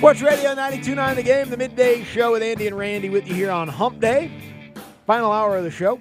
Sports 0.00 0.22
Radio 0.22 0.54
92.9 0.54 1.14
The 1.14 1.22
Game, 1.22 1.50
the 1.50 1.58
midday 1.58 2.02
show 2.04 2.32
with 2.32 2.42
Andy 2.42 2.66
and 2.66 2.74
Randy 2.74 3.10
with 3.10 3.28
you 3.28 3.34
here 3.34 3.50
on 3.50 3.68
Hump 3.68 4.00
Day. 4.00 4.30
Final 5.06 5.30
hour 5.30 5.58
of 5.58 5.62
the 5.62 5.70
show. 5.70 6.00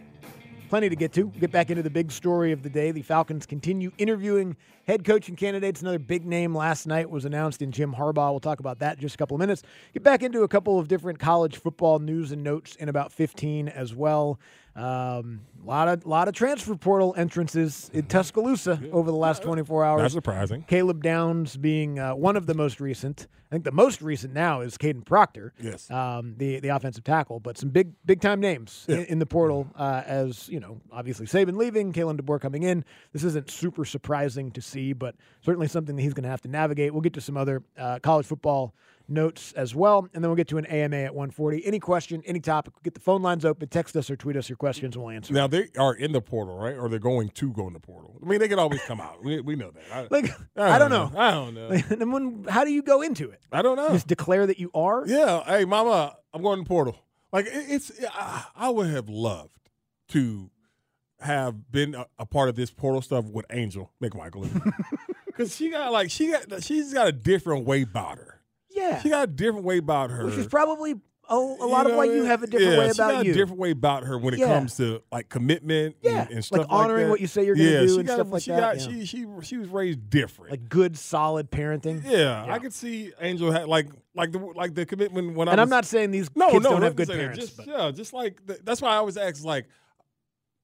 Plenty 0.69 0.87
to 0.87 0.95
get 0.95 1.11
to. 1.15 1.25
Get 1.37 1.51
back 1.51 1.69
into 1.69 1.83
the 1.83 1.89
big 1.89 2.09
story 2.09 2.53
of 2.53 2.63
the 2.63 2.69
day. 2.69 2.91
The 2.91 3.01
Falcons 3.01 3.45
continue 3.45 3.91
interviewing 3.97 4.55
head 4.87 5.03
coaching 5.03 5.35
candidates. 5.35 5.81
Another 5.81 5.99
big 5.99 6.25
name 6.25 6.55
last 6.55 6.87
night 6.87 7.09
was 7.09 7.25
announced 7.25 7.61
in 7.61 7.73
Jim 7.73 7.93
Harbaugh. 7.93 8.31
We'll 8.31 8.39
talk 8.39 8.61
about 8.61 8.79
that 8.79 8.95
in 8.95 9.01
just 9.01 9.15
a 9.15 9.17
couple 9.17 9.35
of 9.35 9.39
minutes. 9.39 9.63
Get 9.93 10.03
back 10.03 10.23
into 10.23 10.43
a 10.43 10.47
couple 10.47 10.79
of 10.79 10.87
different 10.87 11.19
college 11.19 11.57
football 11.57 11.99
news 11.99 12.31
and 12.31 12.41
notes 12.41 12.75
in 12.77 12.87
about 12.87 13.11
15 13.11 13.67
as 13.67 13.93
well. 13.93 14.39
Um, 14.77 15.41
A 15.61 15.67
lot 15.67 15.87
of 15.87 16.05
lot 16.05 16.27
of 16.27 16.33
transfer 16.33 16.75
portal 16.75 17.13
entrances 17.17 17.89
in 17.93 18.05
Tuscaloosa 18.05 18.79
over 18.91 19.11
the 19.11 19.17
last 19.17 19.43
24 19.43 19.83
hours. 19.85 20.01
Not 20.01 20.11
surprising. 20.11 20.63
Caleb 20.67 21.03
Downs 21.03 21.57
being 21.57 21.99
uh, 21.99 22.15
one 22.15 22.35
of 22.37 22.45
the 22.45 22.53
most 22.53 22.79
recent. 22.79 23.27
I 23.51 23.55
think 23.55 23.63
the 23.65 23.71
most 23.71 24.01
recent 24.01 24.33
now 24.33 24.61
is 24.61 24.77
Kadyn 24.77 25.03
Proctor, 25.03 25.53
Yes. 25.59 25.89
um, 25.89 26.35
the 26.37 26.59
the 26.59 26.69
offensive 26.69 27.03
tackle. 27.03 27.39
But 27.39 27.57
some 27.57 27.69
big 27.69 27.93
big 28.05 28.21
time 28.21 28.39
names 28.39 28.85
in, 28.87 28.99
in 29.05 29.19
the 29.19 29.25
portal. 29.25 29.67
Uh, 29.75 30.03
as 30.05 30.47
you 30.49 30.59
know, 30.59 30.79
obviously 30.91 31.25
Saban 31.25 31.57
leaving, 31.57 31.91
Kalen 31.91 32.19
DeBoer 32.19 32.39
coming 32.39 32.63
in. 32.63 32.85
This 33.11 33.23
isn't 33.23 33.49
super 33.49 33.85
surprising 33.85 34.51
to 34.51 34.61
see, 34.61 34.93
but 34.93 35.15
certainly 35.41 35.67
something 35.67 35.95
that 35.95 36.01
he's 36.01 36.13
going 36.13 36.23
to 36.23 36.29
have 36.29 36.41
to 36.41 36.47
navigate. 36.49 36.93
We'll 36.93 37.01
get 37.01 37.13
to 37.13 37.21
some 37.21 37.37
other 37.37 37.63
uh, 37.77 37.99
college 38.01 38.25
football 38.27 38.73
notes 39.11 39.53
as 39.53 39.73
well, 39.73 40.07
and 40.13 40.23
then 40.23 40.29
we'll 40.29 40.35
get 40.35 40.47
to 40.49 40.59
an 40.59 40.67
AMA 40.67 40.95
at 40.97 41.15
140. 41.15 41.65
Any 41.65 41.79
question, 41.79 42.21
any 42.27 42.39
topic, 42.39 42.73
get 42.83 42.93
the 42.93 42.99
phone 42.99 43.23
lines 43.23 43.43
open. 43.43 43.67
Text 43.67 43.95
us 43.95 44.07
or 44.11 44.15
tweet 44.15 44.35
us 44.37 44.47
your 44.47 44.55
questions, 44.57 44.95
and 44.95 45.03
we'll 45.03 45.15
answer. 45.15 45.33
Now 45.33 45.47
they 45.49 45.69
are 45.77 45.93
in 45.93 46.11
the 46.11 46.21
portal, 46.21 46.57
right? 46.57 46.75
Or 46.77 46.89
they're 46.89 46.99
going 46.99 47.29
to 47.29 47.51
go 47.51 47.67
in 47.67 47.73
the 47.73 47.79
portal. 47.79 48.17
I 48.23 48.27
mean, 48.27 48.39
they 48.39 48.47
can 48.47 48.59
always 48.59 48.81
come 48.81 48.99
out. 49.01 49.23
We, 49.23 49.39
we 49.41 49.55
know 49.55 49.71
that. 49.71 49.83
I, 49.91 50.07
Like 50.09 50.31
I 50.55 50.77
don't 50.79 50.89
know. 50.89 51.11
I 51.15 51.31
don't 51.31 51.53
know. 51.53 51.69
and 51.69 52.13
when, 52.13 52.45
how 52.49 52.63
do 52.63 52.71
you 52.71 52.81
go 52.81 53.01
into 53.01 53.29
it? 53.29 53.41
I 53.51 53.61
don't 53.61 53.75
know. 53.75 53.89
Just 53.89 54.07
declare 54.07 54.47
that 54.47 54.59
you 54.59 54.71
are. 54.73 55.03
Yeah. 55.05 55.43
Hey, 55.45 55.65
mama, 55.65 56.15
I'm 56.33 56.41
going 56.41 56.59
to 56.59 56.63
the 56.63 56.67
portal. 56.67 56.97
Like 57.31 57.45
it, 57.45 57.65
it's, 57.67 57.91
I, 58.13 58.45
I 58.55 58.69
would 58.69 58.89
have 58.89 59.09
loved 59.09 59.69
to 60.09 60.49
have 61.19 61.71
been 61.71 61.95
a, 61.95 62.05
a 62.17 62.25
part 62.25 62.49
of 62.49 62.55
this 62.55 62.71
portal 62.71 63.01
stuff 63.01 63.25
with 63.25 63.45
Angel 63.51 63.91
McMichael, 64.01 64.73
because 65.25 65.55
she 65.55 65.69
got 65.69 65.91
like 65.91 66.09
she 66.09 66.31
got 66.31 66.63
she's 66.63 66.93
got 66.93 67.07
a 67.07 67.11
different 67.11 67.65
way 67.65 67.81
about 67.81 68.17
her. 68.17 68.41
Yeah. 68.69 69.01
She 69.01 69.09
got 69.09 69.23
a 69.23 69.27
different 69.31 69.65
way 69.65 69.77
about 69.77 70.11
her. 70.11 70.25
Which 70.25 70.35
is 70.35 70.47
probably 70.47 70.95
Oh, 71.31 71.57
a, 71.61 71.65
a 71.65 71.67
lot 71.67 71.85
You 71.85 71.91
of 71.91 71.97
why 71.97 72.05
you 72.05 72.23
have 72.25 72.41
a 72.43 72.47
different 72.47 72.73
yeah, 72.73 72.79
way 72.79 72.87
she 72.91 72.97
got 72.97 73.09
about 73.11 73.21
a 73.23 73.25
you. 73.27 73.33
different 73.33 73.59
way 73.59 73.71
about 73.71 74.03
her 74.03 74.17
when 74.17 74.33
it 74.33 74.39
Yeah. 74.39 74.47
comes 74.47 74.75
to 74.77 75.01
like 75.11 75.29
commitment 75.29 75.95
Yeah, 76.01 76.21
and, 76.23 76.31
and 76.31 76.45
stuff 76.45 76.59
like 76.59 76.67
honoring 76.71 77.03
that. 77.05 77.09
what 77.11 77.21
you 77.21 77.27
say 77.27 77.45
you're 77.45 77.55
gonna 77.55 77.69
yeah, 77.69 77.81
do 77.85 77.99
and 77.99 78.07
got, 78.07 78.13
stuff 78.15 78.31
like 78.31 78.41
she 78.43 78.51
that, 78.51 78.59
Got, 78.77 78.77
yeah. 78.91 78.99
She 78.99 79.05
she 79.05 79.25
she 79.43 79.57
was 79.57 79.67
raised 79.69 80.09
different. 80.09 80.51
like 80.51 80.67
good, 80.69 80.97
solid 80.97 81.51
parenting. 81.51 82.01
yeah. 82.03 82.45
I 82.49 82.57
could 82.59 82.73
see 82.73 83.13
Angel 83.21 83.51
had 83.51 83.67
like 83.67 83.87
like 84.15 84.31
the 84.31 84.39
like 84.39 84.73
the 84.73 84.85
commitment 84.85 85.35
when 85.35 85.47
I 85.47 85.51
And 85.51 85.59
was, 85.59 85.63
I'm 85.65 85.69
not 85.69 85.85
saying 85.85 86.11
these 86.11 86.29
no 86.35 86.49
kids 86.49 86.63
no 86.63 86.71
don't 86.71 86.81
have 86.81 86.95
good 86.95 87.07
parents. 87.09 87.37
Just, 87.39 87.57
but 87.57 87.67
yeah, 87.67 87.91
just 87.91 88.11
like 88.13 88.45
the, 88.45 88.59
that's 88.63 88.81
why 88.81 88.89
I 88.89 88.95
always 88.95 89.17
ask 89.17 89.43
like. 89.43 89.67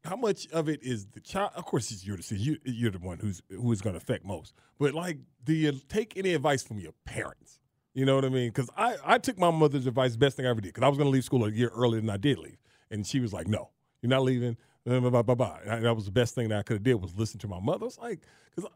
How 0.03 0.16
much 0.16 0.47
of 0.52 0.70
it 0.70 0.84
is 0.84 1.08
the 1.08 1.20
child? 1.20 1.50
Of 1.56 1.66
course, 1.66 1.90
it's 1.90 2.06
your 2.06 2.16
decision. 2.16 2.59
You're 2.64 2.92
the 2.92 3.00
one 3.00 3.18
who's 3.18 3.42
who 3.50 3.72
is 3.72 3.82
going 3.82 3.96
to 3.96 3.97
affect 3.97 4.24
most. 4.24 4.53
But 4.78 4.94
like, 4.94 5.18
do 5.44 5.52
you 5.52 5.72
take 5.90 6.16
any 6.16 6.36
advice 6.36 6.62
from 6.62 6.78
your 6.78 6.92
parents? 7.06 7.59
You 7.96 8.06
know 8.06 8.14
what 8.16 8.26
I 8.26 8.30
mean? 8.30 8.50
Because 8.50 8.70
I, 8.78 8.98
I 9.04 9.18
took 9.18 9.40
my 9.40 9.50
mother's 9.50 9.88
advice, 9.88 10.16
best 10.16 10.38
thing 10.38 10.46
I 10.46 10.50
ever 10.50 10.62
did. 10.62 10.74
Because 10.74 10.84
I 10.86 10.90
was 10.90 10.98
going 10.98 11.08
to 11.08 11.12
leave 11.12 11.24
school 11.24 11.46
a 11.46 11.50
year 11.50 11.70
earlier 11.70 12.02
than 12.02 12.10
I 12.12 12.18
did 12.18 12.38
leave, 12.38 12.58
and 12.92 13.08
she 13.08 13.20
was 13.22 13.34
like, 13.34 13.48
"No, 13.48 13.70
you're 14.02 14.10
not 14.10 14.22
leaving." 14.24 14.58
Blah, 14.86 15.00
blah, 15.00 15.10
blah, 15.10 15.22
blah, 15.24 15.36
blah. 15.36 15.58
And 15.66 15.84
that 15.86 15.96
was 15.96 16.06
the 16.06 16.12
best 16.12 16.36
thing 16.36 16.50
that 16.50 16.60
I 16.60 16.62
could 16.62 16.76
have 16.76 16.84
did 16.84 16.94
was 16.96 17.16
listen 17.16 17.40
to 17.40 17.48
my 17.48 17.60
mother. 17.60 17.88
It's 17.88 17.98
like, 17.98 18.20
because 18.56 18.70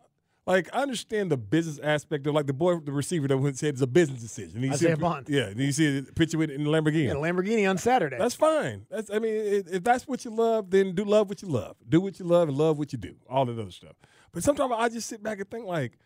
like 0.48 0.68
I 0.74 0.82
understand 0.82 1.30
the 1.30 1.38
business 1.38 1.78
aspect 1.78 2.26
of 2.26 2.34
like 2.34 2.48
the 2.48 2.54
boy, 2.54 2.78
the 2.80 2.92
receiver 2.92 3.28
that 3.28 3.38
went 3.38 3.60
said 3.60 3.76
it's 3.76 3.82
a 3.84 3.88
business 3.88 4.20
decision. 4.20 4.64
You 4.64 4.70
see 4.70 4.86
Isaiah 4.88 4.94
a- 4.96 4.98
Bond. 4.98 5.28
yeah. 5.30 5.44
And 5.50 5.60
you 5.60 5.72
see 5.72 6.00
a 6.00 6.02
picture 6.02 6.40
with 6.40 6.50
it 6.50 6.56
in 6.56 6.64
the 6.64 6.70
Lamborghini. 6.72 7.06
yeah, 7.10 7.14
Lamborghini 7.14 7.70
on 7.70 7.78
Saturday. 7.78 8.18
That's 8.18 8.34
fine. 8.34 8.88
That's 8.90 9.12
I 9.12 9.20
mean, 9.20 9.36
if 9.36 9.68
if 9.72 9.84
that's 9.84 10.08
what 10.08 10.26
you 10.26 10.32
love, 10.32 10.72
then 10.72 10.96
do 10.96 11.04
love 11.06 11.30
what 11.30 11.44
you 11.44 11.48
love. 11.50 11.76
Do 11.88 12.02
what 12.02 12.18
you 12.20 12.26
love 12.26 12.50
and 12.50 12.58
love 12.58 12.80
what 12.80 12.92
you 12.92 12.98
do. 12.98 13.14
All 13.30 13.46
that 13.46 13.60
other 13.60 13.70
stuff. 13.70 13.94
But 14.32 14.42
sometimes 14.44 14.74
I 14.76 14.90
just 14.90 15.08
sit 15.08 15.22
back 15.22 15.38
and 15.40 15.48
think 15.52 15.66
like, 15.68 16.00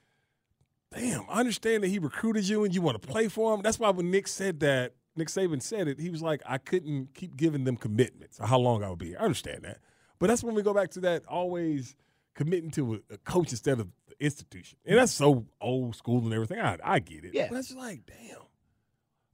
damn, 0.95 1.25
I 1.29 1.39
understand 1.39 1.83
that 1.83 1.89
he 1.89 1.99
recruited 1.99 2.47
you 2.47 2.63
and 2.63 2.73
you 2.73 2.81
want 2.81 3.01
to 3.01 3.07
play 3.07 3.27
for 3.27 3.53
him. 3.53 3.61
That's 3.61 3.79
why 3.79 3.89
when 3.89 4.11
Nick 4.11 4.27
said 4.27 4.59
that, 4.61 4.93
Nick 5.15 5.27
Saban 5.27 5.61
said 5.61 5.87
it, 5.87 5.99
he 5.99 6.09
was 6.09 6.21
like, 6.21 6.41
I 6.45 6.57
couldn't 6.57 7.13
keep 7.13 7.35
giving 7.35 7.63
them 7.63 7.77
commitments 7.77 8.39
or 8.39 8.47
how 8.47 8.57
long 8.57 8.83
I 8.83 8.89
would 8.89 8.99
be 8.99 9.09
here. 9.09 9.17
I 9.19 9.23
understand 9.23 9.63
that. 9.63 9.79
But 10.19 10.27
that's 10.27 10.43
when 10.43 10.55
we 10.55 10.61
go 10.61 10.73
back 10.73 10.91
to 10.91 11.01
that 11.01 11.25
always 11.27 11.95
committing 12.35 12.71
to 12.71 12.95
a, 12.95 13.13
a 13.13 13.17
coach 13.19 13.51
instead 13.51 13.79
of 13.79 13.89
the 14.07 14.25
institution. 14.25 14.79
And 14.85 14.97
that's 14.97 15.11
so 15.11 15.45
old 15.61 15.95
school 15.95 16.23
and 16.23 16.33
everything. 16.33 16.59
I, 16.59 16.77
I 16.83 16.99
get 16.99 17.25
it. 17.25 17.33
Yeah. 17.33 17.47
But 17.49 17.55
that's 17.55 17.75
like, 17.75 18.05
damn. 18.05 18.39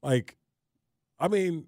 Like, 0.02 0.38
I 1.20 1.28
mean, 1.28 1.68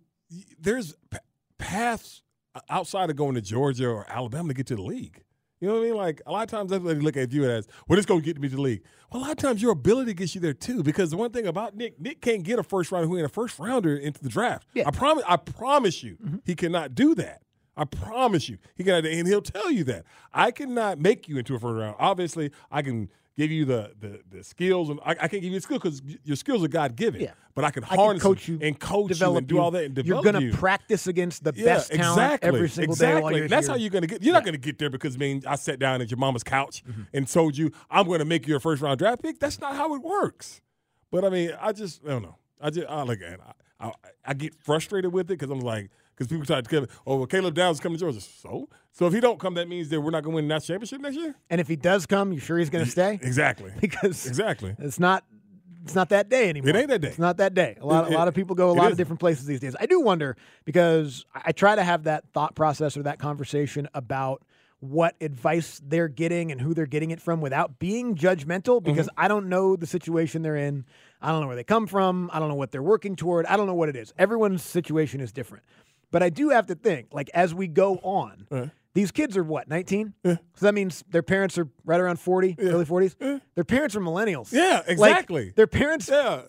there's 0.59 0.93
p- 1.09 1.17
paths 1.57 2.21
outside 2.69 3.09
of 3.09 3.15
going 3.15 3.35
to 3.35 3.41
Georgia 3.41 3.87
or 3.87 4.05
Alabama 4.09 4.49
to 4.49 4.53
get 4.53 4.67
to 4.67 4.75
the 4.75 4.81
league. 4.81 5.23
You 5.61 5.67
know 5.67 5.75
what 5.75 5.81
I 5.81 5.85
mean? 5.85 5.95
Like 5.95 6.21
a 6.25 6.31
lot 6.31 6.43
of 6.43 6.49
times, 6.49 6.71
that's 6.71 6.83
what 6.83 6.95
they 6.97 7.01
look 7.01 7.15
at 7.15 7.31
you 7.31 7.49
as, 7.49 7.67
well, 7.87 7.97
it's 7.97 8.07
going 8.07 8.19
to 8.19 8.25
get 8.25 8.41
me 8.41 8.49
to 8.49 8.55
the 8.55 8.61
league. 8.61 8.81
Well, 9.11 9.21
a 9.21 9.23
lot 9.23 9.31
of 9.31 9.37
times 9.37 9.61
your 9.61 9.71
ability 9.71 10.15
gets 10.15 10.33
you 10.33 10.41
there 10.41 10.53
too. 10.53 10.81
Because 10.81 11.11
the 11.11 11.17
one 11.17 11.31
thing 11.31 11.45
about 11.45 11.77
Nick, 11.77 12.01
Nick 12.01 12.19
can't 12.19 12.43
get 12.43 12.57
a 12.57 12.63
first 12.63 12.91
rounder 12.91 13.07
who 13.07 13.15
ain't 13.15 13.25
a 13.25 13.29
first 13.29 13.59
rounder 13.59 13.95
into 13.95 14.21
the 14.21 14.29
draft. 14.29 14.67
Yeah. 14.73 14.87
I 14.87 14.91
promise. 14.91 15.23
I 15.27 15.37
promise 15.37 16.01
you, 16.01 16.17
mm-hmm. 16.17 16.37
he 16.43 16.55
cannot 16.55 16.95
do 16.95 17.13
that. 17.15 17.43
I 17.77 17.85
promise 17.85 18.49
you, 18.49 18.57
he 18.75 18.83
cannot, 18.83 19.05
and 19.05 19.27
he'll 19.27 19.41
tell 19.41 19.71
you 19.71 19.83
that. 19.85 20.03
I 20.33 20.51
cannot 20.51 20.99
make 20.99 21.29
you 21.29 21.37
into 21.37 21.55
a 21.55 21.59
first 21.59 21.79
round. 21.79 21.95
Obviously, 21.99 22.51
I 22.69 22.81
can 22.81 23.09
give 23.37 23.51
you 23.51 23.65
the 23.65 23.91
the, 23.99 24.21
the 24.29 24.43
skills, 24.43 24.89
and 24.89 24.99
I, 25.05 25.11
I 25.11 25.15
can't 25.27 25.31
give 25.41 25.45
you 25.45 25.53
the 25.53 25.61
skills 25.61 25.81
because 25.81 26.01
your 26.23 26.35
skills 26.35 26.63
are 26.63 26.67
God 26.67 26.95
given. 26.95 27.21
Yeah. 27.21 27.31
But 27.53 27.65
I 27.65 27.71
can 27.71 27.83
I 27.83 27.87
can 27.87 27.97
harness 27.97 28.23
coach 28.23 28.47
you, 28.47 28.59
and 28.61 28.79
coach 28.79 29.09
develop 29.09 29.33
you 29.33 29.37
and 29.39 29.47
do 29.47 29.59
all 29.59 29.71
that 29.71 29.83
and 29.85 29.97
You're 30.05 30.21
gonna 30.23 30.39
you. 30.41 30.53
practice 30.53 31.07
against 31.07 31.43
the 31.43 31.51
best 31.53 31.91
talent 31.91 32.39
every 32.43 32.69
single 32.69 32.93
exactly. 32.93 33.33
day 33.33 33.39
you're 33.39 33.47
That's 33.49 33.67
here. 33.67 33.73
how 33.73 33.79
you're 33.79 33.89
gonna 33.89 34.07
get. 34.07 34.23
You're 34.23 34.33
not 34.33 34.45
gonna 34.45 34.57
get 34.57 34.79
there 34.79 34.89
because 34.89 35.15
I 35.15 35.17
mean 35.17 35.43
I 35.45 35.55
sat 35.55 35.77
down 35.79 36.01
at 36.01 36.09
your 36.09 36.17
mama's 36.17 36.43
couch 36.43 36.83
Mm-hmm. 36.87 37.01
and 37.13 37.27
told 37.27 37.57
you 37.57 37.71
I'm 37.89 38.07
gonna 38.07 38.25
make 38.25 38.47
you 38.47 38.55
a 38.55 38.59
first 38.59 38.81
round 38.81 38.99
draft 38.99 39.21
pick. 39.21 39.39
That's 39.39 39.59
not 39.59 39.75
how 39.75 39.93
it 39.95 40.01
works. 40.01 40.61
But 41.11 41.25
I 41.25 41.29
mean, 41.29 41.51
I 41.59 41.73
just 41.73 42.01
I 42.05 42.09
don't 42.11 42.21
know. 42.21 42.37
I 42.61 42.69
just 42.69 42.87
I 42.87 43.03
look 43.03 43.21
at 43.21 43.33
it. 43.33 43.39
I, 43.79 43.87
I, 43.87 43.91
I 44.27 44.33
get 44.33 44.55
frustrated 44.63 45.11
with 45.11 45.25
it 45.25 45.37
because 45.37 45.49
I'm 45.49 45.59
like 45.59 45.89
because 46.21 46.27
people 46.31 46.45
try 46.45 46.61
to 46.61 46.81
me, 46.81 46.87
oh, 47.07 47.17
well, 47.17 47.25
Caleb 47.25 47.55
Downs 47.55 47.77
is 47.77 47.81
coming 47.81 47.97
to 47.97 48.03
Georgia. 48.05 48.21
So 48.21 48.69
so 48.91 49.07
if 49.07 49.13
he 49.13 49.19
don't 49.19 49.39
come, 49.39 49.53
that 49.55 49.67
means 49.67 49.89
that 49.89 49.99
we're 50.01 50.11
not 50.11 50.23
gonna 50.23 50.35
win 50.35 50.47
that 50.49 50.63
championship 50.63 51.01
next 51.01 51.15
year. 51.15 51.35
And 51.49 51.59
if 51.59 51.67
he 51.67 51.75
does 51.75 52.05
come, 52.05 52.31
you 52.33 52.39
sure 52.39 52.57
he's 52.57 52.69
going 52.69 52.85
to 52.85 52.91
stay? 52.91 53.19
Exactly. 53.21 53.71
Because 53.81 54.27
Exactly. 54.27 54.75
it's 54.79 54.99
not 54.99 55.23
it's 55.83 55.95
not 55.95 56.09
that 56.09 56.29
day 56.29 56.47
anymore. 56.49 56.69
It 56.69 56.75
ain't 56.75 56.89
that 56.89 57.01
day. 57.01 57.07
It's 57.07 57.17
not 57.17 57.37
that 57.37 57.55
day. 57.55 57.75
A 57.81 57.85
lot, 57.85 58.05
It- 58.05 58.13
a 58.13 58.17
lot 58.17 58.27
of 58.27 58.35
people 58.35 58.55
go 58.55 58.69
a 58.69 58.73
lot 58.73 58.79
of 58.79 58.85
isn't. 58.89 58.97
different 58.97 59.19
places 59.19 59.45
these 59.47 59.59
days. 59.59 59.75
I 59.79 59.87
do 59.87 59.99
wonder 60.01 60.37
because 60.65 61.25
I 61.33 61.41
I 61.45 61.51
try 61.53 61.75
to 61.75 61.83
have 61.83 62.03
that 62.03 62.23
thought 62.33 62.53
process 62.55 62.95
or 62.97 63.03
that 63.03 63.17
conversation 63.17 63.87
about 63.95 64.43
what 64.79 65.15
advice 65.21 65.79
they're 65.85 66.07
getting 66.07 66.51
and 66.51 66.59
who 66.59 66.73
they're 66.73 66.87
getting 66.87 67.11
it 67.11 67.21
from 67.21 67.39
without 67.39 67.77
being 67.79 68.15
judgmental 68.15 68.81
because 68.83 69.07
Mm-hmm. 69.07 69.23
I 69.25 69.27
don't 69.27 69.47
know 69.47 69.75
the 69.75 69.85
situation 69.87 70.41
they're 70.41 70.55
in. 70.55 70.85
I 71.21 71.31
don't 71.31 71.41
know 71.41 71.47
where 71.47 71.55
they 71.55 71.63
come 71.63 71.85
from. 71.87 72.29
I 72.33 72.39
don't 72.39 72.49
know 72.49 72.55
what 72.55 72.71
they're 72.71 72.81
working 72.81 73.15
toward. 73.15 73.45
I 73.45 73.57
don't 73.57 73.67
know 73.67 73.75
what 73.75 73.89
it 73.89 73.95
is. 73.95 74.11
Everyone's 74.17 74.63
situation 74.63 75.21
is 75.21 75.31
different. 75.31 75.63
But 76.11 76.21
I 76.23 76.29
do 76.29 76.49
have 76.49 76.67
to 76.67 76.75
think, 76.75 77.07
like, 77.13 77.29
as 77.33 77.53
we 77.53 77.67
go 77.67 77.95
on, 78.03 78.45
Uh-huh. 78.51 78.65
these 78.93 79.11
kids 79.11 79.37
are 79.37 79.43
what, 79.43 79.67
19? 79.69 80.13
So 80.25 80.37
that 80.59 80.73
means 80.73 81.03
their 81.09 81.23
parents 81.23 81.57
are 81.57 81.67
right 81.85 81.99
around 81.99 82.19
40, 82.19 82.55
early 82.59 82.85
40s. 82.85 83.15
Their 83.55 83.63
parents 83.63 83.95
are 83.95 84.01
millennials. 84.01 84.51
Yeah, 84.51 84.77
Like, 84.79 84.89
exactly. 84.89 85.53
their 85.55 85.67
parents 85.67 86.09
yeah. 86.11 86.41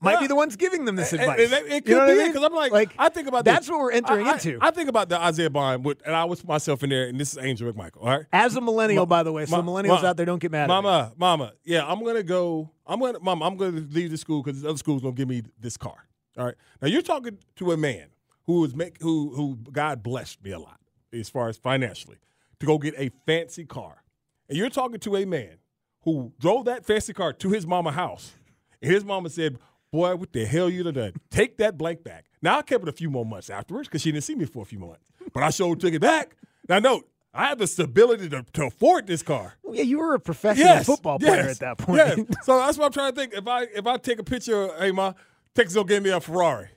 might 0.00 0.18
be 0.20 0.26
the 0.26 0.34
ones 0.34 0.56
giving 0.56 0.84
them 0.84 0.96
this 0.96 1.12
advice. 1.12 1.38
and 1.40 1.52
it- 1.52 1.72
it 1.72 1.84
could 1.84 1.92
you 1.92 1.96
know 1.96 2.06
be 2.06 2.12
I 2.12 2.16
mean? 2.16 2.26
because 2.32 2.44
I'm 2.44 2.52
like, 2.52 2.72
like, 2.72 2.90
I 2.98 3.08
think 3.08 3.28
about 3.28 3.44
that's 3.44 3.60
this. 3.66 3.70
what 3.70 3.78
we're 3.80 3.92
entering 3.92 4.26
I- 4.26 4.30
I- 4.30 4.32
into. 4.34 4.58
I 4.60 4.70
think 4.72 4.88
about 4.90 5.08
the 5.08 5.18
Isaiah 5.18 5.48
Bond, 5.48 5.84
with, 5.84 6.02
and 6.04 6.14
I 6.14 6.24
was 6.24 6.40
put 6.40 6.48
myself 6.48 6.82
in 6.82 6.90
there, 6.90 7.06
and 7.06 7.18
this 7.20 7.32
is 7.32 7.38
Angel 7.38 7.72
McMichael. 7.72 8.02
All 8.02 8.08
right, 8.08 8.26
As 8.32 8.56
a 8.56 8.60
millennial, 8.60 9.02
Ma- 9.06 9.06
by 9.16 9.22
the 9.22 9.32
way, 9.32 9.46
so 9.46 9.62
ma- 9.62 9.72
millennials 9.72 10.02
ma- 10.02 10.08
out 10.08 10.16
there 10.16 10.26
don't 10.26 10.40
get 10.40 10.50
mad 10.50 10.62
at 10.64 10.68
me. 10.68 10.82
Mama, 10.82 11.12
mama, 11.16 11.52
yeah, 11.64 11.86
I'm 11.86 12.04
gonna 12.04 12.22
go. 12.24 12.68
I'm 12.86 12.98
gonna, 13.00 13.20
mama, 13.20 13.44
I'm 13.46 13.56
gonna 13.56 13.80
leave 13.90 14.10
the 14.10 14.16
school 14.18 14.42
because 14.42 14.60
this 14.60 14.68
other 14.68 14.76
school's 14.78 15.02
gonna 15.02 15.14
give 15.14 15.28
me 15.28 15.42
this 15.58 15.76
car. 15.76 15.94
All 16.36 16.44
right. 16.44 16.54
Now 16.82 16.88
you're 16.88 17.00
talking 17.02 17.38
to 17.56 17.72
a 17.72 17.76
man 17.76 18.06
who 18.46 18.60
was 18.60 18.74
make 18.74 19.00
who 19.00 19.34
who 19.34 19.58
God 19.70 20.02
blessed 20.02 20.42
me 20.42 20.50
a 20.52 20.58
lot 20.58 20.80
as 21.12 21.28
far 21.28 21.48
as 21.48 21.56
financially 21.56 22.18
to 22.60 22.66
go 22.66 22.78
get 22.78 22.94
a 22.96 23.10
fancy 23.26 23.64
car, 23.64 24.02
and 24.48 24.56
you're 24.56 24.70
talking 24.70 25.00
to 25.00 25.16
a 25.16 25.24
man 25.24 25.58
who 26.02 26.32
drove 26.38 26.64
that 26.66 26.84
fancy 26.84 27.12
car 27.12 27.32
to 27.32 27.50
his 27.50 27.66
mama 27.66 27.92
house, 27.92 28.32
and 28.80 28.92
his 28.92 29.04
mama 29.04 29.28
said, 29.30 29.58
"Boy, 29.92 30.14
what 30.16 30.32
the 30.32 30.44
hell 30.44 30.70
you 30.70 30.90
done? 30.90 31.14
Take 31.30 31.58
that 31.58 31.76
blank 31.76 32.04
back." 32.04 32.26
Now 32.42 32.58
I 32.58 32.62
kept 32.62 32.82
it 32.82 32.88
a 32.88 32.92
few 32.92 33.10
more 33.10 33.26
months 33.26 33.50
afterwards 33.50 33.88
because 33.88 34.02
she 34.02 34.12
didn't 34.12 34.24
see 34.24 34.34
me 34.34 34.44
for 34.46 34.62
a 34.62 34.66
few 34.66 34.78
months, 34.78 35.04
but 35.32 35.42
I 35.42 35.50
sure 35.50 35.74
took 35.74 35.92
it 35.92 36.00
back. 36.00 36.36
Now 36.68 36.78
note, 36.78 37.08
I 37.34 37.48
have 37.48 37.58
the 37.58 37.66
stability 37.66 38.28
to, 38.30 38.44
to 38.54 38.66
afford 38.66 39.06
this 39.06 39.22
car. 39.22 39.54
Well, 39.62 39.74
yeah, 39.74 39.82
you 39.82 39.98
were 39.98 40.14
a 40.14 40.20
professional 40.20 40.68
Yes, 40.68 40.86
football 40.86 41.18
player 41.18 41.36
yes, 41.36 41.50
at 41.50 41.58
that 41.60 41.78
point. 41.78 41.98
Yes. 41.98 42.18
So 42.44 42.56
that's 42.58 42.78
what 42.78 42.86
I'm 42.86 42.92
trying 42.92 43.12
to 43.12 43.20
think. 43.20 43.34
If 43.34 43.46
I 43.46 43.62
if 43.64 43.86
I 43.86 43.96
take 43.98 44.18
a 44.18 44.24
picture, 44.24 44.70
hey 44.78 44.92
ma, 44.92 45.12
Texas 45.54 45.76
will 45.76 45.84
give 45.84 46.02
me 46.02 46.10
a 46.10 46.20
Ferrari. 46.20 46.68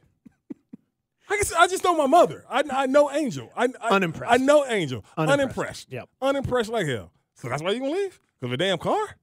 I 1.29 1.35
guess 1.37 1.53
I 1.53 1.67
just 1.67 1.83
know 1.83 1.95
my 1.95 2.07
mother. 2.07 2.43
I, 2.49 2.63
I 2.71 2.85
know 2.87 3.11
Angel. 3.11 3.51
I, 3.55 3.67
I 3.81 3.89
Unimpressed. 3.95 4.31
I 4.33 4.37
know 4.37 4.65
Angel. 4.65 5.03
Unimpressed. 5.17 5.39
Unimpressed. 5.39 5.91
Yep. 5.91 6.09
Unimpressed 6.21 6.69
like 6.71 6.87
hell. 6.87 7.11
So 7.35 7.49
that's 7.49 7.61
why 7.61 7.71
you 7.71 7.79
gonna 7.79 7.91
leave? 7.91 8.19
Because 8.39 8.49
of 8.49 8.53
a 8.53 8.57
damn 8.57 8.77
car? 8.77 9.15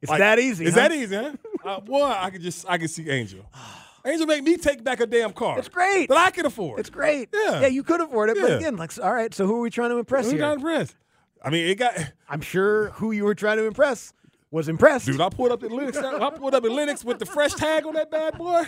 it's 0.00 0.10
Like, 0.10 0.20
that 0.20 0.38
easy. 0.38 0.64
Is 0.66 0.74
huh? 0.74 0.80
that 0.88 0.92
easy, 0.92 1.16
huh? 1.16 1.32
uh, 1.64 1.80
boy, 1.80 2.04
I 2.04 2.30
could 2.30 2.40
just 2.42 2.64
I 2.68 2.78
can 2.78 2.88
see 2.88 3.08
Angel. 3.10 3.44
Angel 4.06 4.26
make 4.26 4.44
me 4.44 4.56
take 4.58 4.84
back 4.84 5.00
a 5.00 5.06
damn 5.06 5.32
car. 5.32 5.58
It's 5.58 5.68
great. 5.68 6.08
That 6.10 6.18
I 6.18 6.30
can 6.30 6.44
afford. 6.44 6.78
It's 6.78 6.90
great. 6.90 7.30
Yeah. 7.32 7.62
Yeah, 7.62 7.66
you 7.68 7.82
could 7.82 8.02
afford 8.02 8.28
it, 8.30 8.36
but 8.38 8.52
again, 8.58 8.76
like, 8.76 8.92
all 9.02 9.12
right. 9.12 9.32
So 9.32 9.46
who 9.46 9.56
are 9.56 9.60
we 9.60 9.70
trying 9.70 9.90
to 9.90 9.96
impress 9.98 10.26
Who's 10.26 10.32
here? 10.32 10.42
not 10.42 10.56
impressed? 10.56 10.94
I 11.42 11.50
mean, 11.50 11.66
it 11.66 11.76
got 11.76 11.94
I'm 12.28 12.40
sure 12.42 12.90
who 12.90 13.12
you 13.12 13.24
were 13.24 13.34
trying 13.34 13.56
to 13.58 13.64
impress 13.64 14.12
was 14.50 14.68
impressed. 14.68 15.06
dude. 15.06 15.20
I 15.20 15.30
pulled 15.30 15.52
up 15.52 15.64
in 15.64 15.72
Lenox. 15.72 15.96
I 15.96 16.30
pulled 16.30 16.54
up 16.54 16.64
in 16.64 16.74
Lenox 16.74 17.04
with 17.04 17.18
the 17.18 17.26
fresh 17.26 17.54
tag 17.54 17.86
on 17.86 17.94
that 17.94 18.10
bad 18.10 18.38
boy. 18.38 18.64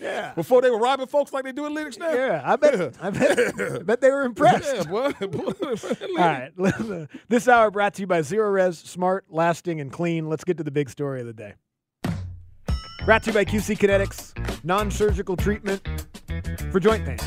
Yeah. 0.00 0.32
Before 0.34 0.62
they 0.62 0.70
were 0.70 0.78
robbing 0.78 1.06
folks 1.06 1.32
like 1.32 1.44
they 1.44 1.52
do 1.52 1.66
in 1.66 1.74
Lenox 1.74 1.98
now. 1.98 2.12
Yeah, 2.12 2.42
I 2.44 2.56
bet. 2.56 2.96
I 3.02 3.10
bet. 3.10 3.60
I 3.60 3.78
bet 3.78 4.00
they 4.00 4.10
were 4.10 4.22
impressed. 4.22 4.74
Yeah, 4.74 4.84
boy. 4.84 5.12
All 5.20 6.16
right. 6.16 7.08
this 7.28 7.48
hour 7.48 7.70
brought 7.70 7.94
to 7.94 8.02
you 8.02 8.06
by 8.06 8.20
ZeroRez, 8.20 8.86
smart, 8.86 9.24
lasting, 9.28 9.80
and 9.80 9.92
clean. 9.92 10.28
Let's 10.28 10.44
get 10.44 10.56
to 10.58 10.64
the 10.64 10.70
big 10.70 10.90
story 10.90 11.20
of 11.20 11.26
the 11.26 11.32
day. 11.32 11.54
Brought 13.04 13.22
to 13.24 13.30
you 13.30 13.34
by 13.34 13.44
QC 13.44 13.78
Kinetics, 13.78 14.64
non 14.64 14.90
surgical 14.90 15.36
treatment 15.36 15.86
for 16.70 16.78
joint 16.78 17.04
pain. 17.04 17.18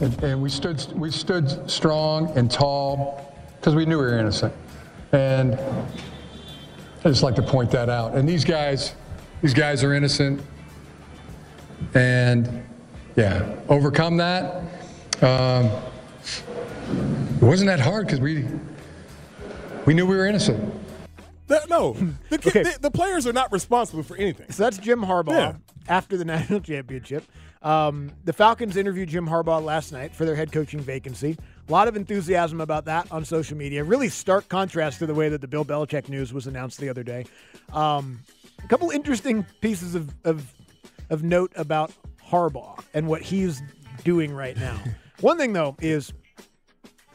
And, 0.00 0.22
and 0.22 0.42
we 0.42 0.48
stood 0.48 0.92
we 0.92 1.10
stood 1.10 1.70
strong 1.70 2.36
and 2.36 2.50
tall 2.50 3.34
because 3.58 3.74
we 3.74 3.84
knew 3.84 3.98
we 3.98 4.04
were 4.04 4.18
innocent. 4.18 4.52
And 5.12 5.58
I 7.04 7.08
just 7.08 7.22
like 7.22 7.34
to 7.36 7.42
point 7.42 7.70
that 7.70 7.88
out. 7.88 8.14
And 8.14 8.28
these 8.28 8.44
guys, 8.44 8.94
these 9.42 9.54
guys 9.54 9.84
are 9.84 9.94
innocent. 9.94 10.40
And 11.94 12.64
yeah, 13.16 13.56
overcome 13.68 14.16
that. 14.18 14.62
Um, 15.22 15.70
it 17.36 17.42
wasn't 17.42 17.68
that 17.68 17.80
hard 17.80 18.06
because 18.06 18.20
we 18.20 18.46
we 19.86 19.94
knew 19.94 20.06
we 20.06 20.16
were 20.16 20.26
innocent. 20.26 20.74
That- 21.46 21.68
no, 21.70 21.94
the, 22.28 22.38
ki- 22.38 22.48
Okay. 22.50 22.62
the, 22.64 22.78
the 22.82 22.90
players 22.90 23.26
are 23.26 23.32
not 23.32 23.50
responsible 23.52 24.02
for 24.02 24.16
anything. 24.16 24.50
So 24.50 24.64
that's 24.64 24.76
Jim 24.78 25.00
Harbaugh 25.00 25.30
Yeah. 25.32 25.52
after 25.88 26.16
the 26.16 26.24
national 26.26 26.60
championship. 26.60 27.24
Um, 27.62 28.10
the 28.24 28.32
Falcons 28.32 28.76
interviewed 28.76 29.08
Jim 29.08 29.26
Harbaugh 29.26 29.62
last 29.62 29.92
night 29.92 30.14
for 30.14 30.24
their 30.24 30.36
head 30.36 30.52
coaching 30.52 30.80
vacancy. 30.80 31.38
A 31.68 31.72
lot 31.72 31.86
of 31.86 31.96
enthusiasm 31.96 32.60
about 32.62 32.86
that 32.86 33.10
on 33.12 33.24
social 33.26 33.56
media. 33.56 33.84
Really 33.84 34.08
stark 34.08 34.48
contrast 34.48 35.00
to 35.00 35.06
the 35.06 35.14
way 35.14 35.28
that 35.28 35.40
the 35.42 35.48
Bill 35.48 35.64
Belichick 35.66 36.08
news 36.08 36.32
was 36.32 36.46
announced 36.46 36.78
the 36.78 36.88
other 36.88 37.02
day. 37.02 37.26
Um, 37.72 38.20
a 38.64 38.68
couple 38.68 38.90
interesting 38.90 39.44
pieces 39.60 39.94
of, 39.94 40.14
of 40.24 40.54
of 41.10 41.22
note 41.22 41.52
about 41.56 41.90
Harbaugh 42.30 42.82
and 42.94 43.06
what 43.06 43.22
he's 43.22 43.62
doing 44.04 44.32
right 44.32 44.56
now. 44.56 44.78
One 45.20 45.36
thing 45.38 45.52
though 45.52 45.76
is 45.80 46.12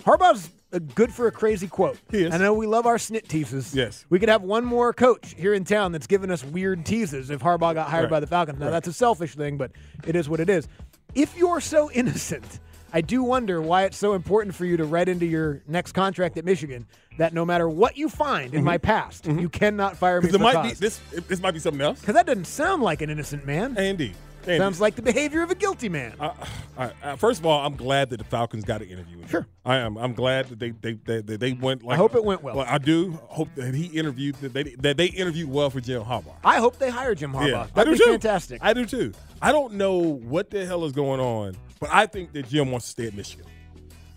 Harbaugh's 0.04 0.50
good 0.96 1.14
for 1.14 1.28
a 1.28 1.32
crazy 1.32 1.68
quote. 1.68 1.98
He 2.10 2.24
is. 2.24 2.34
I 2.34 2.38
know 2.38 2.54
we 2.54 2.66
love 2.68 2.86
our 2.86 2.98
snit 2.98 3.28
teases. 3.28 3.74
Yes. 3.76 4.06
We 4.10 4.20
could 4.20 4.30
have 4.30 4.42
one 4.42 4.66
more 4.66 4.94
coach 4.94 5.34
here 5.38 5.54
in 5.54 5.64
town 5.64 5.92
that's 5.92 6.08
given 6.08 6.32
us 6.32 6.44
weird 6.44 6.86
teases 6.86 7.30
if 7.30 7.42
Harbaugh 7.42 7.74
got 7.74 7.90
hired 7.90 8.04
Right. 8.06 8.10
by 8.12 8.20
the 8.20 8.28
Falcons. 8.28 8.60
Now, 8.60 8.66
Right. 8.66 8.72
that's 8.72 8.88
a 8.88 8.94
selfish 8.94 9.36
thing, 9.36 9.58
but 9.58 9.72
it 10.06 10.16
is 10.16 10.28
what 10.28 10.40
it 10.40 10.50
is. 10.50 10.68
If 11.14 11.38
you're 11.38 11.62
so 11.62 11.92
innocent, 11.92 12.60
I 12.94 13.02
do 13.02 13.24
wonder 13.24 13.60
why 13.60 13.86
it's 13.86 13.98
so 13.98 14.14
important 14.14 14.56
for 14.56 14.66
you 14.66 14.78
to 14.78 14.86
write 14.86 15.10
into 15.10 15.26
your 15.26 15.64
next 15.68 15.94
contract 15.94 16.38
at 16.38 16.46
Michigan 16.46 16.86
that 17.18 17.34
no 17.34 17.44
matter 17.44 17.68
what 17.68 17.98
you 17.98 18.08
find 18.08 18.54
in 18.54 18.64
my 18.64 18.78
mm-hmm. 18.78 18.86
past, 18.86 19.24
mm-hmm. 19.24 19.40
you 19.40 19.50
cannot 19.50 19.98
fire 19.98 20.22
me 20.22 20.28
Because 20.28 20.40
for 20.40 20.50
it 20.50 20.54
might 20.54 20.64
be 20.70 20.74
this. 20.76 21.00
This 21.28 21.42
might 21.42 21.52
be 21.52 21.60
something 21.60 21.82
else. 21.82 22.00
Because 22.00 22.14
that 22.14 22.28
doesn't 22.28 22.46
sound 22.46 22.84
like 22.84 23.02
an 23.02 23.10
innocent 23.10 23.48
man. 23.48 23.76
Andy. 23.78 24.14
Andy. 24.46 24.58
Sounds 24.58 24.82
like 24.82 24.96
the 24.96 25.02
behavior 25.02 25.42
of 25.42 25.52
a 25.52 25.56
guilty 25.56 25.88
man. 25.88 26.16
I, 26.20 26.92
I, 27.02 27.16
first 27.16 27.40
of 27.40 27.46
all, 27.46 27.66
I'm 27.66 27.78
glad 27.78 28.10
that 28.10 28.18
the 28.18 28.26
Falcons 28.26 28.66
got 28.66 28.82
an 28.82 28.90
interview. 28.90 29.26
Sure. 29.28 29.48
I 29.64 29.78
am. 29.78 29.98
I'm 29.98 30.14
glad 30.14 30.50
that 30.50 30.60
they 30.60 30.72
they 30.72 30.94
they, 30.94 31.22
they, 31.22 31.38
they 31.38 31.54
went. 31.54 31.82
Like, 31.82 31.94
I 31.94 31.98
hope 31.98 32.14
it 32.14 32.24
went 32.24 32.44
well. 32.44 32.60
I 32.60 32.78
do 32.78 33.14
hope 33.24 33.48
that 33.56 33.74
he 33.74 33.86
interviewed 33.86 34.36
that 34.36 34.54
they 34.54 34.64
that 34.64 34.98
they 34.98 35.06
interviewed 35.06 35.50
well 35.50 35.70
for 35.70 35.80
Jim 35.80 36.04
Harbaugh. 36.04 36.36
I 36.44 36.58
hope 36.58 36.78
they 36.78 36.90
hire 36.90 37.16
Jim 37.16 37.32
Harbaugh. 37.32 37.48
Yeah, 37.48 37.68
That'd 37.74 37.78
I 37.78 37.84
do 37.84 37.92
be 37.92 37.98
too. 38.00 38.12
fantastic. 38.12 38.60
I 38.62 38.74
do 38.74 38.86
too. 38.86 39.14
I 39.42 39.54
don't 39.54 39.76
know 39.76 39.98
what 39.98 40.50
the 40.50 40.66
hell 40.66 40.84
is 40.84 40.92
going 40.92 41.22
on, 41.22 41.56
but 41.84 41.94
I 41.94 42.06
think 42.06 42.32
that 42.34 42.48
Jim 42.48 42.72
wants 42.72 42.86
to 42.88 42.92
stay 42.92 43.08
at 43.08 43.14
Michigan. 43.14 43.46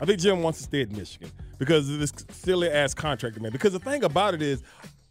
I 0.01 0.05
think 0.05 0.21
Jim 0.21 0.43
wants 0.43 0.59
to 0.59 0.65
stay 0.65 0.83
at 0.83 0.91
Michigan 0.93 1.31
because 1.59 1.89
of 1.91 1.99
this 1.99 2.13
silly 2.31 2.69
ass 2.71 2.95
contract 2.95 3.41
man. 3.41 3.51
Because 3.53 3.73
the 3.73 3.79
thing 3.79 4.05
about 4.05 4.35
it 4.35 4.43
is, 4.43 4.63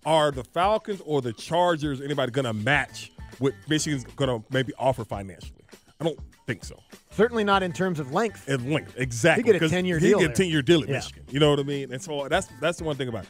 are 0.06 0.32
the 0.32 0.44
Falcons 0.44 1.02
or 1.06 1.22
the 1.22 1.34
Chargers 1.34 2.00
anybody 2.02 2.32
going 2.32 2.46
to 2.46 2.54
match 2.54 3.12
what 3.40 3.54
Michigan's 3.68 4.04
going 4.16 4.30
to 4.30 4.46
maybe 4.54 4.72
offer 4.78 5.04
financially? 5.04 5.64
I 6.00 6.04
don't 6.04 6.20
think 6.46 6.64
so. 6.64 6.78
Certainly 7.12 7.44
not 7.46 7.64
in 7.64 7.72
terms 7.74 8.00
of 8.00 8.12
length. 8.14 8.48
At 8.50 8.62
length, 8.62 8.94
exactly. 8.98 9.44
He 9.44 9.48
get 9.48 9.56
a 9.56 9.60
'Cause 9.60 9.72
10-year 9.72 10.00
deal. 10.00 10.20
he 10.20 10.26
get 10.26 10.32
a 10.32 10.36
ten 10.36 10.50
year 10.52 10.62
deal 10.62 10.82
at 10.84 10.88
Yeah. 10.90 10.96
Michigan. 10.96 11.24
You 11.32 11.40
know 11.40 11.50
what 11.50 11.60
I 11.60 11.64
mean? 11.64 11.92
And 11.92 12.02
so 12.02 12.28
that's 12.30 12.48
that's 12.62 12.78
the 12.78 12.84
one 12.84 12.96
thing 12.96 13.08
about 13.08 13.24
it. 13.26 13.30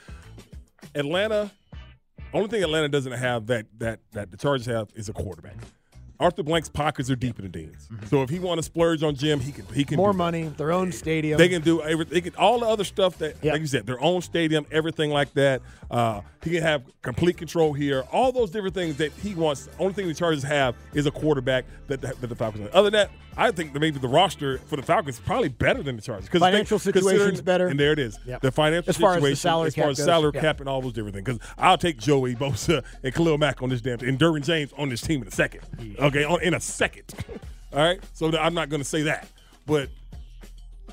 Atlanta. 0.95 1.51
Only 2.33 2.49
thing 2.49 2.63
Atlanta 2.63 2.89
doesn't 2.89 3.13
have 3.13 3.47
that 3.47 3.67
that 3.79 3.99
that 4.11 4.31
the 4.31 4.37
Chargers 4.37 4.65
have 4.65 4.89
is 4.95 5.07
a 5.09 5.13
quarterback. 5.13 5.55
Arthur 6.19 6.43
Blank's 6.43 6.69
pockets 6.69 7.09
are 7.09 7.15
deeper 7.15 7.41
than 7.41 7.51
Dean's. 7.51 7.89
So 8.09 8.21
if 8.23 8.29
he 8.29 8.39
want 8.39 8.59
to 8.59 8.63
splurge 8.63 9.03
on 9.03 9.15
Jim, 9.15 9.39
he 9.39 9.51
can 9.51 9.65
he 9.73 9.83
can 9.83 9.95
Mm-hmm. 9.95 10.01
More 10.01 10.13
money, 10.13 10.43
their 10.57 10.71
own 10.71 10.91
stadium. 10.91 11.37
They 11.37 11.47
can 11.47 11.61
do 11.61 11.81
every, 11.81 12.05
they 12.05 12.21
can 12.21 12.35
all 12.35 12.59
the 12.59 12.65
other 12.67 12.83
stuff 12.83 13.17
that, 13.19 13.35
Yeah. 13.41 13.53
like 13.53 13.61
you 13.61 13.67
said, 13.67 13.85
their 13.85 14.01
own 14.01 14.21
stadium, 14.21 14.65
everything 14.71 15.09
like 15.11 15.33
that. 15.35 15.61
Uh, 15.89 16.21
he 16.43 16.51
can 16.51 16.61
have 16.63 16.83
complete 17.01 17.37
control 17.37 17.73
here. 17.73 18.03
All 18.11 18.31
those 18.31 18.51
different 18.51 18.75
things 18.75 18.97
that 18.97 19.11
he 19.13 19.33
wants. 19.35 19.65
The 19.65 19.77
only 19.79 19.93
thing 19.93 20.07
the 20.07 20.13
Chargers 20.13 20.43
have 20.43 20.75
is 20.93 21.05
a 21.05 21.11
quarterback 21.11 21.65
that, 21.87 22.01
that, 22.01 22.19
that 22.21 22.27
the 22.27 22.35
Falcons. 22.35 22.63
Have. 22.63 22.75
Other 22.75 22.89
than 22.89 22.93
that, 22.93 23.11
I 23.37 23.51
think 23.51 23.73
that 23.73 23.79
maybe 23.79 23.99
the 23.99 24.07
roster 24.07 24.59
for 24.59 24.75
the 24.75 24.81
Falcons 24.83 25.15
is 25.15 25.21
probably 25.21 25.49
better 25.49 25.83
than 25.83 25.95
the 25.95 26.01
Chargers 26.01 26.25
because 26.25 26.39
Financial 26.41 26.79
situation's 26.79 27.41
better. 27.41 27.67
And 27.67 27.79
there 27.79 27.91
it 27.91 27.99
is. 27.99 28.17
Yep. 28.25 28.41
The 28.41 28.51
financial 28.51 28.89
As 28.89 28.97
far 28.97 29.15
as 29.17 29.23
the 29.23 29.35
salary 29.35 29.67
as 29.67 29.75
far 29.75 29.89
as 29.89 29.97
goes, 29.97 30.05
salary 30.05 30.31
yeah. 30.35 30.41
cap 30.41 30.59
and 30.59 30.69
all 30.69 30.81
those 30.81 30.93
different 30.93 31.15
things. 31.15 31.25
Because 31.25 31.39
I'll 31.57 31.77
take 31.77 31.97
Joey 31.97 32.35
Bosa 32.35 32.83
and 33.03 33.13
Khalil 33.13 33.37
Mack 33.37 33.61
on 33.61 33.69
this 33.69 33.81
damn 33.81 33.99
and 33.99 34.17
Derwin 34.19 34.43
James 34.43 34.71
on 34.77 34.89
this 34.89 35.01
team 35.01 35.21
in 35.21 35.27
a 35.27 35.31
second. 35.31 35.61
Okay, 36.07 36.23
on, 36.23 36.41
in 36.41 36.53
a 36.53 36.59
second. 36.59 37.05
all 37.73 37.79
right. 37.79 38.01
So 38.13 38.35
I'm 38.37 38.53
not 38.53 38.69
going 38.69 38.81
to 38.81 38.87
say 38.87 39.03
that, 39.03 39.27
but 39.65 39.89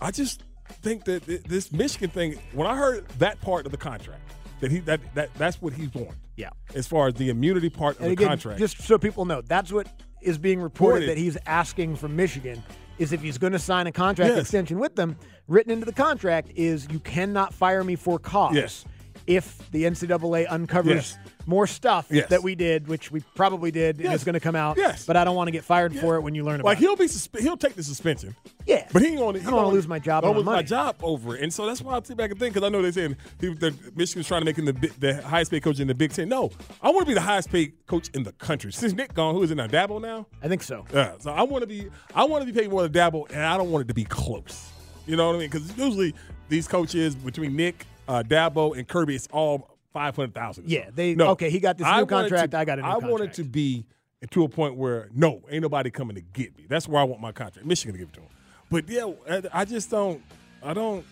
I 0.00 0.10
just 0.10 0.42
think 0.82 1.04
that 1.04 1.26
th- 1.26 1.42
this 1.44 1.72
Michigan 1.72 2.10
thing. 2.10 2.38
When 2.52 2.66
I 2.66 2.76
heard 2.76 3.06
that 3.18 3.40
part 3.40 3.66
of 3.66 3.72
the 3.72 3.78
contract, 3.78 4.20
that 4.60 4.70
he 4.70 4.80
that 4.80 5.00
that 5.14 5.32
that's 5.34 5.60
what 5.60 5.72
he's 5.72 5.90
doing. 5.90 6.14
Yeah. 6.36 6.50
As 6.74 6.86
far 6.86 7.08
as 7.08 7.14
the 7.14 7.28
immunity 7.28 7.68
part 7.68 7.96
of 7.96 8.02
And 8.02 8.08
the 8.10 8.12
again, 8.14 8.28
contract, 8.28 8.58
just 8.58 8.80
so 8.82 8.98
people 8.98 9.24
know, 9.24 9.42
that's 9.42 9.70
what 9.72 9.86
is 10.22 10.38
being 10.38 10.60
reported 10.60 11.00
Reported. 11.00 11.08
that 11.10 11.18
he's 11.18 11.36
asking 11.46 11.96
from 11.96 12.16
Michigan 12.16 12.62
is 12.98 13.12
if 13.12 13.20
he's 13.20 13.38
going 13.38 13.52
to 13.52 13.58
sign 13.58 13.86
a 13.86 13.92
contract 13.92 14.30
Yes. 14.30 14.40
extension 14.42 14.78
with 14.78 14.94
them, 14.94 15.16
written 15.48 15.72
into 15.72 15.84
the 15.84 15.92
contract 15.92 16.52
is 16.54 16.86
you 16.90 17.00
cannot 17.00 17.52
fire 17.52 17.82
me 17.82 17.96
for 17.96 18.18
cause. 18.18 18.54
Yes. 18.54 18.84
If 19.26 19.70
the 19.70 19.84
NCAA 19.84 20.46
uncovers 20.50 21.16
Yes. 21.16 21.18
more 21.46 21.66
stuff 21.66 22.06
Yes. 22.10 22.28
that 22.30 22.42
we 22.42 22.54
did, 22.54 22.88
which 22.88 23.10
we 23.10 23.20
probably 23.34 23.70
did, 23.70 24.00
and 24.00 24.12
it's 24.12 24.24
going 24.24 24.34
to 24.34 24.40
come 24.40 24.54
out. 24.56 24.76
Yes. 24.76 25.04
But 25.06 25.16
I 25.16 25.24
don't 25.24 25.36
want 25.36 25.48
to 25.48 25.52
get 25.52 25.64
fired 25.64 25.94
for 25.94 26.16
it 26.16 26.20
when 26.22 26.34
you 26.34 26.44
learn 26.44 26.56
about 26.60 26.66
like 26.68 26.78
it. 26.78 26.80
he'll 26.80 26.96
be 26.96 27.04
suspe- 27.06 27.40
he'll 27.40 27.56
take 27.56 27.74
the 27.74 27.82
suspension. 27.82 28.34
Yeah. 28.66 28.86
But 28.92 29.02
he 29.02 29.08
ain't 29.08 29.18
gonna. 29.18 29.38
he 29.38 29.42
I 29.42 29.46
don't 29.46 29.54
wanna 29.54 29.66
gonna- 29.66 29.74
lose 29.74 29.88
my 29.88 29.98
job 29.98 30.24
I 30.24 30.28
don't 30.28 30.36
lose 30.36 30.44
money. 30.44 30.56
my 30.58 30.62
job 30.62 30.96
over 31.02 31.36
it, 31.36 31.42
and 31.42 31.52
so 31.52 31.66
that's 31.66 31.80
why 31.82 31.96
I 31.96 32.00
sit 32.02 32.16
back 32.16 32.30
and 32.30 32.38
think 32.38 32.54
because 32.54 32.66
I 32.66 32.70
know 32.70 32.80
they're 32.82 32.92
saying 32.92 33.16
he, 33.40 33.52
that 33.54 33.96
Michigan's 33.96 34.26
trying 34.28 34.40
to 34.40 34.44
make 34.44 34.56
him 34.56 34.66
the, 34.66 34.72
the 34.98 35.22
highest 35.22 35.50
paid 35.50 35.62
coach 35.62 35.80
in 35.80 35.88
the 35.88 35.94
Big 35.94 36.12
Ten. 36.12 36.28
No, 36.28 36.50
I 36.80 36.90
want 36.90 37.00
to 37.00 37.06
be 37.06 37.14
the 37.14 37.20
highest 37.20 37.50
paid 37.50 37.72
coach 37.86 38.08
in 38.14 38.22
the 38.22 38.32
country. 38.32 38.72
Since 38.72 38.92
Nick 38.92 39.14
gone, 39.14 39.34
who 39.34 39.42
is 39.42 39.50
in 39.50 39.56
now? 39.56 39.66
Dabo 39.66 40.00
now. 40.00 40.26
I 40.42 40.48
think 40.48 40.62
so. 40.62 40.84
Yeah, 40.94 41.14
so 41.18 41.32
I 41.32 41.42
want 41.42 41.62
to 41.62 41.66
be 41.66 41.88
I 42.14 42.24
want 42.24 42.46
to 42.46 42.52
be 42.52 42.58
paid 42.58 42.70
more 42.70 42.82
than 42.86 42.92
Dabo, 42.92 43.28
and 43.30 43.40
I 43.42 43.56
don't 43.56 43.70
want 43.72 43.84
it 43.84 43.88
to 43.88 43.94
be 43.94 44.04
close. 44.04 44.68
You 45.06 45.16
know 45.16 45.26
what 45.26 45.34
I 45.36 45.38
mean? 45.40 45.50
Because 45.50 45.76
usually 45.76 46.14
these 46.48 46.68
coaches 46.68 47.16
between 47.16 47.56
Nick, 47.56 47.84
uh, 48.08 48.22
Dabo, 48.22 48.76
and 48.76 48.86
Kirby, 48.86 49.14
it's 49.14 49.28
all 49.32 49.76
five 49.92 50.16
hundred 50.16 50.34
thousand. 50.34 50.68
Yeah, 50.68 50.90
they- 50.94 51.14
no. 51.14 51.28
okay, 51.30 51.50
he 51.50 51.60
got 51.60 51.78
this 51.78 51.86
new 51.86 51.90
wanted 51.92 52.08
contract, 52.08 52.50
to- 52.52 52.58
I 52.58 52.64
got 52.64 52.78
a 52.78 52.82
new 52.82 52.88
I 52.88 52.96
want 52.98 53.22
it 53.24 53.32
to 53.34 53.44
be 53.44 53.84
to 54.30 54.44
a 54.44 54.48
point 54.48 54.76
where 54.76 55.08
no, 55.14 55.42
ain't 55.50 55.62
nobody 55.62 55.90
coming 55.90 56.14
to 56.16 56.22
get 56.22 56.56
me. 56.56 56.66
That's 56.68 56.86
where 56.88 57.00
I 57.00 57.04
want 57.04 57.20
my 57.20 57.32
contract. 57.32 57.66
Michigan 57.66 57.92
to 57.94 57.98
give 57.98 58.08
it 58.08 58.14
to 58.14 58.20
him. 58.20 58.28
But 58.70 58.88
yeah, 58.88 59.10
I- 59.30 59.60
I 59.60 59.64
just 59.64 59.90
don't. 59.90 60.22
I 60.62 60.72
don't. 60.74 61.04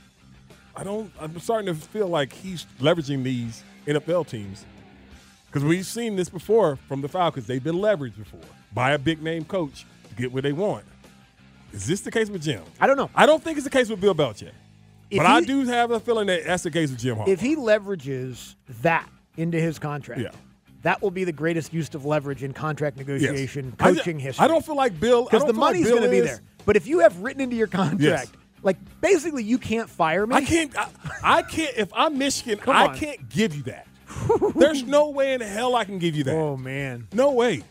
I 0.77 0.85
don't. 0.85 1.13
I'm 1.21 1.39
starting 1.41 1.67
to 1.67 1.75
feel 1.81 2.07
like 2.09 2.33
he's 2.33 2.67
leveraging 2.81 3.23
these 3.25 3.63
NFL 3.87 4.29
teams 4.29 4.65
because 5.47 5.65
we've 5.65 5.85
seen 5.87 6.15
this 6.17 6.29
before 6.29 6.77
from 6.77 7.01
the 7.03 7.09
Falcons. 7.09 7.47
They've 7.47 7.63
been 7.63 7.75
leveraged 7.77 8.17
before 8.17 8.41
by 8.73 8.93
a 8.93 8.99
big 8.99 9.21
name 9.23 9.45
coach 9.45 9.85
to 10.09 10.15
get 10.15 10.33
what 10.33 10.45
they 10.45 10.53
want. 10.53 10.85
Is 11.73 11.87
this 11.87 12.01
the 12.03 12.11
case 12.11 12.31
with 12.31 12.43
Jim? 12.43 12.63
I 12.81 12.87
don't 12.87 12.97
know. 12.97 13.11
I 13.15 13.27
don't 13.27 13.43
think 13.43 13.57
it's 13.59 13.65
the 13.65 13.71
case 13.71 13.89
with 13.89 14.01
Bill 14.01 14.15
Belichick. 14.15 14.53
But 15.17 15.27
I 15.27 15.41
do 15.41 15.65
have 15.67 15.91
a 15.91 16.01
feeling 16.01 16.27
that 16.29 16.45
that's 16.45 16.63
the 16.63 16.71
case 16.71 16.91
with 16.91 17.01
Jim 17.01 17.17
Harbaugh. 17.17 17.29
If 17.29 17.41
he 17.41 17.57
leverages 17.57 18.55
that 18.83 19.09
into 19.37 19.61
his 19.61 19.79
contract, 19.79 20.21
Yeah. 20.21 20.31
that 20.83 21.03
will 21.03 21.11
be 21.11 21.25
the 21.25 21.33
greatest 21.33 21.73
use 21.73 21.93
of 21.95 22.05
leverage 22.05 22.43
in 22.43 22.53
contract 22.53 22.97
Yes. 22.99 23.07
negotiation, 23.07 23.75
I- 23.81 23.93
coaching 23.93 24.19
history. 24.19 24.45
I 24.45 24.49
don't 24.49 24.65
feel 24.65 24.77
like 24.77 24.99
Bill 25.01 25.25
because 25.25 25.43
the 25.43 25.53
feel 25.53 25.61
like 25.61 25.75
money's 25.75 25.89
going 25.91 26.03
to 26.03 26.09
be 26.11 26.21
there. 26.21 26.41
But 26.67 26.77
if 26.77 26.87
you 26.87 27.01
have 27.01 27.19
written 27.21 27.41
into 27.43 27.57
your 27.57 27.67
contract, 27.67 28.03
Yes. 28.03 28.31
like 28.63 28.77
basically 29.01 29.43
you 29.43 29.59
can't 29.59 29.89
fire 29.91 30.27
me. 30.27 30.37
I 30.37 30.43
can't. 30.43 30.77
I, 30.79 30.89
I 31.23 31.43
can't. 31.43 31.75
If 31.77 31.91
I'm 31.95 32.19
Michigan, 32.19 32.61
I 32.69 32.89
can't 32.97 33.29
give 33.29 33.55
you 33.55 33.63
that. 33.65 33.87
There's 34.57 34.83
no 34.83 35.11
way 35.11 35.35
in 35.35 35.41
hell 35.41 35.75
I 35.77 35.85
can 35.85 35.99
give 35.99 36.15
you 36.17 36.25
that. 36.25 36.35
Oh 36.35 36.57
man. 36.57 37.07
No 37.13 37.33
way. 37.33 37.63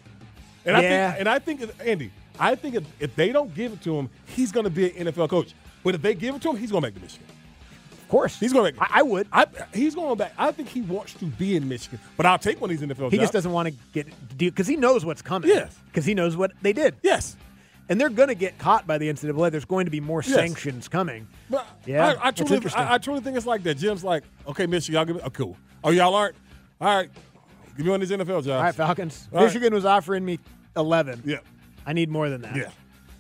And 0.66 0.76
I 0.76 0.82
think, 0.82 1.20
and 1.20 1.30
I 1.30 1.40
think, 1.40 1.62
Andy, 1.86 2.12
I 2.40 2.56
think 2.56 2.76
if, 2.76 2.84
if 3.00 3.16
they 3.16 3.32
don't 3.32 3.54
give 3.56 3.74
it 3.74 3.82
to 3.84 3.98
him, 3.98 4.10
he's 4.26 4.52
going 4.52 4.66
to 4.66 4.70
be 4.70 4.92
an 4.98 5.08
NFL 5.08 5.30
coach. 5.30 5.54
But 5.84 5.96
if 5.96 6.02
they 6.02 6.14
give 6.16 6.36
it 6.36 6.42
to 6.44 6.50
him, 6.50 6.58
he's 6.58 6.72
going 6.72 6.82
to 6.82 6.88
make 6.88 6.96
the 6.96 7.02
Michigan. 7.02 7.28
Of 7.92 8.10
course. 8.10 8.40
He's 8.40 8.52
going 8.54 8.74
to 8.74 8.80
make. 8.80 8.92
I, 8.92 9.00
I 9.00 9.02
would. 9.04 9.28
I, 9.32 9.46
he's 9.74 9.96
going 9.96 10.18
back. 10.18 10.34
I 10.38 10.52
think 10.52 10.70
he 10.70 10.82
wants 10.82 11.14
to 11.16 11.26
be 11.26 11.56
in 11.56 11.68
Michigan, 11.70 12.00
but 12.18 12.26
I'll 12.26 12.40
take 12.40 12.60
one 12.60 12.72
of 12.72 12.78
these 12.80 12.88
NFL 12.88 13.12
he 13.12 13.18
jobs. 13.18 13.24
just 13.24 13.34
doesn't 13.34 13.52
want 13.52 13.68
to 13.70 13.74
get 13.94 14.08
because 14.38 14.68
he 14.68 14.76
knows 14.76 15.06
what's 15.06 15.22
coming. 15.22 15.50
Yes. 15.50 15.76
Because 15.86 16.06
he 16.06 16.14
knows 16.14 16.36
what 16.36 16.52
they 16.62 16.74
did. 16.74 16.96
Yes. 17.04 17.38
And 17.88 18.00
they're 18.00 18.10
going 18.10 18.30
to 18.30 18.36
get 18.36 18.58
caught 18.60 18.86
by 18.86 18.98
the 19.00 19.10
NCAA. 19.12 19.50
There's 19.52 19.66
going 19.66 19.86
to 19.86 19.92
be 19.92 20.00
more 20.00 20.22
Yes. 20.24 20.36
sanctions 20.36 20.88
coming. 20.88 21.28
But 21.50 21.66
Yeah, 21.86 22.14
I, 22.22 22.28
I 22.28 22.32
truly. 22.32 22.62
I, 22.76 22.96
I 22.96 22.98
truly 23.00 23.22
think 23.22 23.36
it's 23.38 23.46
like 23.48 23.64
that. 23.64 23.76
Jim's 23.78 24.04
like, 24.04 24.24
okay, 24.48 24.66
Michigan, 24.68 24.96
y'all 24.96 25.06
give 25.06 25.16
me, 25.16 25.22
oh, 25.24 25.30
cool. 25.32 25.58
Oh, 25.84 25.90
y'all 25.92 26.14
aren't. 26.14 26.36
All 26.82 26.96
right, 26.96 27.10
give 27.76 27.86
me 27.86 27.92
one 27.92 28.02
of 28.02 28.08
these 28.08 28.18
NFL 28.18 28.28
jobs. 28.28 28.48
All 28.48 28.62
right, 28.62 28.76
Falcons. 28.76 29.28
All 29.32 29.40
right. 29.40 29.46
Michigan 29.46 29.74
was 29.74 29.86
offering 29.86 30.24
me 30.24 30.40
11. 30.78 31.24
Yeah. 31.26 31.38
I 31.86 31.94
need 31.94 32.10
more 32.10 32.30
than 32.30 32.42
that. 32.42 32.56
Yeah. 32.56 32.70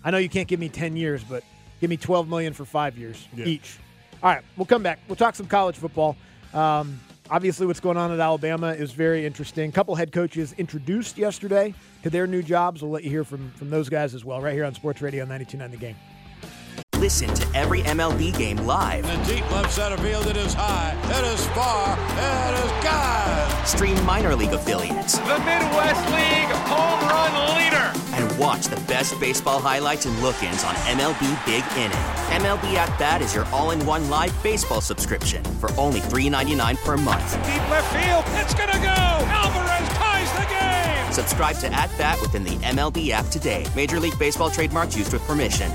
I 0.03 0.11
know 0.11 0.17
you 0.17 0.29
can't 0.29 0.47
give 0.47 0.59
me 0.59 0.69
10 0.69 0.95
years, 0.95 1.23
but 1.23 1.43
give 1.81 1.89
me 1.89 1.97
12 1.97 2.27
million 2.29 2.53
for 2.53 2.65
five 2.65 2.97
years 2.97 3.27
Yeah. 3.35 3.45
each. 3.45 3.77
All 4.21 4.29
right, 4.29 4.43
we'll 4.57 4.65
come 4.65 4.83
back. 4.83 4.99
We'll 5.07 5.15
talk 5.15 5.35
some 5.35 5.45
college 5.47 5.77
football. 5.77 6.17
Um, 6.53 6.99
obviously, 7.29 7.65
what's 7.67 7.79
going 7.79 7.95
on 7.97 8.11
at 8.11 8.19
Alabama 8.19 8.69
is 8.73 8.91
very 8.91 9.25
interesting. 9.25 9.69
A 9.69 9.73
couple 9.73 9.95
head 9.95 10.11
coaches 10.11 10.53
introduced 10.57 11.17
yesterday 11.17 11.73
to 12.03 12.09
their 12.09 12.27
new 12.27 12.41
jobs. 12.43 12.81
We'll 12.81 12.91
let 12.91 13.03
you 13.03 13.09
hear 13.09 13.23
from 13.23 13.51
from 13.51 13.69
those 13.69 13.87
guys 13.89 14.13
as 14.13 14.25
well, 14.25 14.41
right 14.41 14.53
here 14.53 14.65
on 14.65 14.73
Sports 14.73 15.01
Radio 15.01 15.25
92.9 15.25 15.71
The 15.71 15.77
Game. 15.77 15.95
Listen 16.97 17.33
to 17.33 17.47
every 17.57 17.81
MLB 17.83 18.37
game 18.37 18.57
live. 18.57 19.05
In 19.09 19.19
the 19.21 19.25
deep 19.35 19.51
left 19.51 19.71
center 19.71 19.97
field, 19.99 20.27
it 20.27 20.35
is 20.35 20.53
high, 20.53 20.91
it 21.17 21.25
is 21.33 21.45
far, 21.55 21.93
it 21.97 22.65
is 22.65 22.83
God. 22.83 23.65
Stream 23.67 24.05
minor 24.05 24.35
league 24.35 24.51
affiliates 24.51 25.17
The 25.19 25.39
Midwest 25.39 26.05
League 26.11 26.51
home 26.67 27.07
run 27.07 27.55
leader. 27.55 28.08
And 28.39 28.45
watch 28.45 28.67
the 28.67 28.75
best 28.87 29.19
baseball 29.19 29.59
highlights 29.59 30.05
and 30.05 30.17
look-ins 30.21 30.63
on 30.63 30.73
MLB 30.75 31.45
Big 31.45 31.63
Inning. 31.77 31.97
MLB 32.41 32.75
At 32.75 32.97
Bat 32.99 33.21
is 33.21 33.33
your 33.35 33.45
all-in-one 33.47 34.09
live 34.09 34.43
baseball 34.43 34.81
subscription 34.81 35.43
for 35.43 35.71
only 35.77 35.99
$3.99 35.99 36.77
per 36.83 36.97
month. 36.97 37.33
Deep 37.45 37.69
left 37.69 37.93
field. 37.93 38.23
It's 38.41 38.53
going 38.53 38.69
to 38.69 38.77
go. 38.77 38.87
Alvarez 38.87 39.89
ties 39.89 40.31
the 40.33 40.45
game. 40.49 41.13
Subscribe 41.13 41.57
to 41.57 41.73
At 41.73 41.89
Bat 41.97 42.21
within 42.21 42.43
the 42.43 42.55
MLB 42.57 43.09
app 43.09 43.27
today. 43.27 43.65
Major 43.75 43.99
League 43.99 44.17
Baseball 44.17 44.49
trademarks 44.49 44.97
used 44.97 45.13
with 45.13 45.21
permission. 45.23 45.71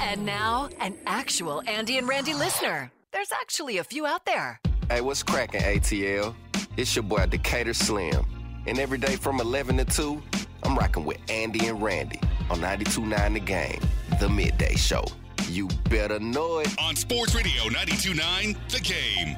And 0.00 0.24
now, 0.26 0.68
an 0.80 0.94
actual 1.06 1.62
Andy 1.66 1.98
and 1.98 2.06
Randy 2.06 2.34
listener. 2.34 2.92
There's 3.12 3.32
actually 3.32 3.78
a 3.78 3.84
few 3.84 4.06
out 4.06 4.26
there. 4.26 4.60
Hey, 4.90 5.00
what's 5.00 5.22
cracking, 5.22 5.62
ATL? 5.62 6.34
It's 6.76 6.94
your 6.94 7.04
boy 7.04 7.26
Decatur 7.26 7.74
Slim. 7.74 8.24
And 8.66 8.78
every 8.78 8.98
day 8.98 9.16
from 9.16 9.40
11 9.40 9.76
to 9.76 9.84
2, 9.84 10.22
I'm 10.62 10.76
rocking 10.76 11.04
with 11.04 11.18
Andy 11.28 11.66
and 11.66 11.82
Randy 11.82 12.20
on 12.48 12.60
92.9 12.60 13.34
The 13.34 13.40
Game, 13.40 13.80
the 14.20 14.28
midday 14.28 14.74
show. 14.74 15.04
You 15.48 15.68
better 15.90 16.18
know 16.18 16.58
it. 16.58 16.68
on 16.80 16.96
Sports 16.96 17.34
Radio 17.34 17.64
92.9 17.64 18.56
The 18.70 18.80
Game. 18.80 19.36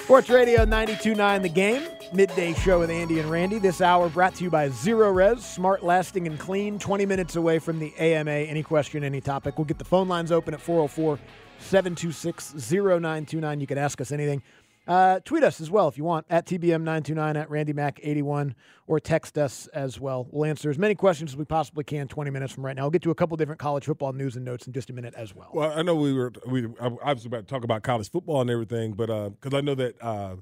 Sports 0.00 0.30
Radio 0.30 0.64
92.9 0.64 1.42
The 1.42 1.48
Game, 1.48 1.82
midday 2.12 2.52
show 2.54 2.80
with 2.80 2.90
Andy 2.90 3.20
and 3.20 3.30
Randy. 3.30 3.58
This 3.58 3.80
hour 3.80 4.08
brought 4.10 4.34
to 4.36 4.44
you 4.44 4.50
by 4.50 4.68
ZeroRez, 4.68 5.40
smart, 5.40 5.82
lasting, 5.82 6.26
and 6.26 6.38
clean, 6.38 6.78
20 6.78 7.06
minutes 7.06 7.36
away 7.36 7.58
from 7.58 7.78
the 7.78 7.94
AMA. 7.98 8.30
Any 8.30 8.62
question, 8.62 9.04
any 9.04 9.20
topic. 9.22 9.58
We'll 9.58 9.66
get 9.66 9.78
the 9.78 9.84
phone 9.84 10.08
lines 10.08 10.32
open 10.32 10.52
at 10.54 10.60
404 10.60 11.18
726 11.58 12.54
0929. 12.70 13.60
You 13.60 13.66
can 13.66 13.78
ask 13.78 14.00
us 14.00 14.12
anything. 14.12 14.42
Uh, 14.86 15.20
tweet 15.22 15.42
us 15.42 15.60
as 15.60 15.70
well 15.70 15.86
if 15.86 15.98
you 15.98 16.04
want 16.04 16.24
at 16.30 16.46
TBM929 16.46 17.36
at 17.36 17.50
RandyMac81 17.50 18.54
or 18.86 18.98
text 18.98 19.36
us 19.36 19.66
as 19.74 20.00
well. 20.00 20.26
We'll 20.30 20.46
answer 20.48 20.70
as 20.70 20.78
many 20.78 20.94
questions 20.94 21.32
as 21.32 21.36
we 21.36 21.44
possibly 21.44 21.84
can 21.84 22.08
20 22.08 22.30
minutes 22.30 22.54
from 22.54 22.64
right 22.64 22.74
now. 22.74 22.84
We'll 22.84 22.92
get 22.92 23.02
to 23.02 23.10
a 23.10 23.14
couple 23.14 23.36
different 23.36 23.60
college 23.60 23.84
football 23.84 24.14
news 24.14 24.36
and 24.36 24.46
notes 24.46 24.66
in 24.66 24.72
just 24.72 24.88
a 24.88 24.94
minute 24.94 25.12
as 25.14 25.34
well. 25.34 25.50
Well, 25.52 25.70
I 25.78 25.82
know 25.82 25.94
we 25.94 26.14
were 26.14 26.32
we 26.46 26.64
was 26.66 27.26
about 27.26 27.40
to 27.40 27.46
talk 27.46 27.64
about 27.64 27.82
college 27.82 28.10
football 28.10 28.40
and 28.40 28.48
everything, 28.48 28.94
but 28.94 29.08
because 29.38 29.52
I 29.52 29.60
know 29.60 29.74
that 29.74 30.02
uh, 30.02 30.36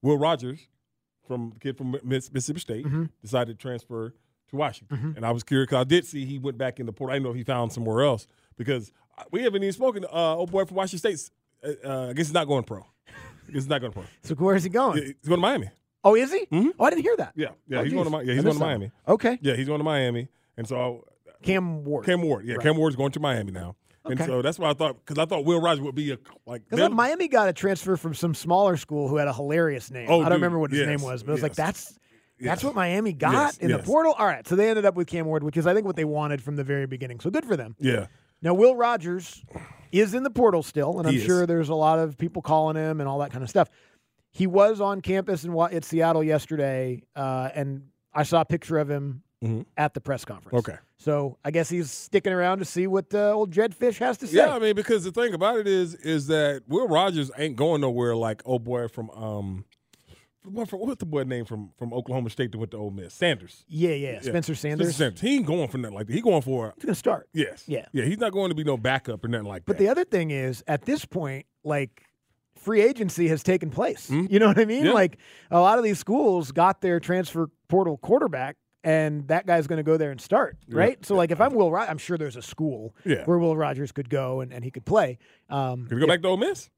Will 0.00 0.16
Rogers, 0.16 0.66
from 1.26 1.52
kid 1.60 1.76
from 1.76 1.94
Mississippi 2.02 2.60
State, 2.60 2.86
Mm-hmm. 2.86 3.04
decided 3.20 3.58
to 3.58 3.62
transfer 3.62 4.14
to 4.48 4.56
Washington, 4.56 5.12
and 5.14 5.26
I 5.26 5.30
was 5.30 5.42
curious 5.44 5.66
because 5.68 5.80
I 5.82 5.84
did 5.84 6.06
see 6.06 6.24
he 6.24 6.38
went 6.38 6.56
back 6.56 6.80
in 6.80 6.86
the 6.86 6.92
port. 6.92 7.10
I 7.10 7.16
didn't 7.16 7.24
know 7.24 7.30
if 7.32 7.36
he 7.36 7.44
found 7.44 7.70
somewhere 7.70 8.02
else 8.02 8.26
because 8.56 8.92
we 9.30 9.42
haven't 9.42 9.62
even 9.62 9.72
spoken. 9.72 10.02
to 10.02 10.08
uh, 10.14 10.34
old 10.34 10.50
boy 10.50 10.64
from 10.64 10.76
Washington 10.76 11.16
State, 11.16 11.30
uh, 11.84 11.88
uh, 11.88 12.08
I 12.08 12.12
guess 12.12 12.26
he's 12.26 12.34
not 12.34 12.46
going 12.46 12.64
pro. 12.64 12.80
I 13.08 13.12
he's 13.52 13.68
not 13.68 13.80
going 13.80 13.92
pro. 13.92 14.04
So 14.22 14.34
where's 14.36 14.64
he 14.64 14.70
going? 14.70 14.96
He's 15.02 15.14
going 15.28 15.38
to 15.38 15.42
Miami. 15.42 15.70
Oh, 16.02 16.14
is 16.16 16.32
he? 16.32 16.46
Oh, 16.50 16.84
I 16.84 16.90
didn't 16.90 17.02
hear 17.02 17.16
that. 17.18 17.32
Yeah, 17.36 17.48
yeah, 17.68 17.80
Oh, 17.80 17.82
he's 17.84 17.92
geez. 17.92 18.02
going 18.02 18.10
to 18.10 18.18
Mi- 18.18 18.24
yeah, 18.24 18.34
he's 18.34 18.42
going 18.42 18.54
to 18.54 18.60
Miami. 18.60 18.90
Okay. 19.06 19.38
Yeah, 19.42 19.54
he's 19.54 19.66
going 19.66 19.80
to 19.80 19.84
Miami, 19.84 20.28
and 20.56 20.66
so 20.66 21.04
Cam 21.42 21.84
Ward. 21.84 22.06
Cam 22.06 22.22
Ward, 22.22 22.46
yeah, 22.46 22.54
Right. 22.54 22.62
Cam 22.62 22.76
Ward's 22.78 22.96
going 22.96 23.12
to 23.12 23.20
Miami 23.20 23.52
now, 23.52 23.76
and 24.06 24.18
so 24.18 24.40
that's 24.40 24.58
why 24.58 24.70
I 24.70 24.72
thought 24.74 24.96
because 25.04 25.18
I 25.18 25.26
thought 25.26 25.44
Will 25.44 25.60
Rogers 25.60 25.82
would 25.82 25.94
be 25.94 26.12
a 26.12 26.18
like 26.46 26.64
Because 26.64 26.78
them- 26.78 26.94
Miami 26.94 27.28
got 27.28 27.48
a 27.48 27.52
transfer 27.52 27.96
from 27.98 28.14
some 28.14 28.34
smaller 28.34 28.78
school 28.78 29.08
who 29.08 29.16
had 29.16 29.28
a 29.28 29.32
hilarious 29.34 29.90
name. 29.90 30.06
Oh, 30.08 30.20
I 30.20 30.22
don't 30.22 30.24
dude, 30.30 30.32
remember 30.36 30.58
what 30.58 30.70
his 30.70 30.80
yes, 30.80 30.88
name 30.88 31.02
was, 31.02 31.22
but 31.22 31.30
it 31.30 31.34
was 31.34 31.42
like 31.42 31.54
that's 31.54 31.84
that's 31.88 31.98
Yes. 32.62 32.64
what 32.64 32.74
Miami 32.74 33.12
got 33.12 33.32
Yes, 33.32 33.58
in 33.58 33.70
the 33.70 33.78
portal. 33.80 34.14
All 34.18 34.24
right, 34.24 34.48
so 34.48 34.56
they 34.56 34.70
ended 34.70 34.86
up 34.86 34.94
with 34.94 35.06
Cam 35.06 35.26
Ward, 35.26 35.42
which 35.42 35.58
is 35.58 35.66
I 35.66 35.74
think 35.74 35.84
what 35.84 35.96
they 35.96 36.06
wanted 36.06 36.42
from 36.42 36.56
the 36.56 36.64
very 36.64 36.86
beginning. 36.86 37.20
So 37.20 37.28
good 37.28 37.44
for 37.44 37.54
them. 37.58 37.76
yeah. 37.78 38.06
Now 38.42 38.54
Will 38.54 38.74
Rogers 38.76 39.44
is 39.92 40.14
in 40.14 40.22
the 40.22 40.30
portal 40.30 40.62
still, 40.62 40.98
and 40.98 41.08
I'm 41.08 41.14
is. 41.14 41.22
sure 41.24 41.46
there's 41.46 41.68
a 41.68 41.74
lot 41.74 41.98
of 41.98 42.16
people 42.16 42.42
calling 42.42 42.76
him 42.76 43.00
and 43.00 43.08
all 43.08 43.18
that 43.18 43.30
kind 43.32 43.42
of 43.44 43.50
stuff. 43.50 43.68
He 44.32 44.46
was 44.46 44.80
on 44.80 45.00
campus 45.00 45.44
in 45.44 45.56
at 45.58 45.84
Seattle 45.84 46.22
yesterday, 46.22 47.02
uh, 47.16 47.50
and 47.54 47.82
I 48.14 48.22
saw 48.22 48.40
a 48.42 48.44
picture 48.44 48.78
of 48.78 48.88
him 48.88 49.22
Mhm. 49.42 49.64
at 49.76 49.94
the 49.94 50.00
press 50.00 50.24
conference. 50.24 50.58
Okay. 50.68 50.78
so 50.98 51.38
I 51.44 51.50
guess 51.50 51.68
he's 51.70 51.90
sticking 51.90 52.32
around 52.32 52.58
to 52.58 52.64
see 52.66 52.86
what 52.86 53.12
uh, 53.14 53.32
old 53.32 53.50
Jedd 53.50 53.74
Fisch 53.74 53.96
has 53.98 54.18
to 54.18 54.26
say. 54.26 54.36
Yeah, 54.36 54.54
I 54.54 54.58
mean, 54.58 54.74
because 54.76 55.02
the 55.02 55.12
thing 55.12 55.32
about 55.32 55.56
it 55.58 55.66
is, 55.66 55.94
is 55.94 56.26
that 56.26 56.62
Will 56.68 56.86
Rogers 56.86 57.30
ain't 57.38 57.56
going 57.56 57.80
nowhere 57.80 58.14
like 58.14 58.42
old 58.44 58.64
boy 58.64 58.86
from 58.88 59.08
um, 59.10 59.64
from 60.42 60.80
what's 60.80 60.98
the 61.00 61.06
boy 61.06 61.22
name 61.24 61.44
from 61.44 61.70
from 61.78 61.92
Oklahoma 61.92 62.30
State 62.30 62.52
that 62.52 62.58
went 62.58 62.70
to 62.72 62.76
Ole 62.78 62.90
Miss? 62.90 63.12
Sanders. 63.14 63.64
yeah, 63.68 63.90
yeah. 63.90 64.12
Yeah. 64.12 64.20
Spencer 64.20 64.54
Sanders. 64.54 64.96
Sanders. 64.96 65.20
He 65.20 65.36
ain't 65.36 65.46
going 65.46 65.68
for 65.68 65.78
nothing 65.78 65.94
like 65.94 66.06
that. 66.06 66.12
He 66.14 66.20
going 66.20 66.42
for 66.42 66.72
He's 66.76 66.86
to 66.86 66.94
start. 66.94 67.28
yes, 67.32 67.64
Yeah. 67.66 67.86
yeah. 67.92 68.04
He's 68.04 68.18
not 68.18 68.32
going 68.32 68.48
to 68.50 68.54
be 68.54 68.64
no 68.64 68.76
backup 68.76 69.24
or 69.24 69.28
nothing 69.28 69.46
like 69.46 69.64
But 69.66 69.76
that. 69.76 69.78
But 69.78 69.84
the 69.84 69.90
other 69.90 70.04
thing 70.04 70.30
is, 70.30 70.62
at 70.66 70.86
this 70.86 71.04
point, 71.04 71.46
like 71.64 72.04
free 72.56 72.80
agency 72.82 73.28
has 73.28 73.42
taken 73.42 73.70
place. 73.70 74.10
You 74.10 74.38
know 74.38 74.48
what 74.48 74.58
I 74.58 74.64
mean? 74.64 74.78
Mm-hmm. 74.78 74.86
Yeah. 74.88 74.92
Like 74.92 75.18
a 75.50 75.60
lot 75.60 75.78
of 75.78 75.84
these 75.84 75.98
schools 75.98 76.52
got 76.52 76.80
their 76.80 77.00
transfer 77.00 77.48
portal 77.68 77.96
quarterback, 77.98 78.56
and 78.82 79.28
that 79.28 79.46
guy's 79.46 79.66
going 79.66 79.76
to 79.76 79.82
go 79.82 79.96
there 79.98 80.10
and 80.10 80.20
start, 80.20 80.56
right? 80.70 81.04
So, 81.04 81.14
like, 81.14 81.30
if 81.30 81.38
I'm 81.40 81.52
Will, 81.54 81.70
Rogers, 81.70 81.90
I'm 81.90 81.98
sure 81.98 82.16
there's 82.16 82.36
a 82.36 82.42
school 82.42 82.94
Yeah. 83.04 83.24
where 83.26 83.38
Will 83.38 83.54
Rogers 83.56 83.92
could 83.92 84.08
go 84.08 84.40
and, 84.40 84.52
and 84.54 84.64
he 84.64 84.70
could 84.70 84.86
play. 84.86 85.18
Um, 85.50 85.86
Can 85.86 85.96
we 85.96 86.00
go 86.00 86.06
back 86.06 86.22
to 86.22 86.28
Ole 86.28 86.38
Miss? 86.38 86.70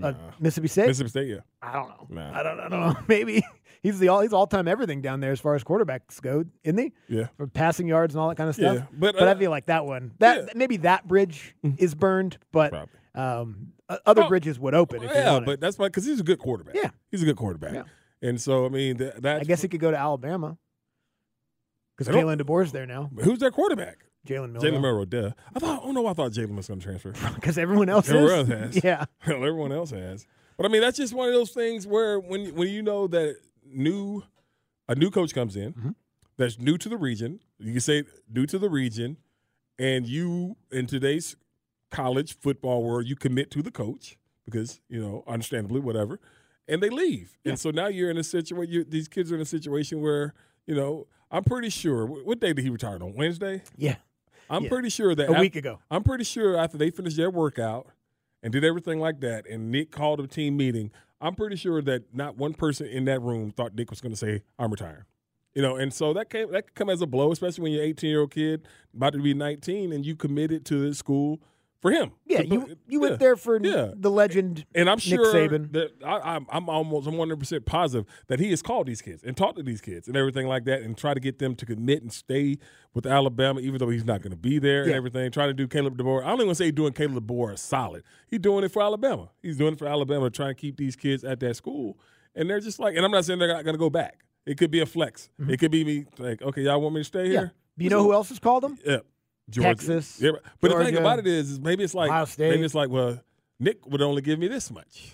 Uh, 0.00 0.12
Mississippi 0.40 0.68
State. 0.68 0.86
Mississippi 0.86 1.10
State, 1.10 1.28
yeah. 1.28 1.40
I 1.60 1.72
don't 1.74 1.88
know. 1.88 2.06
Nah. 2.08 2.38
I 2.38 2.42
don't. 2.42 2.60
I 2.60 2.68
don't 2.68 2.80
know. 2.80 2.96
Maybe 3.08 3.42
he's 3.82 3.98
the 3.98 4.08
all 4.08 4.20
he's 4.20 4.32
all 4.32 4.46
time 4.46 4.68
everything 4.68 5.02
down 5.02 5.20
there 5.20 5.32
as 5.32 5.40
far 5.40 5.54
as 5.54 5.64
quarterbacks 5.64 6.20
go, 6.20 6.44
isn't 6.64 6.78
he? 6.78 6.92
Yeah. 7.08 7.28
For 7.36 7.46
passing 7.46 7.88
yards 7.88 8.14
and 8.14 8.20
all 8.20 8.28
that 8.28 8.36
kind 8.36 8.48
of 8.48 8.54
stuff. 8.54 8.76
Yeah, 8.76 8.86
but, 8.92 9.14
but 9.14 9.28
I 9.28 9.32
uh, 9.32 9.38
feel 9.38 9.50
like 9.50 9.66
that 9.66 9.84
one 9.84 10.12
that 10.18 10.36
yeah. 10.36 10.42
Mm-hmm. 10.44 10.58
maybe 10.58 10.76
that 10.78 11.06
bridge 11.06 11.54
is 11.76 11.94
burned, 11.94 12.38
but 12.52 12.88
um, 13.14 13.72
other 14.06 14.22
Oh, 14.22 14.28
bridges 14.28 14.58
would 14.58 14.74
open. 14.74 15.02
If 15.02 15.10
yeah, 15.10 15.40
but 15.40 15.60
that's 15.60 15.78
why 15.78 15.88
because 15.88 16.06
he's 16.06 16.20
a 16.20 16.24
good 16.24 16.38
quarterback. 16.38 16.74
Yeah. 16.74 16.90
he's 17.10 17.22
a 17.22 17.26
good 17.26 17.36
quarterback. 17.36 17.74
Yeah. 17.74 17.82
And 18.22 18.40
so 18.40 18.64
I 18.64 18.68
mean, 18.68 18.96
that, 18.96 19.26
I 19.26 19.44
guess 19.44 19.62
he 19.62 19.68
could 19.68 19.80
go 19.80 19.90
to 19.90 19.98
Alabama 19.98 20.56
because 21.96 22.14
Kalen 22.14 22.40
DeBoer's 22.40 22.72
there 22.72 22.86
now. 22.86 23.10
who's 23.20 23.40
their 23.40 23.50
quarterback? 23.50 23.98
Jalen 24.26 24.52
Miller. 24.52 24.70
Jalen. 24.70 24.80
Milroe, 24.80 25.04
duh. 25.04 25.30
I 25.54 25.58
thought, 25.58 25.80
oh 25.84 25.90
no, 25.92 26.06
I 26.06 26.12
thought 26.12 26.32
Jalen 26.32 26.56
was 26.56 26.68
going 26.68 26.80
to 26.80 26.84
transfer. 26.86 27.12
Because 27.34 27.58
everyone 27.58 27.88
else 27.88 28.08
Everyone 28.08 28.30
is. 28.32 28.50
else 28.50 28.74
has. 28.74 28.84
Yeah. 28.84 29.04
Hell, 29.18 29.36
everyone 29.44 29.72
else 29.72 29.90
has. 29.90 30.26
But 30.56 30.66
I 30.66 30.68
mean, 30.68 30.80
that's 30.80 30.96
just 30.96 31.12
one 31.14 31.28
of 31.28 31.34
those 31.34 31.50
things 31.50 31.86
where 31.86 32.20
when 32.20 32.54
when 32.54 32.68
you 32.68 32.82
know 32.82 33.06
that 33.08 33.36
new 33.64 34.22
a 34.88 34.94
new 34.94 35.10
coach 35.10 35.34
comes 35.34 35.56
in 35.56 35.72
Mm-hmm. 35.72 35.90
that's 36.36 36.58
new 36.58 36.78
to 36.78 36.88
the 36.88 36.96
region, 36.96 37.40
you 37.58 37.72
can 37.72 37.80
say 37.80 38.04
new 38.30 38.46
to 38.46 38.58
the 38.58 38.68
region, 38.70 39.16
and 39.78 40.06
you 40.06 40.56
in 40.70 40.86
today's 40.86 41.36
college 41.90 42.38
football 42.38 42.82
world, 42.84 43.06
you 43.06 43.16
commit 43.16 43.50
to 43.52 43.62
the 43.62 43.70
coach 43.70 44.16
because 44.44 44.80
you 44.88 45.00
know, 45.00 45.24
understandably, 45.26 45.80
whatever. 45.80 46.20
and 46.68 46.80
they 46.82 46.90
leave. 46.90 47.36
And 47.44 47.58
so 47.58 47.70
now 47.70 47.88
you're 47.88 48.10
in 48.10 48.18
a 48.18 48.24
situation. 48.24 48.86
These 48.88 49.08
kids 49.08 49.32
are 49.32 49.34
in 49.36 49.40
a 49.40 49.46
situation 49.46 50.00
where 50.00 50.32
you 50.66 50.74
know. 50.76 51.06
I'm 51.34 51.44
pretty 51.44 51.70
sure. 51.70 52.04
What 52.04 52.40
day 52.40 52.52
did 52.52 52.62
he 52.62 52.68
retire 52.68 52.96
on 53.02 53.14
Wednesday? 53.14 53.62
Yeah. 53.78 53.94
I'm 54.52 54.64
Yeah. 54.64 54.68
pretty 54.68 54.90
sure 54.90 55.14
that 55.14 55.28
A 55.28 55.32
af- 55.32 55.40
week 55.40 55.56
ago. 55.56 55.80
I'm 55.90 56.02
pretty 56.04 56.24
sure 56.24 56.56
after 56.56 56.76
they 56.76 56.90
finished 56.90 57.16
their 57.16 57.30
workout 57.30 57.88
and 58.42 58.52
did 58.52 58.64
everything 58.64 59.00
like 59.00 59.20
that, 59.20 59.46
and 59.48 59.70
Nick 59.70 59.90
called 59.90 60.20
a 60.20 60.26
team 60.26 60.56
meeting. 60.56 60.90
I'm 61.20 61.34
pretty 61.34 61.56
sure 61.56 61.80
that 61.82 62.14
not 62.14 62.36
one 62.36 62.52
person 62.52 62.86
in 62.86 63.04
that 63.06 63.22
room 63.22 63.50
thought 63.50 63.74
Nick 63.74 63.90
was 63.90 64.00
going 64.00 64.12
to 64.12 64.16
say, 64.16 64.42
"I'm 64.58 64.70
retiring." 64.70 65.04
You 65.54 65.62
know, 65.62 65.76
and 65.76 65.92
so 65.92 66.12
that 66.14 66.28
came 66.30 66.50
that 66.52 66.66
could 66.68 66.74
come 66.74 66.90
as 66.90 67.00
a 67.02 67.06
blow, 67.06 67.30
especially 67.32 67.62
when 67.62 67.72
you're 67.72 67.82
18 67.82 68.10
year 68.10 68.20
old 68.20 68.30
kid 68.32 68.66
about 68.94 69.12
to 69.14 69.20
be 69.22 69.34
19 69.34 69.92
and 69.92 70.04
you 70.04 70.16
committed 70.16 70.64
to 70.66 70.80
this 70.88 70.98
school 70.98 71.40
for 71.82 71.90
him. 71.90 72.12
Yeah, 72.24 72.38
To 72.38 72.46
you 72.46 72.60
you 72.88 72.98
yeah. 73.02 73.08
went 73.08 73.18
there 73.20 73.36
for 73.36 73.60
Yeah. 73.62 73.90
the 73.94 74.10
legend 74.10 74.64
And 74.74 74.88
I'm 74.88 74.98
sure 74.98 75.34
Nick 75.34 75.50
Saban. 75.50 75.72
that 75.72 75.90
I, 76.04 76.36
I'm, 76.36 76.46
I'm 76.50 76.68
almost 76.70 77.06
100 77.06 77.38
percent 77.38 77.66
positive 77.66 78.06
that 78.28 78.40
he 78.40 78.48
has 78.50 78.62
called 78.62 78.86
these 78.86 79.02
kids 79.02 79.22
and 79.24 79.36
talked 79.36 79.56
to 79.58 79.62
these 79.62 79.80
kids 79.82 80.08
and 80.08 80.16
everything 80.16 80.46
like 80.46 80.64
that, 80.64 80.80
and 80.82 80.96
try 80.96 81.12
to 81.12 81.20
get 81.20 81.38
them 81.40 81.54
to 81.56 81.66
commit 81.66 82.00
and 82.02 82.12
stay 82.12 82.56
with 82.94 83.04
Alabama, 83.04 83.60
even 83.60 83.78
though 83.78 83.88
he's 83.90 84.04
not 84.04 84.22
going 84.22 84.30
to 84.30 84.36
be 84.36 84.58
there 84.58 84.84
and 84.84 84.92
everything. 84.92 85.30
Trying 85.32 85.48
to 85.50 85.54
do 85.54 85.66
Caleb 85.66 85.98
DeBoer. 85.98 86.22
I 86.22 86.28
don't 86.28 86.36
even 86.36 86.46
want 86.46 86.56
to 86.58 86.64
say 86.64 86.70
doing 86.70 86.92
Caleb 86.94 87.26
DeBoer 87.26 87.58
solid. 87.58 88.04
He's 88.28 88.40
doing 88.40 88.64
it 88.64 88.70
for 88.70 88.80
Alabama. 88.82 89.28
He's 89.42 89.56
doing 89.58 89.74
it 89.74 89.78
for 89.78 89.86
Alabama, 89.88 90.30
trying 90.30 90.54
to 90.54 90.60
keep 90.60 90.76
these 90.76 90.96
kids 90.96 91.24
at 91.24 91.40
that 91.40 91.56
school. 91.56 91.98
And 92.34 92.48
they're 92.48 92.60
just 92.60 92.78
like, 92.78 92.96
and 92.96 93.04
I'm 93.04 93.10
not 93.10 93.24
saying 93.26 93.38
they're 93.40 93.48
not 93.52 93.64
going 93.64 93.74
to 93.74 93.78
go 93.78 93.90
back. 93.90 94.20
It 94.46 94.56
could 94.56 94.70
be 94.70 94.80
a 94.80 94.86
flex. 94.86 95.30
It 95.48 95.58
could 95.58 95.70
be 95.70 95.84
me 95.84 96.04
like, 96.18 96.40
okay, 96.42 96.62
y'all 96.62 96.80
want 96.80 96.94
me 96.94 97.00
to 97.00 97.04
stay 97.04 97.24
Mm-hmm. 97.24 97.32
Yeah. 97.32 97.38
here? 97.40 97.52
You 97.78 97.90
know 97.90 98.02
who 98.02 98.12
else 98.12 98.28
has 98.28 98.38
called 98.38 98.64
him? 98.64 98.78
Yeah. 98.84 98.98
Georgia. 99.50 99.68
Texas, 99.74 100.18
Yeah, 100.20 100.30
but 100.60 100.70
the 100.70 100.84
thing 100.84 100.96
about 100.96 101.18
it 101.18 101.26
is, 101.26 101.50
is 101.52 101.60
maybe 101.60 101.84
it's 101.84 101.94
like 101.94 102.38
maybe 102.38 102.62
it's 102.64 102.74
like, 102.74 102.90
well, 102.90 103.20
Nick 103.58 103.84
would 103.86 104.02
only 104.02 104.22
give 104.22 104.38
me 104.38 104.48
this 104.48 104.70
much. 104.70 105.12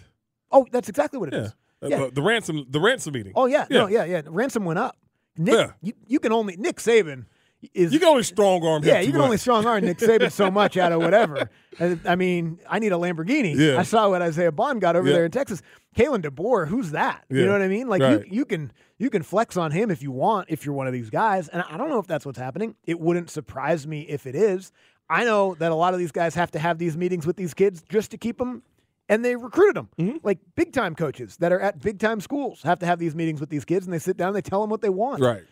Oh, 0.51 0.67
that's 0.71 0.89
exactly 0.89 1.19
what 1.19 1.29
it 1.33 1.35
Yeah. 1.35 1.41
is. 1.41 1.55
Uh, 1.83 1.87
Yeah. 1.89 2.03
uh, 2.05 2.11
the 2.13 2.23
ransom 2.23 2.67
the 2.69 2.81
ransom 2.81 3.15
meeting. 3.15 3.33
Oh 3.37 3.47
yeah, 3.47 3.67
no, 3.71 3.87
yeah, 3.87 4.05
yeah. 4.05 4.23
Ransom 4.27 4.65
went 4.65 4.79
up. 4.79 4.97
Nick, 5.37 5.55
Yeah. 5.55 5.73
you, 5.81 5.93
you 6.07 6.19
can 6.21 6.33
only 6.33 6.57
Nick 6.57 6.77
Saban 6.77 7.27
is 7.75 7.93
You 7.93 7.99
can 7.99 8.09
only 8.09 8.23
strong 8.23 8.65
arm 8.65 8.83
yeah, 8.85 9.01
you 9.01 9.11
can 9.13 9.21
only 9.21 9.37
strong 9.37 9.67
arm 9.67 9.85
Nick 9.85 9.99
Saban 9.99 10.31
so 10.31 10.51
much 10.51 10.77
out 10.77 10.93
of 10.93 11.01
whatever. 11.01 11.51
I 12.05 12.15
mean, 12.17 12.59
I 12.69 12.79
need 12.79 12.93
a 12.93 12.97
Lamborghini. 12.97 13.55
Yeah. 13.57 13.79
I 13.79 13.83
saw 13.83 14.09
what 14.11 14.23
Isaiah 14.23 14.53
Bond 14.53 14.81
got 14.81 14.95
over 14.97 15.09
Yeah. 15.09 15.15
there 15.15 15.25
in 15.25 15.31
Texas. 15.31 15.61
Kalen 15.97 16.23
DeBoer, 16.23 16.69
who's 16.69 16.93
that? 16.93 17.25
You 17.29 17.45
know 17.47 17.53
what 17.53 17.63
I 17.63 17.69
mean? 17.69 17.89
Like 17.89 18.03
Right. 18.03 18.25
you, 18.27 18.39
you 18.39 18.45
can 18.45 18.73
you 18.99 19.11
can 19.11 19.23
flex 19.23 19.57
on 19.57 19.71
him 19.73 19.91
if 19.91 20.03
you 20.03 20.11
want, 20.13 20.49
if 20.51 20.65
you're 20.65 20.75
one 20.75 20.87
of 20.87 20.93
these 20.93 21.11
guys. 21.11 21.49
And 21.49 21.63
I 21.69 21.77
don't 21.77 21.89
know 21.89 21.99
if 21.99 22.07
that's 22.07 22.25
what's 22.27 22.39
happening. 22.39 22.75
It 22.85 23.01
wouldn't 23.01 23.31
surprise 23.31 23.87
me 23.87 24.03
if 24.03 24.27
it 24.27 24.35
is. 24.35 24.73
I 25.11 25.25
know 25.25 25.55
that 25.57 25.73
a 25.73 25.75
lot 25.75 25.95
of 25.95 25.99
these 26.01 26.13
guys 26.13 26.35
have 26.35 26.51
to 26.53 26.59
have 26.59 26.79
these 26.79 26.97
meetings 26.97 27.27
with 27.27 27.37
these 27.37 27.55
kids 27.55 27.83
just 27.89 28.11
to 28.13 28.19
keep 28.19 28.39
them. 28.39 28.63
And 29.09 29.25
they 29.25 29.37
recruited 29.37 29.75
them. 29.77 29.89
Mm-hmm. 29.99 30.17
Like 30.23 30.39
big 30.55 30.73
time 30.73 30.95
coaches 30.95 31.39
that 31.39 31.51
are 31.53 31.61
at 31.61 31.81
big 31.81 31.99
time 31.99 32.21
schools 32.21 32.63
have 32.63 32.79
to 32.81 32.87
have 32.87 32.99
these 32.99 33.15
meetings 33.15 33.41
with 33.41 33.49
these 33.51 33.65
kids 33.65 33.87
and 33.87 33.93
they 33.93 33.99
sit 33.99 34.17
down 34.17 34.29
and 34.29 34.37
they 34.37 34.43
tell 34.43 34.61
them 34.61 34.69
what 34.71 34.83
they 34.83 34.91
want 34.91 35.23
Right. 35.23 35.43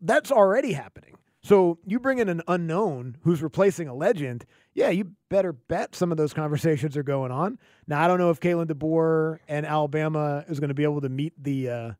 that's 0.00 0.32
already 0.32 0.72
happening. 0.72 1.14
So 1.44 1.78
you 1.84 2.00
bring 2.00 2.18
in 2.18 2.30
an 2.30 2.40
unknown 2.48 3.18
who's 3.22 3.42
replacing 3.42 3.86
a 3.86 3.94
legend. 3.94 4.46
Yeah, 4.72 4.88
you 4.88 5.12
better 5.28 5.52
bet 5.52 5.94
some 5.94 6.10
of 6.10 6.16
those 6.16 6.32
conversations 6.32 6.96
are 6.96 7.02
going 7.02 7.30
on. 7.30 7.58
Now 7.86 8.02
I 8.02 8.08
don't 8.08 8.18
know 8.18 8.30
if 8.30 8.40
Kalen 8.40 8.64
DeBoer 8.66 9.40
and 9.46 9.66
Alabama 9.66 10.42
is 10.48 10.58
going 10.58 10.68
to 10.68 10.74
be 10.74 10.84
able 10.84 11.02
to 11.02 11.10
meet 11.10 11.34
the 11.40 11.68
uh, 11.68 11.92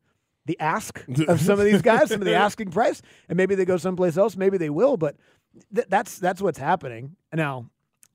the 0.46 0.58
ask 0.60 1.04
of 1.28 1.42
some 1.42 1.60
of 1.60 1.66
these 1.66 1.82
guys, 1.82 2.08
some 2.08 2.22
of 2.22 2.24
the 2.24 2.34
asking 2.34 2.70
price, 2.70 3.02
and 3.28 3.36
maybe 3.36 3.54
they 3.54 3.66
go 3.66 3.76
someplace 3.76 4.16
else. 4.16 4.34
Maybe 4.34 4.56
they 4.56 4.70
will, 4.70 4.96
but 4.96 5.16
th- 5.74 5.88
that's 5.90 6.18
that's 6.18 6.40
what's 6.40 6.58
happening 6.58 7.16
now. 7.30 7.68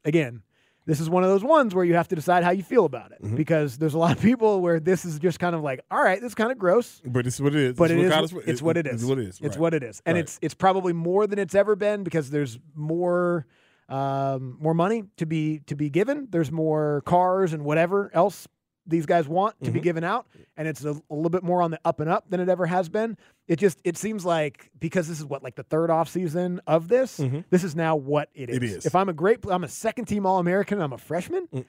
Again, 0.05 0.41
this 0.89 0.99
is 0.99 1.09
one 1.09 1.23
of 1.23 1.29
those 1.29 1.43
ones 1.43 1.73
where 1.75 1.85
you 1.85 1.93
have 1.93 2.07
to 2.09 2.15
decide 2.15 2.43
how 2.43 2.51
you 2.51 2.63
feel 2.63 2.85
about 2.85 3.11
Mm-hmm. 3.11 3.33
it 3.33 3.37
because 3.37 3.77
there's 3.77 3.93
a 3.93 3.97
lot 3.97 4.11
of 4.17 4.21
people 4.21 4.59
where 4.61 4.79
this 4.79 5.05
is 5.05 5.19
just 5.19 5.39
kind 5.39 5.55
of 5.55 5.61
like, 5.61 5.79
all 5.91 6.03
right, 6.03 6.19
this 6.19 6.29
is 6.31 6.35
kind 6.35 6.51
of 6.51 6.57
gross 6.57 7.01
But 7.05 7.27
it's 7.27 7.39
what 7.39 7.53
it 7.55 7.61
is. 7.61 7.73
but 7.77 7.91
it's 7.91 7.99
it 8.01 8.05
is 8.05 8.11
college- 8.13 8.47
it's 8.47 8.61
what 8.61 8.75
it 8.77 8.87
is. 8.87 8.93
It's 9.01 9.03
what 9.09 9.19
it 9.19 9.27
is. 9.27 9.39
It's 9.41 9.55
right. 9.55 9.59
what 9.59 9.73
it 9.75 9.83
is, 9.83 10.01
and 10.05 10.15
Right. 10.15 10.21
it's 10.23 10.39
it's 10.41 10.53
probably 10.55 10.93
more 10.93 11.27
than 11.27 11.37
it's 11.39 11.55
ever 11.55 11.75
been 11.75 12.03
because 12.03 12.29
there's 12.31 12.57
more 12.75 13.45
um, 13.87 14.57
more 14.59 14.73
money 14.73 15.03
to 15.17 15.25
be 15.25 15.59
to 15.67 15.75
be 15.75 15.89
given. 15.89 16.27
There's 16.29 16.51
more 16.51 17.01
cars 17.05 17.53
and 17.53 17.63
whatever 17.63 18.11
else 18.13 18.47
these 18.89 19.05
guys 19.05 19.27
want 19.27 19.57
to 19.59 19.65
Mm-hmm. 19.65 19.73
be 19.73 19.79
given 19.79 20.03
out, 20.03 20.25
and 20.57 20.67
it's 20.67 20.83
a, 20.83 20.89
a 20.91 21.13
little 21.13 21.29
bit 21.29 21.43
more 21.43 21.61
on 21.61 21.71
the 21.71 21.79
up 21.85 21.99
and 21.99 22.09
up 22.09 22.29
than 22.29 22.39
it 22.39 22.49
ever 22.49 22.65
has 22.65 22.89
been. 22.89 23.17
It 23.47 23.57
just 23.57 23.79
it 23.83 23.97
seems 23.97 24.25
like 24.25 24.69
because 24.79 25.07
this 25.07 25.19
is 25.19 25.25
what 25.25 25.43
like 25.43 25.55
the 25.55 25.63
third 25.63 25.89
off 25.89 26.09
season 26.09 26.59
of 26.67 26.87
this. 26.87 27.21
This 27.49 27.63
is 27.63 27.75
now 27.75 27.95
what 27.95 28.29
it 28.33 28.49
is. 28.49 28.55
Mm-hmm. 28.57 28.63
It 28.65 28.71
is. 28.77 28.85
If 28.85 28.95
I'm 28.95 29.09
a 29.09 29.13
great, 29.13 29.39
I'm 29.49 29.63
a 29.63 29.69
second 29.69 30.05
team 30.05 30.25
All 30.25 30.39
American. 30.39 30.81
I'm 30.81 30.93
a 30.93 30.97
freshman, 30.97 31.47
Mm. 31.53 31.65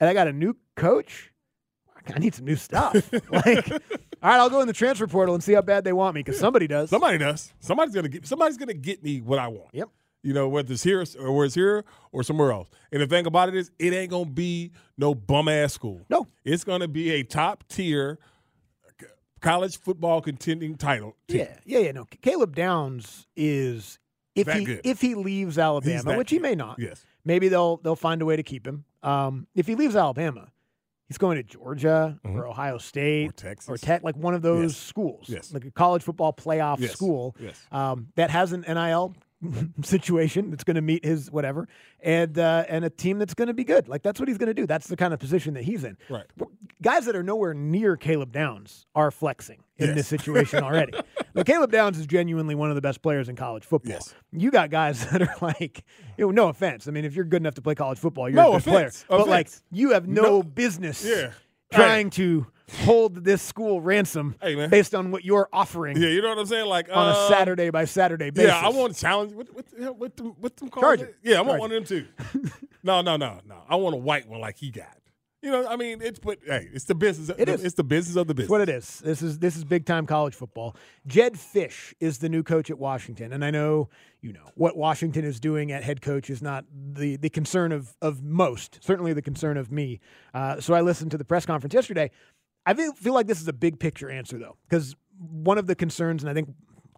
and 0.00 0.08
I 0.08 0.14
got 0.14 0.28
a 0.28 0.32
new 0.32 0.56
coach. 0.76 1.32
I 2.14 2.18
need 2.18 2.34
some 2.34 2.46
new 2.46 2.56
stuff. 2.56 2.94
like, 3.30 3.70
all 3.70 3.78
right, 4.22 4.38
I'll 4.40 4.48
go 4.48 4.62
in 4.62 4.66
the 4.66 4.72
transfer 4.72 5.06
portal 5.06 5.34
and 5.34 5.44
see 5.44 5.52
how 5.52 5.60
bad 5.62 5.84
they 5.84 5.92
want 5.92 6.14
me 6.14 6.20
because 6.22 6.40
somebody 6.40 6.66
does. 6.66 6.88
Somebody 6.90 7.18
does. 7.18 7.52
Somebody's 7.60 7.94
gonna 7.94 8.08
get. 8.08 8.26
Somebody's 8.26 8.56
gonna 8.56 8.72
get 8.74 9.02
me 9.04 9.20
what 9.20 9.38
I 9.38 9.48
want. 9.48 9.68
Yep. 9.74 9.90
You 10.22 10.34
know, 10.34 10.48
whether 10.48 10.72
it's 10.72 10.82
here 10.82 11.02
or 11.18 11.32
whether 11.32 11.46
it's 11.46 11.54
here 11.54 11.84
or 12.12 12.22
somewhere 12.22 12.52
else. 12.52 12.68
And 12.92 13.00
the 13.00 13.06
thing 13.06 13.24
about 13.26 13.48
it 13.48 13.54
is, 13.54 13.70
it 13.78 13.92
ain't 13.94 14.10
gonna 14.10 14.26
be 14.26 14.72
no 14.98 15.14
bum 15.14 15.48
ass 15.48 15.72
school. 15.72 16.02
No. 16.10 16.26
It's 16.44 16.62
gonna 16.64 16.88
be 16.88 17.10
a 17.12 17.22
top 17.22 17.64
tier 17.68 18.18
college 19.40 19.78
football 19.78 20.20
contending 20.20 20.76
title. 20.76 21.16
team. 21.28 21.38
Yeah, 21.38 21.56
yeah, 21.64 21.78
yeah. 21.78 21.92
No, 21.92 22.04
Caleb 22.20 22.54
Downs 22.54 23.26
is 23.36 23.98
if 24.34 24.46
That 24.46 24.56
he 24.58 24.64
good. 24.64 24.80
if 24.84 25.00
he 25.00 25.14
leaves 25.14 25.58
Alabama, 25.58 26.16
which 26.16 26.30
he 26.30 26.36
good. 26.36 26.42
may 26.42 26.54
not. 26.54 26.78
Yes. 26.78 27.04
Maybe 27.24 27.48
they'll 27.48 27.78
they'll 27.78 27.96
find 27.96 28.20
a 28.22 28.26
way 28.26 28.36
to 28.36 28.42
keep 28.42 28.66
him. 28.66 28.84
Um, 29.02 29.46
if 29.54 29.66
he 29.66 29.74
leaves 29.74 29.96
Alabama, 29.96 30.48
he's 31.08 31.18
going 31.18 31.36
to 31.36 31.42
Georgia 31.42 32.18
or 32.24 32.46
Ohio 32.46 32.76
State 32.78 33.30
Or 33.30 33.32
Texas. 33.32 33.68
or 33.70 33.78
Tech, 33.78 34.02
like 34.02 34.16
one 34.16 34.34
of 34.34 34.42
those 34.42 34.72
Yes. 34.72 34.76
schools, 34.76 35.26
Yes. 35.28 35.52
like 35.54 35.64
a 35.64 35.70
college 35.70 36.02
football 36.02 36.32
playoff 36.34 36.78
Yes. 36.78 36.92
school 36.92 37.34
Yes. 37.40 37.58
um, 37.72 38.08
that 38.16 38.30
has 38.30 38.52
an 38.52 38.64
NIL 38.68 39.14
situation 39.82 40.50
that's 40.50 40.64
going 40.64 40.74
to 40.76 40.80
meet 40.82 41.04
his 41.04 41.30
whatever, 41.30 41.68
and 42.00 42.38
uh, 42.38 42.64
and 42.68 42.84
a 42.84 42.90
team 42.90 43.18
that's 43.18 43.34
going 43.34 43.48
to 43.48 43.54
be 43.54 43.64
good. 43.64 43.88
Like 43.88 44.02
that's 44.02 44.20
what 44.20 44.28
he's 44.28 44.38
going 44.38 44.48
to 44.48 44.54
do. 44.54 44.66
That's 44.66 44.86
the 44.86 44.96
kind 44.96 45.14
of 45.14 45.20
position 45.20 45.54
that 45.54 45.64
he's 45.64 45.84
in. 45.84 45.96
Right. 46.08 46.26
Guys 46.82 47.06
that 47.06 47.16
are 47.16 47.22
nowhere 47.22 47.54
near 47.54 47.96
Caleb 47.96 48.32
Downs 48.32 48.86
are 48.94 49.10
flexing 49.10 49.62
in 49.78 49.88
Yes. 49.88 49.96
this 49.96 50.08
situation 50.20 50.62
already. 50.62 50.92
but 51.34 51.46
Caleb 51.46 51.70
Downs 51.72 51.98
is 51.98 52.06
genuinely 52.06 52.54
one 52.54 52.70
of 52.70 52.74
the 52.74 52.80
best 52.82 53.02
players 53.02 53.28
in 53.28 53.36
college 53.36 53.64
football. 53.64 53.92
Yes. 53.92 54.14
You 54.32 54.50
got 54.50 54.70
guys 54.70 55.06
that 55.10 55.22
are 55.22 55.34
like, 55.40 55.84
you 56.18 56.26
know, 56.26 56.30
no 56.30 56.48
offense. 56.48 56.86
I 56.88 56.90
mean, 56.90 57.04
if 57.04 57.14
you're 57.14 57.24
good 57.24 57.42
enough 57.42 57.54
to 57.54 57.62
play 57.62 57.74
college 57.74 57.98
football, 57.98 58.28
you're 58.28 58.36
No 58.36 58.54
a 58.54 58.60
good 58.60 58.68
offense. 58.74 59.04
player. 59.04 59.18
But 59.20 59.28
like, 59.28 59.50
you 59.70 59.90
have 59.92 60.06
no, 60.08 60.22
No. 60.22 60.42
business 60.42 61.04
Yeah. 61.04 61.32
Trying 61.72 62.10
to 62.10 62.46
hold 62.84 63.24
this 63.24 63.42
school 63.42 63.80
ransom 63.80 64.36
Hey, 64.40 64.66
based 64.68 64.94
on 64.94 65.10
what 65.10 65.24
you're 65.24 65.48
offering 65.52 65.96
Yeah, 65.96 66.08
you 66.08 66.22
know 66.22 66.28
what 66.28 66.38
I'm 66.38 66.46
saying? 66.46 66.66
Like 66.66 66.88
on 66.88 67.08
a 67.08 67.10
uh, 67.10 67.28
Saturday 67.28 67.70
by 67.70 67.84
Saturday 67.84 68.30
basis. 68.30 68.50
Yeah, 68.50 68.60
I 68.60 68.68
want 68.68 68.94
to 68.94 69.00
challenge. 69.00 69.32
What, 69.32 69.52
what, 69.54 69.98
what 69.98 70.16
them, 70.16 70.36
what 70.38 70.56
them 70.56 70.68
call 70.68 70.82
Charge 70.82 71.00
it? 71.02 71.08
it. 71.08 71.16
Yeah, 71.22 71.38
I 71.38 71.40
want 71.40 71.50
Charge 71.50 71.60
one 71.60 71.72
of 71.72 71.88
them 71.88 72.04
too. 72.42 72.50
no, 72.82 73.00
no, 73.02 73.16
no, 73.16 73.40
no. 73.46 73.62
I 73.68 73.76
want 73.76 73.94
a 73.94 73.98
white 73.98 74.28
one 74.28 74.40
like 74.40 74.58
he 74.58 74.70
got. 74.70 74.96
You 75.42 75.50
know, 75.50 75.66
I 75.66 75.76
mean, 75.76 76.02
it's 76.02 76.18
but 76.18 76.38
hey, 76.46 76.68
it's 76.70 76.84
the 76.84 76.94
business. 76.94 77.30
It 77.38 77.48
is. 77.48 77.64
It's 77.64 77.74
the 77.74 77.84
business 77.84 78.16
of 78.16 78.26
the 78.26 78.34
business. 78.34 78.44
It's 78.44 78.50
what 78.50 78.60
it 78.60 78.68
is. 78.68 79.00
This 79.00 79.22
is 79.22 79.38
this 79.38 79.56
is 79.56 79.64
big 79.64 79.86
time 79.86 80.06
college 80.06 80.34
football. 80.34 80.76
Jedd 81.06 81.34
Fisch 81.34 81.94
is 81.98 82.18
the 82.18 82.28
new 82.28 82.42
coach 82.42 82.70
at 82.70 82.78
Washington, 82.78 83.32
and 83.32 83.42
I 83.42 83.50
know 83.50 83.88
you 84.20 84.34
know 84.34 84.50
what 84.54 84.76
Washington 84.76 85.24
is 85.24 85.40
doing 85.40 85.72
at 85.72 85.82
head 85.82 86.02
coach 86.02 86.28
is 86.28 86.42
not 86.42 86.66
the 86.92 87.16
the 87.16 87.30
concern 87.30 87.72
of 87.72 87.96
of 88.02 88.22
most. 88.22 88.80
Certainly 88.82 89.14
the 89.14 89.22
concern 89.22 89.56
of 89.56 89.72
me. 89.72 90.00
Uh, 90.34 90.60
so 90.60 90.74
I 90.74 90.82
listened 90.82 91.10
to 91.12 91.18
the 91.18 91.24
press 91.24 91.46
conference 91.46 91.72
yesterday. 91.72 92.10
I 92.66 92.74
feel, 92.74 92.92
feel 92.92 93.14
like 93.14 93.26
this 93.26 93.40
is 93.40 93.48
a 93.48 93.54
big 93.54 93.80
picture 93.80 94.10
answer 94.10 94.38
though, 94.38 94.58
because 94.68 94.94
one 95.18 95.56
of 95.56 95.66
the 95.66 95.74
concerns, 95.74 96.22
and 96.22 96.28
I 96.28 96.34
think 96.34 96.50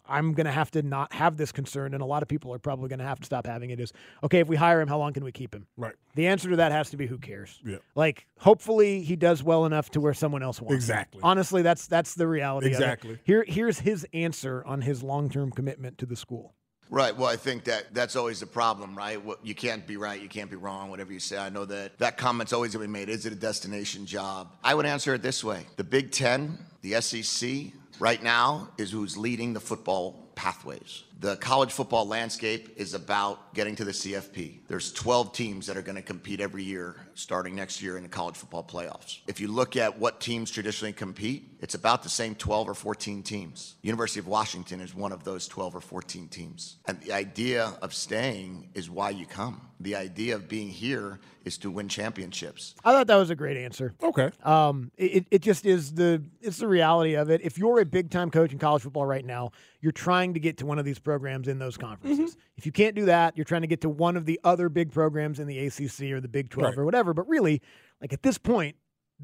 I'm 0.05 0.33
going 0.33 0.45
to 0.45 0.51
have 0.51 0.71
to 0.71 0.81
not 0.81 1.13
have 1.13 1.37
this 1.37 1.51
concern, 1.51 1.93
and 1.93 2.01
a 2.03 2.05
lot 2.05 2.21
of 2.23 2.27
people 2.27 2.53
are 2.53 2.59
probably 2.59 2.89
going 2.89 2.99
to 2.99 3.05
have 3.05 3.19
to 3.19 3.25
stop 3.25 3.47
having 3.47 3.69
it. 3.69 3.79
Is 3.79 3.93
okay 4.23 4.39
if 4.39 4.47
we 4.47 4.55
hire 4.55 4.81
him, 4.81 4.87
how 4.87 4.97
long 4.97 5.13
can 5.13 5.23
we 5.23 5.31
keep 5.31 5.53
him? 5.53 5.67
Right. 5.77 5.95
The 6.15 6.27
answer 6.27 6.49
to 6.49 6.55
that 6.57 6.71
has 6.71 6.89
to 6.89 6.97
be 6.97 7.07
who 7.07 7.17
cares. 7.17 7.59
Yeah. 7.65 7.77
Like, 7.95 8.27
hopefully 8.39 9.01
he 9.01 9.15
does 9.15 9.43
well 9.43 9.65
enough 9.65 9.89
to 9.91 10.01
where 10.01 10.13
someone 10.13 10.43
else 10.43 10.61
wants. 10.61 10.71
him. 10.73 10.77
Exactly. 10.77 11.21
Honestly, 11.23 11.61
that's 11.61 11.87
that's 11.87 12.15
the 12.15 12.27
reality. 12.27 12.67
of 12.67 12.73
it. 12.73 12.75
Exactly. 12.75 13.19
Here, 13.23 13.45
here's 13.47 13.79
his 13.79 14.05
answer 14.13 14.63
on 14.65 14.81
his 14.81 15.03
long-term 15.03 15.51
commitment 15.51 15.97
to 15.99 16.05
the 16.05 16.15
school. 16.15 16.53
Right. 16.89 17.15
Well, 17.15 17.29
I 17.29 17.37
think 17.37 17.63
that 17.63 17.93
that's 17.93 18.15
always 18.15 18.39
the 18.41 18.45
problem, 18.45 18.95
right? 18.95 19.23
What, 19.23 19.43
you 19.43 19.55
can't 19.55 19.87
be 19.87 19.97
right, 19.97 20.21
you 20.21 20.29
can't 20.29 20.49
be 20.49 20.57
wrong, 20.57 20.91
whatever 20.91 21.11
you 21.11 21.19
say. 21.19 21.37
I 21.37 21.49
know 21.49 21.65
that 21.65 21.97
that 21.97 22.17
comment's 22.17 22.53
always 22.53 22.73
going 22.73 22.83
to 22.83 22.87
be 22.87 22.99
made. 22.99 23.09
Is 23.09 23.25
it 23.25 23.33
a 23.33 23.37
destination 23.37 24.05
job? 24.05 24.53
I 24.63 24.75
would 24.75 24.85
answer 24.85 25.13
it 25.15 25.23
this 25.23 25.43
way: 25.43 25.65
the 25.77 25.83
Big 25.83 26.11
Ten, 26.11 26.59
the 26.81 27.01
SEC, 27.01 27.71
right 28.03 28.21
now 28.21 28.67
is 28.77 28.91
who's 28.91 29.15
leading 29.15 29.53
the 29.53 29.61
football 29.61 30.29
pathways. 30.35 31.03
The 31.23 31.37
college 31.37 31.71
football 31.71 32.05
landscape 32.05 32.73
is 32.75 32.93
about 32.93 33.53
getting 33.53 33.77
to 33.77 33.85
the 33.85 33.93
CFP. 33.93 34.59
There's 34.67 34.91
12 34.91 35.31
teams 35.31 35.67
that 35.67 35.77
are 35.77 35.81
going 35.81 35.95
to 35.95 36.01
compete 36.01 36.41
every 36.41 36.63
year 36.63 36.97
starting 37.15 37.55
next 37.55 37.81
year 37.81 37.95
in 37.95 38.03
the 38.03 38.09
college 38.09 38.35
football 38.35 38.61
playoffs. 38.61 39.19
If 39.25 39.39
you 39.39 39.47
look 39.47 39.77
at 39.77 39.97
what 39.97 40.19
teams 40.19 40.51
traditionally 40.51 40.91
compete, 40.91 41.53
it's 41.61 41.75
about 41.75 42.03
the 42.03 42.09
same 42.09 42.35
12 42.35 42.67
or 42.67 42.73
14 42.73 43.23
teams. 43.23 43.75
University 43.83 44.19
of 44.19 44.27
Washington 44.27 44.81
is 44.81 44.93
one 44.93 45.13
of 45.13 45.23
those 45.23 45.47
12 45.47 45.77
or 45.77 45.79
14 45.79 46.27
teams. 46.27 46.75
And 46.87 46.99
the 46.99 47.13
idea 47.13 47.73
of 47.81 47.93
staying 47.93 48.67
is 48.73 48.89
why 48.89 49.11
you 49.11 49.25
come 49.25 49.61
The 49.79 49.95
idea 49.95 50.35
of 50.35 50.49
being 50.49 50.67
here 50.67 51.19
is 51.45 51.57
to 51.59 51.71
win 51.71 51.87
championships. 51.87 52.75
I 52.83 52.91
thought 52.91 53.07
that 53.07 53.15
was 53.15 53.29
a 53.29 53.35
great 53.35 53.57
answer. 53.57 53.93
Okay. 54.01 54.29
Um, 54.43 54.91
it, 54.97 55.25
it 55.31 55.41
just 55.41 55.65
is 55.65 55.93
the 55.93 56.21
it's 56.41 56.57
the 56.57 56.67
reality 56.67 57.15
of 57.15 57.29
it. 57.29 57.41
If 57.43 57.57
you're 57.57 57.79
a 57.79 57.85
big 57.85 58.09
time 58.09 58.29
coach 58.29 58.51
in 58.51 58.59
college 58.59 58.83
football 58.83 59.05
right 59.05 59.25
now, 59.25 59.51
you're 59.81 59.91
trying 59.91 60.33
to 60.33 60.39
get 60.39 60.57
to 60.57 60.65
one 60.65 60.79
of 60.79 60.85
these 60.85 60.99
programs 60.99 61.12
in 61.47 61.59
those 61.59 61.77
conferences. 61.77 62.31
Mm-hmm. 62.31 62.39
If 62.57 62.65
you 62.65 62.71
can't 62.71 62.95
do 62.95 63.05
that, 63.05 63.35
you're 63.37 63.45
trying 63.45 63.61
to 63.61 63.67
get 63.67 63.81
to 63.81 63.89
one 63.89 64.17
of 64.17 64.25
the 64.25 64.39
other 64.43 64.69
big 64.69 64.91
programs 64.91 65.39
in 65.39 65.47
the 65.47 65.59
ACC 65.65 66.11
or 66.11 66.19
the 66.21 66.27
Big 66.27 66.49
12 66.49 66.71
Right. 66.71 66.77
or 66.81 66.85
whatever. 66.85 67.13
But 67.13 67.27
really, 67.27 67.61
like 68.01 68.13
at 68.13 68.23
this 68.23 68.37
point, 68.37 68.75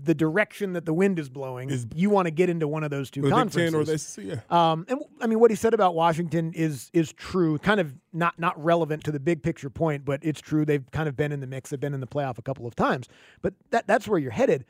the 0.01 0.13
direction 0.15 0.73
that 0.73 0.85
the 0.85 0.93
wind 0.93 1.19
is 1.19 1.29
blowing, 1.29 1.69
Is- 1.69 1.85
you 1.93 2.09
want 2.09 2.27
to 2.27 2.31
get 2.31 2.49
into 2.49 2.67
one 2.67 2.83
of 2.83 2.89
those 2.91 3.09
two 3.09 3.23
Big 3.23 3.31
conferences. 3.31 4.15
Ten 4.15 4.25
or 4.25 4.27
the 4.29 4.41
yeah. 4.49 4.71
Um, 4.71 4.85
and 4.87 4.99
I 5.19 5.27
mean, 5.27 5.39
what 5.39 5.51
he 5.51 5.55
said 5.55 5.73
about 5.73 5.93
Washington 5.95 6.53
is 6.53 6.89
is 6.93 7.11
true. 7.11 7.57
Kind 7.57 7.79
of 7.81 7.93
not 8.13 8.39
not 8.39 8.61
relevant 8.63 9.03
to 9.05 9.11
the 9.11 9.19
big 9.19 9.43
picture 9.43 9.69
point, 9.69 10.05
but 10.05 10.19
it's 10.23 10.39
true. 10.39 10.63
They've 10.63 10.89
kind 10.91 11.09
of 11.09 11.17
been 11.17 11.31
in 11.31 11.39
the 11.41 11.47
mix. 11.47 11.71
They've 11.71 11.79
been 11.79 11.93
in 11.93 11.99
the 11.99 12.07
playoff 12.07 12.37
a 12.37 12.41
couple 12.41 12.65
of 12.65 12.75
times. 12.75 13.07
But 13.41 13.55
that 13.71 13.87
that's 13.87 14.07
where 14.07 14.19
you're 14.19 14.31
headed. 14.31 14.63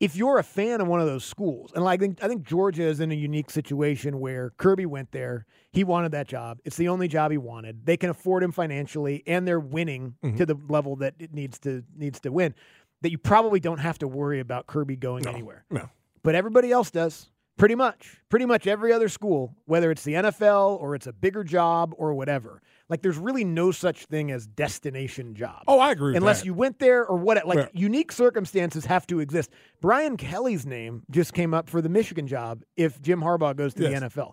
If 0.00 0.16
you're 0.16 0.38
a 0.38 0.42
fan 0.42 0.80
of 0.80 0.88
one 0.88 1.00
of 1.00 1.06
those 1.06 1.24
schools, 1.24 1.72
and 1.74 1.84
like 1.84 2.00
I 2.00 2.02
think 2.02 2.24
I 2.24 2.28
think 2.28 2.42
Georgia 2.42 2.82
is 2.82 3.00
in 3.00 3.12
a 3.12 3.14
unique 3.14 3.50
situation 3.50 4.18
where 4.18 4.50
Kirby 4.56 4.86
went 4.86 5.12
there. 5.12 5.46
He 5.72 5.84
wanted 5.84 6.12
that 6.12 6.28
job. 6.28 6.58
It's 6.64 6.76
the 6.76 6.88
only 6.88 7.08
job 7.08 7.30
he 7.30 7.38
wanted. 7.38 7.86
They 7.86 7.96
can 7.96 8.10
afford 8.10 8.42
him 8.42 8.52
financially, 8.52 9.22
and 9.26 9.46
they're 9.46 9.60
winning 9.60 10.16
mm-hmm. 10.22 10.36
to 10.36 10.46
the 10.46 10.56
level 10.68 10.96
that 10.96 11.14
it 11.18 11.32
needs 11.32 11.58
to 11.60 11.84
needs 11.96 12.20
to 12.20 12.30
win. 12.30 12.54
That 13.02 13.10
you 13.10 13.18
probably 13.18 13.60
don't 13.60 13.78
have 13.78 13.98
to 13.98 14.08
worry 14.08 14.40
about 14.40 14.66
Kirby 14.66 14.96
going 14.96 15.26
anywhere 15.26 15.64
No. 15.70 15.90
but 16.22 16.34
everybody 16.34 16.72
else 16.72 16.90
does. 16.90 17.28
Pretty 17.56 17.76
much. 17.76 18.16
Pretty 18.30 18.46
much 18.46 18.66
every 18.66 18.92
other 18.92 19.08
school, 19.08 19.54
whether 19.66 19.90
it's 19.92 20.02
the 20.02 20.14
NFL 20.14 20.80
or 20.80 20.94
it's 20.96 21.06
a 21.06 21.12
bigger 21.12 21.44
job 21.44 21.94
or 21.96 22.12
whatever. 22.14 22.60
Like 22.88 23.00
there's 23.00 23.16
really 23.16 23.44
no 23.44 23.70
such 23.70 24.06
thing 24.06 24.32
as 24.32 24.46
destination 24.46 25.34
job. 25.36 25.62
Oh, 25.68 25.78
I 25.78 25.92
agree 25.92 26.08
with 26.12 26.16
Unless 26.16 26.40
that. 26.40 26.46
you 26.46 26.54
went 26.54 26.80
there 26.80 27.06
or 27.06 27.16
what 27.16 27.46
like 27.46 27.58
Right. 27.58 27.70
unique 27.72 28.10
circumstances 28.12 28.86
have 28.86 29.06
to 29.06 29.20
exist. 29.20 29.50
Brian 29.80 30.16
Kelly's 30.16 30.66
name 30.66 31.04
just 31.10 31.32
came 31.32 31.54
up 31.54 31.68
for 31.70 31.80
the 31.80 31.88
Michigan 31.88 32.26
job 32.26 32.62
if 32.76 33.00
Jim 33.00 33.20
Harbaugh 33.20 33.54
goes 33.56 33.72
to 33.74 33.82
Yes. 33.88 34.00
the 34.00 34.06
NFL. 34.08 34.32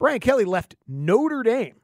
Brian 0.00 0.18
Kelly 0.20 0.44
left 0.44 0.74
Notre 0.88 1.42
Dame 1.44 1.76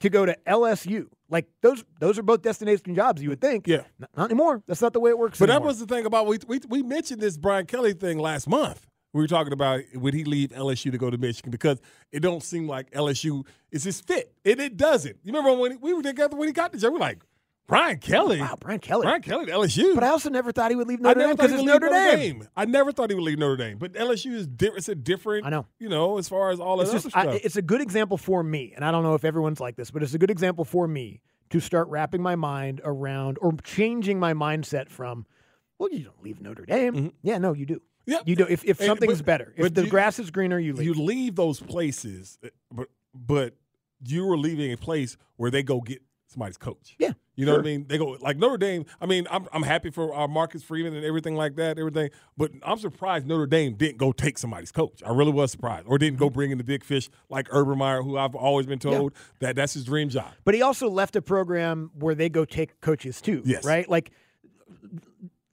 to 0.00 0.10
go 0.10 0.26
to 0.26 0.36
LSU. 0.46 1.06
Like 1.30 1.46
those 1.62 1.84
those 2.00 2.18
are 2.18 2.22
both 2.22 2.42
destination 2.42 2.94
jobs 2.94 3.22
you 3.22 3.30
would 3.30 3.40
think. 3.40 3.66
Yeah. 3.66 3.84
Not, 3.98 4.10
not 4.14 4.24
anymore. 4.26 4.62
That's 4.66 4.82
not 4.82 4.92
the 4.92 5.00
way 5.00 5.10
it 5.10 5.18
works 5.18 5.38
But 5.38 5.46
that 5.48 5.62
was 5.62 5.78
the 5.80 5.86
thing 5.86 6.04
about 6.04 6.26
we, 6.26 6.38
we 6.46 6.60
we 6.68 6.82
mentioned 6.82 7.22
this 7.22 7.38
Brian 7.38 7.64
Kelly 7.64 7.94
thing 7.94 8.18
last 8.18 8.46
month. 8.46 8.86
We 9.12 9.20
were 9.20 9.26
talking 9.26 9.52
about 9.52 9.82
would 9.94 10.14
he 10.14 10.24
leave 10.24 10.50
LSU 10.50 10.90
to 10.90 10.98
go 10.98 11.10
to 11.10 11.18
Michigan 11.18 11.50
because 11.50 11.80
it 12.10 12.20
don't 12.20 12.42
seem 12.42 12.66
like 12.66 12.90
LSU 12.92 13.44
is 13.70 13.84
his 13.84 14.00
fit, 14.00 14.32
and 14.44 14.58
it 14.58 14.76
doesn't. 14.76 15.16
You 15.22 15.32
remember 15.32 15.60
when 15.60 15.78
we 15.80 15.92
were 15.92 16.02
together 16.02 16.36
when 16.36 16.48
he 16.48 16.52
got 16.52 16.72
the 16.72 16.78
job? 16.78 16.92
We 16.92 16.98
were 16.98 17.00
like 17.00 17.18
Brian 17.66 17.98
Kelly, 17.98 18.40
Wow, 18.40 18.56
Brian 18.58 18.80
Kelly. 18.80 19.02
Brian 19.02 19.22
Kelly 19.22 19.46
to 19.46 19.52
LSU. 19.52 19.94
But 19.94 20.04
I 20.04 20.08
also 20.08 20.30
never 20.30 20.50
thought 20.52 20.70
he 20.70 20.76
would 20.76 20.88
leave 20.88 21.00
Notre 21.00 21.20
Dame 21.20 21.30
because 21.36 21.52
it's 21.52 21.60
leave 21.62 21.66
Notre 21.66 21.88
Dame. 21.88 22.48
I 22.56 22.64
never 22.64 22.92
thought 22.92 23.10
he 23.10 23.14
would 23.14 23.24
leave 23.24 23.38
Notre 23.38 23.56
Dame, 23.56 23.78
but 23.78 23.92
LSU 23.92 24.32
is 24.32 24.46
different. 24.46 24.78
It's 24.78 24.88
a 24.88 24.94
different. 24.94 25.46
I 25.46 25.50
know. 25.50 25.66
You 25.78 25.88
know, 25.88 26.18
as 26.18 26.28
far 26.28 26.50
as 26.50 26.58
all 26.58 26.78
that 26.78 26.84
It's 26.84 26.90
other 26.92 27.10
stuff. 27.10 27.26
I, 27.28 27.40
it's 27.44 27.56
a 27.56 27.62
good 27.62 27.80
example 27.80 28.16
for 28.16 28.42
me, 28.42 28.72
and 28.74 28.84
I 28.84 28.90
don't 28.90 29.02
know 29.02 29.14
if 29.14 29.24
everyone's 29.24 29.60
like 29.60 29.76
this, 29.76 29.90
but 29.90 30.02
it's 30.02 30.14
a 30.14 30.18
good 30.18 30.30
example 30.30 30.64
for 30.64 30.88
me 30.88 31.20
to 31.50 31.60
start 31.60 31.88
wrapping 31.88 32.22
my 32.22 32.34
mind 32.34 32.80
around 32.82 33.38
or 33.40 33.52
changing 33.62 34.18
my 34.18 34.32
mindset 34.32 34.88
from, 34.88 35.26
well, 35.78 35.90
you 35.92 36.04
don't 36.04 36.22
leave 36.22 36.40
Notre 36.40 36.64
Dame. 36.64 36.94
Mm-hmm. 36.94 37.08
Yeah, 37.22 37.38
no, 37.38 37.52
you 37.52 37.66
do. 37.66 37.80
Yeah. 38.06 38.18
You 38.26 38.36
do. 38.36 38.46
If, 38.48 38.64
if 38.64 38.78
something's 38.82 39.18
but- 39.18 39.26
better, 39.26 39.54
if 39.56 39.74
the 39.74 39.84
you- 39.84 39.90
grass 39.90 40.18
is 40.18 40.30
greener, 40.30 40.58
you 40.58 40.72
leave. 40.74 40.86
you 40.86 40.94
leave 40.94 41.36
those 41.36 41.60
places, 41.60 42.38
uh, 42.44 42.48
but 42.70 42.88
but 43.14 43.54
you 44.04 44.26
were 44.26 44.36
leaving 44.38 44.72
a 44.72 44.76
place 44.76 45.16
where 45.36 45.50
they 45.50 45.62
go 45.62 45.80
get 45.80 46.02
somebody's 46.26 46.56
coach. 46.56 46.96
Yeah, 46.98 47.12
You 47.36 47.44
know 47.44 47.52
what 47.52 47.60
I 47.60 47.64
mean? 47.64 47.84
They 47.86 47.98
go 47.98 48.16
like 48.20 48.38
Notre 48.38 48.56
Dame. 48.56 48.86
I 49.02 49.06
mean, 49.06 49.26
I'm 49.30 49.46
I'm 49.52 49.62
happy 49.62 49.90
for 49.90 50.14
our 50.14 50.26
Marcus 50.26 50.62
Freeman 50.62 50.94
and 50.96 51.04
everything 51.04 51.36
like 51.36 51.56
that, 51.56 51.78
everything. 51.78 52.08
But 52.38 52.52
I'm 52.62 52.78
surprised 52.78 53.26
Notre 53.26 53.46
Dame 53.46 53.74
didn't 53.74 53.98
go 53.98 54.12
take 54.12 54.38
somebody's 54.38 54.72
coach. 54.72 55.02
I 55.06 55.10
really 55.12 55.30
was 55.30 55.50
surprised, 55.52 55.86
or 55.86 55.98
didn't 55.98 56.18
go 56.18 56.26
Mm-hmm. 56.28 56.34
bring 56.34 56.50
in 56.50 56.58
the 56.58 56.64
big 56.64 56.82
fish 56.84 57.10
like 57.28 57.48
Urban 57.50 57.76
Meyer, 57.78 58.02
who 58.02 58.16
I've 58.16 58.34
always 58.34 58.66
been 58.66 58.78
told 58.78 59.12
that 59.40 59.54
that's 59.56 59.74
his 59.74 59.84
dream 59.84 60.08
job. 60.08 60.32
But 60.44 60.54
he 60.54 60.62
also 60.62 60.88
left 60.88 61.14
a 61.16 61.22
program 61.22 61.90
where 61.98 62.14
they 62.14 62.30
go 62.30 62.44
take 62.46 62.80
coaches 62.80 63.20
too. 63.20 63.42
Yes. 63.44 63.64
Right? 63.64 63.86
Like 63.88 64.10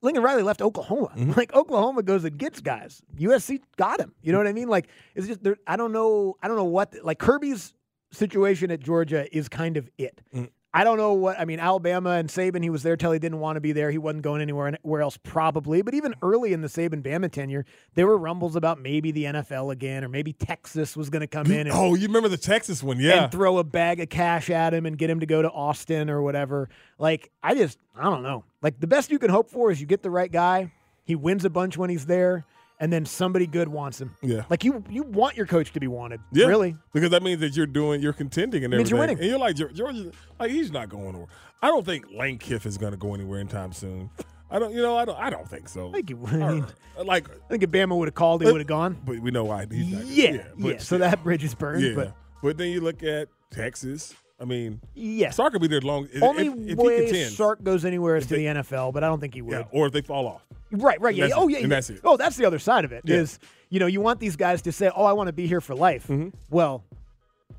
Lincoln 0.02 0.22
Riley 0.22 0.42
left 0.42 0.62
Oklahoma. 0.62 1.12
Mm-hmm. 1.16 1.32
Like 1.40 1.54
Oklahoma 1.54 2.02
goes 2.02 2.24
and 2.24 2.36
gets 2.36 2.60
guys. 2.60 3.02
USC 3.18 3.60
got 3.76 4.00
him. 4.00 4.12
You 4.22 4.32
know 4.32 4.38
what 4.38 4.46
I 4.46 4.52
mean? 4.52 4.68
Like 4.68 4.88
it's 5.14 5.26
just 5.26 5.42
there, 5.42 5.56
I 5.66 5.76
don't 5.76 5.92
know. 5.92 6.36
I 6.42 6.48
don't 6.48 6.56
know 6.56 6.64
what 6.64 6.94
like 7.02 7.18
Kirby's 7.18 7.74
situation 8.12 8.70
at 8.70 8.80
Georgia 8.80 9.26
is 9.36 9.48
kind 9.48 9.76
of 9.76 9.88
it. 9.96 10.20
Mm. 10.34 10.50
I 10.72 10.84
don't 10.84 10.98
know 10.98 11.14
what 11.14 11.38
I 11.40 11.44
mean. 11.46 11.58
Alabama 11.58 12.10
and 12.10 12.28
Saban, 12.28 12.62
he 12.62 12.70
was 12.70 12.84
there 12.84 12.96
till 12.96 13.10
he 13.10 13.18
didn't 13.18 13.40
want 13.40 13.56
to 13.56 13.60
be 13.60 13.72
there. 13.72 13.90
He 13.90 13.98
wasn't 13.98 14.22
going 14.22 14.40
anywhere 14.40 14.68
anywhere 14.68 15.02
else 15.02 15.16
probably. 15.16 15.82
But 15.82 15.94
even 15.94 16.14
early 16.22 16.52
in 16.52 16.60
the 16.60 16.68
Saban 16.68 17.02
Bama 17.02 17.28
tenure, 17.30 17.64
there 17.94 18.06
were 18.06 18.16
rumbles 18.16 18.54
about 18.54 18.80
maybe 18.80 19.10
the 19.10 19.24
NFL 19.24 19.72
again, 19.72 20.04
or 20.04 20.08
maybe 20.08 20.32
Texas 20.32 20.96
was 20.96 21.10
going 21.10 21.22
to 21.22 21.26
come 21.26 21.46
in. 21.50 21.66
And, 21.66 21.70
Oh, 21.72 21.94
you 21.96 22.06
remember 22.06 22.28
the 22.28 22.36
Texas 22.36 22.82
one? 22.84 23.00
Yeah. 23.00 23.24
and 23.24 23.32
throw 23.32 23.58
a 23.58 23.64
bag 23.64 23.98
of 23.98 24.10
cash 24.10 24.48
at 24.48 24.72
him 24.72 24.86
and 24.86 24.96
get 24.96 25.10
him 25.10 25.18
to 25.20 25.26
go 25.26 25.42
to 25.42 25.50
Austin 25.50 26.08
or 26.08 26.22
whatever. 26.22 26.68
Like, 26.98 27.32
I 27.42 27.56
just, 27.56 27.76
I 27.96 28.04
don't 28.04 28.22
know. 28.22 28.44
Like, 28.62 28.78
the 28.78 28.86
best 28.86 29.10
you 29.10 29.18
can 29.18 29.30
hope 29.30 29.50
for 29.50 29.72
is 29.72 29.80
you 29.80 29.88
get 29.88 30.02
the 30.04 30.10
right 30.10 30.30
guy, 30.30 30.70
he 31.04 31.16
wins 31.16 31.44
a 31.44 31.50
bunch 31.50 31.76
when 31.76 31.90
he's 31.90 32.06
there, 32.06 32.44
and 32.80 32.92
then 32.92 33.04
somebody 33.06 33.46
good 33.46 33.68
wants 33.68 34.00
him. 34.00 34.16
Yeah. 34.22 34.44
Like, 34.50 34.64
you 34.64 34.82
you 34.90 35.02
want 35.04 35.36
your 35.36 35.46
coach 35.46 35.72
to 35.72 35.80
be 35.80 35.86
wanted. 35.86 36.20
Yeah, 36.32 36.46
Really. 36.46 36.76
because 36.92 37.10
that 37.10 37.22
means 37.22 37.40
that 37.40 37.56
you're 37.56 37.66
doing, 37.66 38.00
you're 38.00 38.12
contending 38.12 38.64
and 38.64 38.72
Means 38.74 38.90
everything. 38.92 38.96
you're 38.96 39.00
winning. 39.00 39.18
And 39.18 39.26
you're 39.28 39.38
like 39.38 39.56
Geor- 39.56 39.74
Georgia, 39.74 40.12
like 40.40 40.50
he's 40.50 40.72
not 40.72 40.88
going 40.88 41.08
anywhere. 41.10 41.28
I 41.62 41.68
don't 41.68 41.84
think 41.86 42.06
Lane 42.12 42.38
Kiff 42.38 42.64
is 42.66 42.78
going 42.78 42.92
to 42.92 42.96
go 42.98 43.14
anywhere 43.14 43.38
anytime 43.38 43.72
soon. 43.72 44.10
I 44.50 44.58
don't, 44.58 44.72
you 44.74 44.82
know, 44.82 44.96
I 44.96 45.04
don't, 45.04 45.18
I 45.18 45.30
don't 45.30 45.48
think 45.48 45.68
so. 45.68 45.90
I 45.90 45.92
think, 45.92 46.08
he, 46.08 46.14
would. 46.14 46.32
I, 46.42 46.52
mean, 46.54 46.66
like, 47.04 47.28
I 47.30 47.34
think 47.50 47.62
if 47.62 47.70
Bama 47.70 47.96
would 47.96 48.08
have 48.08 48.14
called, 48.16 48.42
he 48.42 48.50
would 48.50 48.60
have 48.60 48.66
gone. 48.66 48.98
but 49.04 49.20
we 49.20 49.30
know 49.30 49.44
why 49.44 49.66
he's 49.70 49.86
not. 49.92 50.04
Yeah. 50.06 50.30
Yeah. 50.32 50.42
but 50.58 50.82
so 50.82 50.98
that 50.98 51.22
bridge 51.22 51.44
is 51.44 51.54
burned. 51.54 51.84
yeah. 51.84 51.92
But 51.94 52.14
But, 52.42 52.56
then 52.58 52.70
you 52.70 52.80
look 52.80 53.02
at 53.02 53.28
Texas. 53.50 54.14
I 54.40 54.46
mean, 54.46 54.80
yeah. 54.94 55.30
Sark 55.30 55.52
could 55.52 55.60
be 55.60 55.68
there 55.68 55.82
long. 55.82 56.08
Only 56.22 56.46
if, 56.46 56.54
if 56.70 56.78
way 56.78 57.04
contends, 57.04 57.36
Sark 57.36 57.62
goes 57.62 57.84
anywhere 57.84 58.16
is 58.16 58.26
to 58.28 58.34
they- 58.36 58.46
the 58.46 58.60
NFL, 58.62 58.92
but 58.94 59.04
I 59.04 59.08
don't 59.08 59.20
think 59.20 59.34
he 59.34 59.42
would. 59.42 59.52
yeah, 59.52 59.64
or 59.70 59.86
if 59.86 59.92
they 59.92 60.00
fall 60.00 60.26
off. 60.26 60.42
Right, 60.72 61.00
right, 61.00 61.14
yeah. 61.14 61.30
Oh, 61.34 61.48
yeah. 61.48 61.58
And 61.58 61.72
that's 61.72 61.90
it. 61.90 62.00
Oh, 62.04 62.16
that's 62.16 62.36
the 62.36 62.44
other 62.44 62.58
side 62.58 62.84
of 62.84 62.92
it. 62.92 63.02
Is 63.08 63.38
Yeah. 63.42 63.48
you 63.70 63.80
know 63.80 63.86
you 63.86 64.00
want 64.00 64.20
these 64.20 64.36
guys 64.36 64.62
to 64.62 64.72
say, 64.72 64.90
"Oh, 64.94 65.04
I 65.04 65.12
want 65.12 65.26
to 65.28 65.32
be 65.32 65.46
here 65.46 65.60
for 65.60 65.74
life." 65.74 66.04
Mm-hmm. 66.04 66.28
Well, 66.50 66.84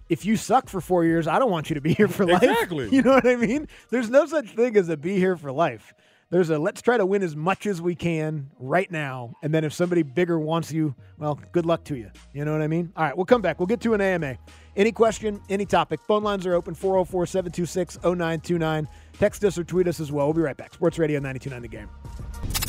if 0.09 0.25
you 0.25 0.35
suck 0.37 0.69
for 0.69 0.81
four 0.81 1.03
years, 1.05 1.27
I 1.27 1.39
don't 1.39 1.51
want 1.51 1.69
you 1.69 1.73
to 1.75 1.81
be 1.81 1.93
here 1.99 2.07
for 2.07 2.25
life. 2.25 2.43
Exactly. 2.43 2.89
You 2.91 3.01
know 3.01 3.13
what 3.13 3.27
I 3.27 3.35
mean? 3.35 3.67
There's 3.89 4.09
no 4.09 4.25
such 4.25 4.49
thing 4.51 4.77
as 4.77 4.89
a 4.89 4.97
be 4.97 5.17
here 5.17 5.35
for 5.37 5.51
life. 5.51 5.93
There's 6.29 6.49
a 6.49 6.57
let's 6.57 6.81
try 6.81 6.95
to 6.95 7.05
win 7.05 7.23
as 7.23 7.35
much 7.35 7.65
as 7.65 7.81
we 7.81 7.93
can 7.93 8.49
right 8.57 8.89
now, 8.89 9.33
and 9.43 9.53
then 9.53 9.65
if 9.65 9.73
somebody 9.73 10.01
bigger 10.03 10.39
wants 10.39 10.71
you, 10.71 10.95
well, 11.17 11.37
good 11.51 11.65
luck 11.65 11.83
to 11.85 11.97
you. 11.97 12.09
You 12.33 12.45
know 12.45 12.53
what 12.53 12.61
I 12.61 12.67
mean? 12.67 12.93
All 12.95 13.03
right, 13.03 13.15
we'll 13.17 13.25
come 13.25 13.41
back. 13.41 13.59
We'll 13.59 13.67
get 13.67 13.81
to 13.81 13.93
an 13.93 13.99
AMA. 13.99 14.37
Any 14.77 14.93
question, 14.93 15.41
any 15.49 15.65
topic, 15.65 15.99
phone 16.07 16.23
lines 16.23 16.45
are 16.45 16.53
open 16.53 16.73
404 16.73 17.25
726 17.25 17.97
0929. 18.03 18.87
Text 19.19 19.43
us 19.43 19.57
or 19.57 19.65
tweet 19.65 19.89
us 19.89 19.99
as 19.99 20.09
well. 20.13 20.27
We'll 20.27 20.33
be 20.33 20.41
right 20.41 20.55
back. 20.55 20.73
Sports 20.73 20.97
Radio 20.97 21.19
929 21.19 21.61
The 21.63 21.67
Game. 21.67 22.60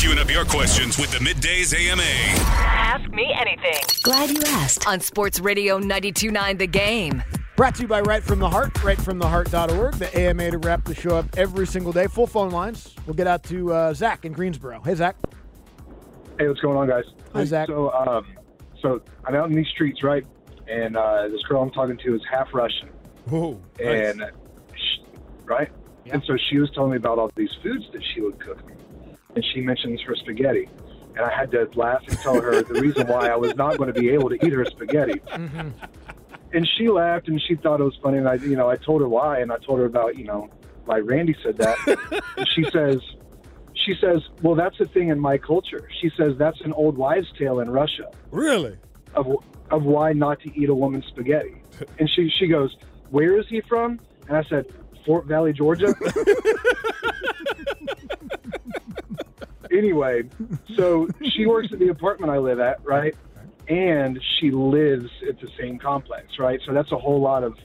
We're 0.00 0.14
queuing 0.14 0.20
up 0.20 0.30
your 0.30 0.44
questions 0.44 0.98
with 0.98 1.10
the 1.10 1.18
Middays 1.18 1.74
AMA. 1.74 2.02
Ask 2.02 3.10
me 3.10 3.32
anything. 3.34 3.80
Glad 4.02 4.30
you 4.30 4.42
asked. 4.46 4.86
On 4.86 5.00
Sports 5.00 5.40
Radio 5.40 5.78
929 5.78 6.58
The 6.58 6.66
Game. 6.66 7.22
Brought 7.56 7.74
to 7.76 7.82
you 7.82 7.88
by 7.88 8.00
Right 8.00 8.22
From 8.22 8.38
the 8.38 8.48
Heart, 8.48 8.74
rightfromtheheart.org, 8.74 9.94
the 9.94 10.18
AMA 10.18 10.52
to 10.52 10.58
wrap 10.58 10.84
the 10.84 10.94
show 10.94 11.16
up 11.16 11.26
every 11.36 11.66
single 11.66 11.92
day. 11.92 12.06
Full 12.06 12.26
phone 12.26 12.50
lines. 12.50 12.94
We'll 13.06 13.14
get 13.14 13.26
out 13.26 13.42
to 13.44 13.72
uh, 13.72 13.94
Zach 13.94 14.24
in 14.24 14.32
Greensboro. 14.32 14.80
Hey, 14.80 14.94
Zach. 14.94 15.16
Hey, 16.38 16.48
what's 16.48 16.60
going 16.60 16.78
on, 16.78 16.88
guys? 16.88 17.04
Hi, 17.34 17.44
Zach. 17.44 17.68
So, 17.68 17.92
um, 17.92 18.26
so 18.80 19.02
I'm 19.24 19.34
out 19.34 19.50
in 19.50 19.56
these 19.56 19.68
streets, 19.68 20.02
right? 20.02 20.24
And 20.68 20.96
uh, 20.96 21.28
this 21.28 21.42
girl 21.42 21.62
I'm 21.62 21.70
talking 21.70 21.98
to 21.98 22.14
is 22.14 22.22
half 22.30 22.54
Russian, 22.54 22.88
Whoa. 23.26 23.60
and 23.78 24.22
sh 24.74 24.98
right? 25.44 25.70
And 26.06 26.22
so 26.26 26.36
she 26.48 26.58
was 26.58 26.70
telling 26.70 26.92
me 26.92 26.96
about 26.96 27.18
all 27.18 27.30
these 27.36 27.54
foods 27.62 27.84
that 27.92 28.02
she 28.14 28.20
would 28.22 28.38
cook, 28.40 28.62
and 29.34 29.44
she 29.52 29.60
mentions 29.60 30.00
her 30.02 30.14
spaghetti, 30.16 30.68
and 31.16 31.20
I 31.24 31.32
had 31.32 31.50
to 31.52 31.68
laugh 31.74 32.02
and 32.08 32.18
tell 32.18 32.40
her 32.40 32.62
the 32.62 32.80
reason 32.80 33.06
why 33.06 33.28
I 33.28 33.36
was 33.36 33.54
not 33.56 33.78
going 33.78 33.92
to 33.92 34.00
be 34.00 34.10
able 34.10 34.28
to 34.30 34.44
eat 34.46 34.52
her 34.52 34.64
spaghetti. 34.64 35.20
Mm-hmm. 35.20 35.68
And 36.52 36.68
she 36.76 36.88
laughed, 36.88 37.28
and 37.28 37.40
she 37.40 37.54
thought 37.54 37.80
it 37.80 37.84
was 37.84 37.96
funny, 38.02 38.18
and 38.18 38.28
I, 38.28 38.34
you 38.34 38.56
know, 38.56 38.68
I 38.68 38.76
told 38.76 39.00
her 39.02 39.08
why, 39.08 39.38
and 39.38 39.52
I 39.52 39.58
told 39.58 39.78
her 39.78 39.84
about, 39.84 40.18
you 40.18 40.24
know, 40.24 40.50
why 40.84 40.98
Randy 40.98 41.36
said 41.42 41.58
that. 41.58 42.22
and 42.36 42.48
she 42.54 42.64
says, 42.70 42.98
she 43.74 43.94
says, 44.00 44.20
well, 44.42 44.54
that's 44.54 44.78
a 44.80 44.86
thing 44.86 45.08
in 45.08 45.18
my 45.18 45.38
culture. 45.38 45.88
She 46.00 46.10
says 46.16 46.36
that's 46.36 46.60
an 46.62 46.72
old 46.72 46.96
wives' 46.96 47.28
tale 47.38 47.60
in 47.60 47.70
Russia 47.70 48.10
Really? 48.30 48.76
of 49.14 49.26
of 49.70 49.84
why 49.84 50.12
not 50.12 50.40
to 50.40 50.60
eat 50.60 50.68
a 50.68 50.74
woman's 50.74 51.06
spaghetti. 51.06 51.62
And 51.98 52.10
she 52.10 52.28
she 52.28 52.48
goes, 52.48 52.76
"Where 53.10 53.38
is 53.38 53.46
he 53.48 53.60
from?" 53.62 54.00
And 54.28 54.36
I 54.36 54.42
said, 54.44 54.66
"Fort 55.06 55.26
Valley, 55.26 55.52
Georgia." 55.52 55.94
anyway, 59.72 60.22
so 60.76 61.08
she 61.22 61.46
works 61.46 61.68
at 61.72 61.78
the 61.78 61.88
apartment 61.88 62.30
I 62.32 62.38
live 62.38 62.60
at, 62.60 62.84
right? 62.84 63.14
And 63.68 64.20
she 64.38 64.50
lives 64.50 65.10
at 65.28 65.40
the 65.40 65.48
same 65.58 65.78
complex, 65.78 66.38
right? 66.38 66.60
So 66.66 66.72
that's 66.72 66.90
a 66.92 66.98
whole 66.98 67.20
lot 67.20 67.44
of 67.44 67.56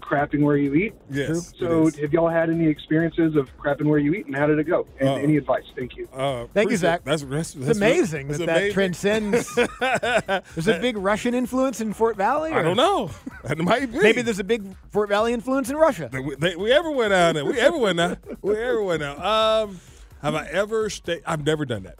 crapping 0.00 0.40
where 0.42 0.56
you 0.56 0.74
eat. 0.74 0.94
Yes, 1.08 1.52
So, 1.56 1.88
have 2.00 2.12
y'all 2.12 2.28
had 2.28 2.50
any 2.50 2.66
experiences 2.66 3.36
of 3.36 3.48
crapping 3.58 3.84
where 3.84 3.98
you 4.00 4.12
eat, 4.14 4.26
and 4.26 4.34
how 4.34 4.46
did 4.48 4.58
it 4.58 4.64
go? 4.64 4.84
And 4.98 5.08
Uh, 5.08 5.14
any 5.16 5.36
advice? 5.36 5.62
Thank 5.76 5.96
you. 5.96 6.08
Uh, 6.12 6.46
Thank 6.52 6.72
you, 6.72 6.76
Zach. 6.76 7.02
That's, 7.04 7.22
that's, 7.22 7.54
It's 7.54 7.66
that's 7.66 7.78
amazing 7.78 8.26
that's 8.26 8.38
that 8.40 8.46
that 8.46 8.56
amazing. 8.56 8.74
transcends. 8.74 9.54
There's 10.54 10.66
a 10.68 10.80
big 10.80 10.96
Russian 10.96 11.32
influence 11.34 11.80
in 11.80 11.92
Fort 11.92 12.16
Valley. 12.16 12.50
I 12.52 12.62
don't 12.62 12.76
know. 12.76 13.10
That 13.44 13.58
might 13.58 13.92
be. 13.92 13.98
Maybe 14.00 14.22
there's 14.22 14.40
a 14.40 14.44
big 14.44 14.64
Fort 14.90 15.08
Valley 15.10 15.32
influence 15.32 15.70
in 15.70 15.76
Russia. 15.76 16.10
We, 16.12 16.34
they, 16.36 16.56
we 16.56 16.72
everywhere 16.72 17.10
down 17.10 17.34
there. 17.36 17.44
We 17.44 17.58
everywhere 17.60 17.94
now. 17.94 18.16
We 18.42 18.56
everywhere 18.56 18.98
now. 18.98 19.62
Um, 19.64 19.80
have 20.22 20.34
I 20.34 20.46
ever 20.46 20.88
stayed? 20.90 21.22
I've 21.26 21.44
never 21.44 21.64
done 21.64 21.82
that. 21.84 21.98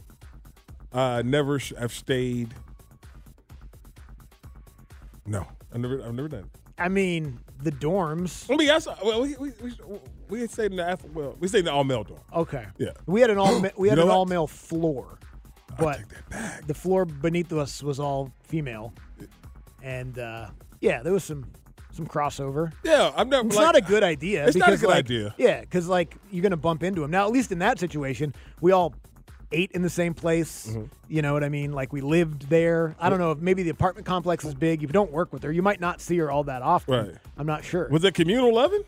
Uh, 0.93 1.23
never. 1.25 1.59
sh- 1.59 1.73
I've 1.79 1.93
stayed. 1.93 2.55
No, 5.27 5.47
I've 5.73 5.81
never. 5.81 6.03
I've 6.05 6.15
never 6.15 6.29
done. 6.29 6.41
it. 6.45 6.47
I 6.79 6.89
mean, 6.89 7.39
the 7.63 7.71
dorms. 7.73 8.49
Well, 8.49 8.61
yes. 8.63 8.87
Well, 9.05 9.23
we 9.23 9.37
we 9.37 9.53
we, 9.61 9.73
we 10.29 10.47
stayed 10.49 10.71
in 10.73 10.77
the 10.79 10.99
well, 11.13 11.37
we 11.39 11.47
stayed 11.49 11.61
in 11.61 11.65
the 11.67 11.73
all 11.73 11.85
male 11.85 12.05
dorm. 12.05 12.21
Okay. 12.35 12.67
Yeah. 12.79 12.91
We 13.07 13.21
had 13.21 13.31
an 13.31 13.39
all 13.39 13.61
we 13.77 13.89
You 13.89 13.91
had 13.91 13.97
know 13.97 14.03
an 14.03 14.09
what? 14.09 14.15
all 14.17 14.27
male 14.27 14.47
floor, 14.47 15.19
but 15.79 16.01
the 16.67 16.75
floor 16.75 17.05
beneath 17.05 17.53
us 17.53 17.83
was 17.83 18.01
all 18.01 18.33
female, 18.45 18.93
and 19.83 20.19
uh, 20.19 20.49
yeah, 20.81 21.03
there 21.03 21.13
was 21.13 21.25
some 21.25 21.45
some 22.01 22.09
crossover. 22.09 22.73
Yeah, 22.83 23.13
I'm 23.15 23.29
never. 23.29 23.47
It's 23.47 23.57
like- 23.57 23.65
not 23.67 23.77
a 23.77 23.81
good 23.81 24.03
idea. 24.03 24.47
It's 24.47 24.57
not 24.57 24.73
a 24.73 24.77
good 24.77 24.89
like, 24.89 24.99
idea. 24.99 25.35
Yeah, 25.39 25.61
because 25.61 25.87
like 25.89 26.17
you're 26.31 26.43
gonna 26.43 26.57
bump 26.57 26.83
into 26.83 27.05
him. 27.05 27.11
Now, 27.11 27.27
at 27.27 27.33
least 27.33 27.53
in 27.53 27.59
that 27.61 27.79
situation, 27.79 28.35
we 28.61 28.73
all 28.73 28.95
ate 29.53 29.71
in 29.73 29.83
the 29.83 29.91
same 29.91 30.15
place. 30.15 30.69
Mm-hmm. 30.69 30.85
You 31.09 31.23
know 31.23 31.33
what 31.33 31.45
I 31.45 31.49
mean? 31.49 31.73
Like 31.73 31.93
we 31.93 32.01
lived 32.01 32.49
there. 32.49 32.97
I 32.99 33.11
don't 33.11 33.19
know 33.19 33.33
if 33.33 33.39
maybe 33.39 33.63
the 33.63 33.71
apartment 33.71 34.07
complex 34.07 34.45
is 34.45 34.55
big. 34.55 34.83
If 34.83 34.89
you 34.89 34.93
don't 34.93 35.13
work 35.13 35.33
with 35.33 35.43
her, 35.43 35.53
you 35.53 35.63
might 35.63 35.81
not 35.81 36.01
see 36.01 36.17
her 36.19 36.31
all 36.31 36.45
that 36.45 36.63
often. 36.63 36.95
Right. 36.95 37.17
I'm 37.37 37.47
not 37.47 37.65
sure. 37.65 37.89
Was 37.91 38.05
it 38.05 38.15
communal 38.15 38.55
loving? 38.55 38.83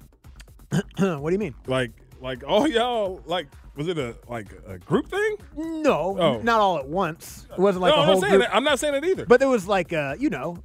what 0.98 1.24
do 1.28 1.32
you 1.32 1.38
mean? 1.38 1.54
Like, 1.66 1.92
like 2.20 2.42
all 2.46 2.66
y'all 2.66 3.20
like. 3.26 3.46
Was 3.74 3.88
it 3.88 3.96
a 3.96 4.14
like 4.28 4.48
a 4.66 4.76
group 4.78 5.08
thing? 5.08 5.36
No, 5.56 6.14
Oh. 6.20 6.40
not 6.42 6.60
all 6.60 6.76
at 6.76 6.86
once. 6.86 7.46
It 7.50 7.58
wasn't 7.58 7.80
like 7.80 7.94
no, 7.94 8.00
a 8.00 8.00
I'm 8.02 8.06
whole 8.06 8.14
not 8.16 8.20
saying 8.20 8.32
group. 8.32 8.42
that. 8.50 8.54
I'm 8.54 8.64
not 8.64 8.78
saying 8.78 8.94
it 8.96 9.04
either. 9.06 9.24
But 9.24 9.40
there 9.40 9.48
was 9.48 9.66
like, 9.66 9.94
uh, 9.94 10.14
you 10.18 10.28
know, 10.28 10.58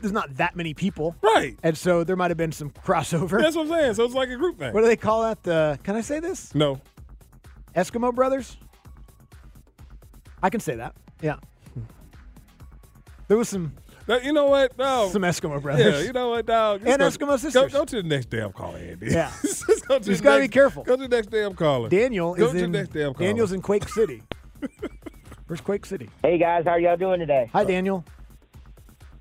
there's 0.00 0.12
not 0.12 0.36
that 0.36 0.56
many 0.56 0.74
people, 0.74 1.16
right? 1.22 1.56
And 1.62 1.76
so 1.76 2.04
there 2.04 2.16
might 2.16 2.30
have 2.30 2.36
been 2.38 2.52
some 2.52 2.70
crossover. 2.70 3.40
That's 3.40 3.56
what 3.56 3.62
I'm 3.66 3.68
saying. 3.72 3.94
So 3.94 4.04
it's 4.04 4.14
like 4.14 4.28
a 4.28 4.36
group 4.36 4.58
thing. 4.58 4.72
What 4.72 4.80
do 4.82 4.86
they 4.86 4.96
call 4.96 5.22
that? 5.22 5.48
Uh, 5.48 5.76
can 5.82 5.96
I 5.96 6.00
say 6.00 6.20
this? 6.20 6.54
No. 6.54 6.80
Eskimo 7.74 8.14
brothers. 8.14 8.56
I 10.42 10.50
can 10.50 10.60
say 10.60 10.76
that. 10.76 10.94
Yeah. 11.22 11.36
There 13.28 13.36
was 13.36 13.48
some 13.48 13.72
No, 14.06 14.18
you 14.18 14.32
know 14.32 14.46
what? 14.46 14.76
No. 14.76 15.08
some 15.10 15.22
Eskimo 15.22 15.60
brothers. 15.60 16.00
Yeah, 16.00 16.06
you 16.06 16.12
know 16.12 16.30
what, 16.30 16.46
dog? 16.46 16.82
And 16.86 17.00
Just 17.00 17.18
Eskimo 17.18 17.38
sisters. 17.38 17.54
Go, 17.54 17.68
go 17.80 17.84
to 17.84 17.96
the 17.96 18.02
next 18.02 18.30
damn 18.30 18.52
caller, 18.52 18.78
Andy. 18.78 19.06
Yeah. 19.10 19.32
Just 19.42 19.88
go 19.88 19.98
to 19.98 20.04
Just 20.04 20.22
gotta 20.22 20.42
be 20.42 20.48
careful. 20.48 20.84
Go 20.84 20.96
to 20.96 21.02
the 21.02 21.08
next 21.08 21.28
damn 21.28 21.54
caller. 21.54 21.88
Daniel 21.88 22.34
go 22.34 22.46
is 22.46 22.52
to 22.52 22.58
in 22.58 22.72
the 22.72 22.78
next 22.78 22.92
damn 22.92 23.14
caller. 23.14 23.26
Daniel's 23.26 23.52
in 23.52 23.62
Quake 23.62 23.88
City. 23.88 24.22
Where's 25.46 25.60
Quake 25.60 25.84
City? 25.84 26.08
Hey 26.22 26.38
guys, 26.38 26.64
how 26.66 26.76
y'all 26.76 26.96
doing 26.96 27.20
today? 27.20 27.50
Hi, 27.52 27.64
Daniel. 27.64 28.04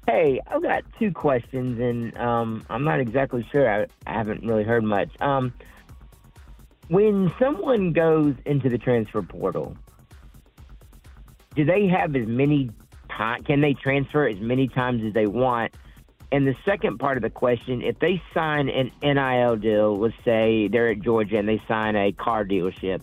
Hey, 0.06 0.42
I've 0.48 0.62
got 0.62 0.84
two 1.00 1.12
questions, 1.12 1.80
and 1.80 2.18
um, 2.18 2.66
I'm 2.70 2.84
not 2.84 3.00
exactly 3.00 3.48
sure. 3.52 3.70
I, 3.70 3.88
I 4.06 4.14
haven't 4.14 4.46
really 4.46 4.64
heard 4.64 4.84
much. 4.84 5.10
Um, 5.22 5.54
when 6.90 7.32
someone 7.40 7.94
goes 7.94 8.36
into 8.46 8.68
the 8.68 8.78
transfer 8.78 9.22
portal, 9.22 9.78
do 11.56 11.64
they 11.64 11.88
have 11.88 12.16
as 12.16 12.28
many 12.28 12.70
time? 13.10 13.44
Can 13.44 13.62
they 13.62 13.74
transfer 13.74 14.28
as 14.28 14.40
many 14.40 14.68
times 14.68 15.04
as 15.06 15.14
they 15.14 15.26
want? 15.26 15.74
And 16.34 16.46
the 16.48 16.56
second 16.66 16.98
part 16.98 17.16
of 17.16 17.24
the 17.24 17.30
question: 17.30 17.82
If 17.82 18.00
they 18.00 18.22
sign 18.34 18.68
an 18.68 18.92
NIL 19.02 19.56
deal, 19.56 19.98
let's 19.98 20.16
say 20.26 20.68
they're 20.68 20.90
at 20.90 21.00
Georgia 21.00 21.38
and 21.38 21.48
they 21.48 21.62
sign 21.68 21.96
a 21.96 22.12
car 22.12 22.44
dealership, 22.44 23.02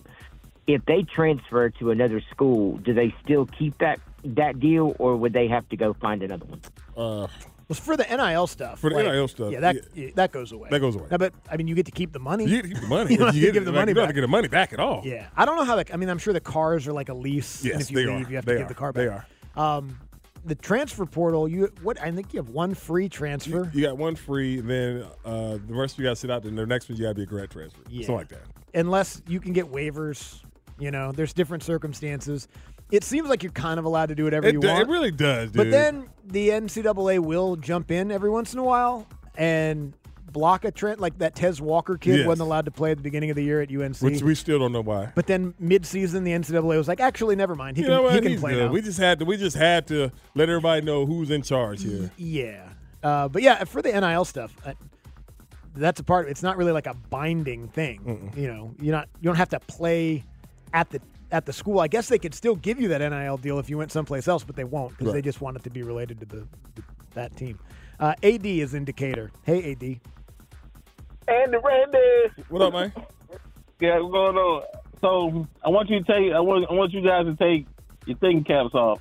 if 0.67 0.85
they 0.85 1.03
transfer 1.03 1.71
to 1.71 1.91
another 1.91 2.21
school, 2.31 2.77
do 2.79 2.93
they 2.93 3.15
still 3.25 3.47
keep 3.47 3.79
that 3.79 4.01
that 4.25 4.61
deal, 4.61 4.95
or 4.99 5.17
would 5.17 5.33
they 5.33 5.49
have 5.49 5.69
to 5.71 5.77
go 5.77 5.95
find 5.95 6.23
another 6.23 6.45
one? 6.45 6.61
Uh, 7.01 7.29
Was 7.69 7.79
for 7.79 7.97
the 7.97 8.05
NIL 8.05 8.47
stuff. 8.47 8.81
For 8.81 8.91
the 8.91 8.97
like, 8.97 9.07
NIL 9.07 9.29
stuff, 9.29 9.53
Yeah, 9.53 9.61
that 9.61 9.75
yeah. 9.77 9.81
yeah, 9.95 10.11
that 10.17 10.33
goes 10.33 10.53
away. 10.53 10.69
That 10.71 10.81
goes 10.81 10.97
away. 10.97 11.07
No, 11.11 11.19
but 11.19 11.33
I 11.51 11.57
mean, 11.57 11.67
you 11.69 11.75
get 11.75 11.87
to 11.87 11.93
keep 11.93 12.13
the 12.13 12.19
money. 12.19 12.45
You 12.45 12.57
get 12.63 12.69
to 12.69 12.69
keep 12.75 12.81
the 12.83 12.89
money. 12.89 13.13
you 13.13 13.17
don't 13.19 13.27
have 13.29 13.35
you 13.37 13.41
to 13.43 13.47
get 13.47 13.53
give 13.55 13.63
it, 13.63 13.67
the 13.67 13.73
like, 13.73 13.81
money 13.81 13.91
you 13.91 13.95
don't 13.95 14.03
back. 14.03 14.09
have 14.09 14.15
to 14.15 14.21
get 14.21 14.21
the 14.23 14.29
money 14.29 14.49
back 14.49 14.73
at 14.73 14.81
all. 14.81 15.03
Yeah, 15.05 15.29
I 15.37 15.45
don't 15.45 15.57
know 15.57 15.65
how. 15.65 15.77
Like, 15.77 15.95
I 15.95 15.97
mean, 15.97 16.09
I'm 16.11 16.19
sure 16.19 16.33
the 16.33 16.41
cars 16.41 16.87
are 16.89 16.93
like 16.93 17.09
a 17.09 17.15
lease. 17.15 17.63
and 17.63 17.73
Yes, 17.73 17.83
if 17.83 17.91
you 17.93 17.97
they 17.99 18.07
leave, 18.07 18.27
are. 18.27 18.31
you 18.31 18.37
have 18.37 18.45
They 18.45 18.53
to 18.55 18.59
give 18.61 18.69
the 18.69 18.75
car 18.75 18.93
back. 18.93 19.05
They 19.05 19.09
back. 19.09 19.27
Um, 19.57 19.99
the 20.45 20.55
transfer 20.55 21.05
portal, 21.07 21.47
you 21.49 21.71
what? 21.83 22.01
I 22.03 22.11
think 22.11 22.33
you 22.33 22.39
have 22.41 22.49
one 22.49 22.75
free 22.75 23.09
transfer. 23.09 23.71
You 23.75 23.83
got 23.83 23.99
one 23.99 24.17
free, 24.17 24.61
then 24.61 25.05
uh, 25.25 25.59
the 25.67 25.75
rest 25.75 25.95
of 25.95 25.99
you 26.01 26.05
got 26.07 26.11
to 26.11 26.17
sit 26.17 26.31
out. 26.31 26.43
Then 26.43 26.57
the 26.57 26.67
next 26.67 26.89
one 26.89 26.97
you 26.99 27.05
got 27.05 27.11
to 27.11 27.15
be 27.15 27.23
a 27.23 27.27
grad 27.27 27.51
transfer. 27.51 27.81
Yeah. 27.89 28.01
Something 28.07 28.17
like 28.17 28.29
that. 28.31 28.43
unless 28.75 29.23
you 29.29 29.39
can 29.41 29.53
get 29.53 29.71
waivers. 29.71 30.41
You 30.79 30.91
know, 30.91 31.13
there's 31.13 31.35
different 31.35 31.63
circumstances. 31.63 32.49
It 32.91 33.05
seems 33.05 33.29
like 33.29 33.43
you're 33.43 33.53
kind 33.53 33.79
of 33.79 33.85
allowed 33.85 34.09
to 34.11 34.15
do 34.15 34.25
whatever 34.25 34.47
It, 34.49 34.55
you 34.55 34.61
do- 34.61 34.69
want. 34.69 34.83
it 34.83 34.89
really 34.89 35.11
does, 35.11 35.51
dude. 35.51 35.57
But 35.57 35.71
then 35.71 36.09
the 36.27 36.49
NCAA 36.51 37.19
will 37.21 37.57
jump 37.57 37.91
in 37.91 38.11
every 38.11 38.31
once 38.31 38.53
in 38.53 38.59
a 38.59 38.65
while 38.65 39.07
and 39.37 39.95
block 40.33 40.65
a 40.65 40.71
trend 40.71 41.01
like 41.01 41.19
that 41.19 41.35
Tez 41.35 41.61
Walker 41.61 41.97
kid 41.97 42.19
Yes. 42.19 42.27
wasn't 42.27 42.47
allowed 42.47 42.65
to 42.67 42.71
play 42.71 42.93
at 42.93 42.97
the 42.97 43.03
beginning 43.03 43.31
of 43.31 43.37
the 43.37 43.43
year 43.43 43.61
at 43.63 43.71
UNC. 43.71 43.97
which 44.01 44.23
we 44.23 44.35
still 44.37 44.61
don't 44.61 44.71
know 44.73 44.81
why. 44.81 45.11
but 45.17 45.27
then 45.27 45.55
mid-season, 45.59 46.23
the 46.23 46.31
NCAA 46.33 46.77
was 46.77 46.87
like, 46.87 47.01
actually, 47.01 47.35
never 47.37 47.55
mind. 47.57 47.77
He 47.77 47.83
you 47.83 47.89
can, 47.89 48.13
he 48.15 48.21
can 48.21 48.31
He's 48.33 48.41
play 48.41 48.53
good. 48.55 48.67
now. 48.67 48.73
We 48.73 48.81
just 48.81 48.99
had 48.99 49.19
to. 49.21 49.25
We 49.25 49.37
just 49.37 49.57
had 49.57 49.87
to 49.89 50.11
let 50.37 50.49
everybody 50.49 50.83
know 50.87 51.05
who's 51.05 51.31
in 51.31 51.43
charge 51.43 51.83
here. 51.83 52.11
Yeah. 52.17 52.69
Uh, 53.03 53.27
but 53.29 53.43
yeah, 53.43 53.65
for 53.65 53.83
the 53.83 53.91
NIL 53.99 54.25
stuff, 54.25 54.55
uh, 54.65 54.75
that's 55.75 55.99
a 56.01 56.05
part. 56.05 56.29
It's 56.29 56.43
not 56.43 56.57
really 56.57 56.73
like 56.73 56.87
a 56.87 56.95
binding 56.95 57.67
thing. 57.69 58.33
You 58.37 58.47
know, 58.49 58.75
you're 58.81 58.93
not. 58.95 59.09
You 59.21 59.27
don't 59.27 59.37
have 59.37 59.49
to 59.51 59.61
play 59.61 60.25
at 60.75 60.91
the 60.91 61.01
at 61.33 61.47
the 61.47 61.53
school. 61.53 61.81
I 61.81 61.89
guess 61.89 62.09
they 62.09 62.19
could 62.19 62.35
still 62.35 62.57
give 62.57 62.81
you 62.81 62.89
that 62.89 62.99
NIL 62.99 63.37
deal 63.37 63.59
if 63.59 63.71
you 63.71 63.79
went 63.79 63.93
someplace 63.93 64.29
else, 64.29 64.45
but 64.45 64.57
they 64.57 64.65
won't 64.65 64.97
because 64.97 65.13
they 65.13 65.23
just 65.23 65.41
want 65.41 65.57
it 65.57 65.63
to 65.65 65.71
be 65.71 65.83
related 65.83 66.21
to 66.21 66.27
the, 66.27 66.47
that 67.15 67.37
team. 67.37 67.59
Uh, 67.99 68.15
AD 68.23 68.47
is 68.47 68.75
in 68.75 68.85
Decatur. 68.85 69.31
Hey, 69.45 69.73
AD. 69.73 69.83
Andy 71.29 71.59
Randy. 71.63 72.45
What 72.49 72.63
up, 72.63 72.73
man? 72.73 72.93
Yeah, 73.83 73.99
what's 74.01 74.13
going 74.13 74.37
on? 74.37 74.63
So 75.01 75.49
I 75.65 75.71
want 75.71 75.89
you 75.89 76.01
to 76.01 76.05
take. 76.05 76.35
I 76.35 76.41
want. 76.41 76.67
I 76.69 76.75
want 76.75 76.93
you 76.93 77.01
guys 77.01 77.25
to 77.25 77.35
take 77.35 77.67
your 78.05 78.19
thinking 78.19 78.45
caps 78.45 78.75
off. 78.75 79.01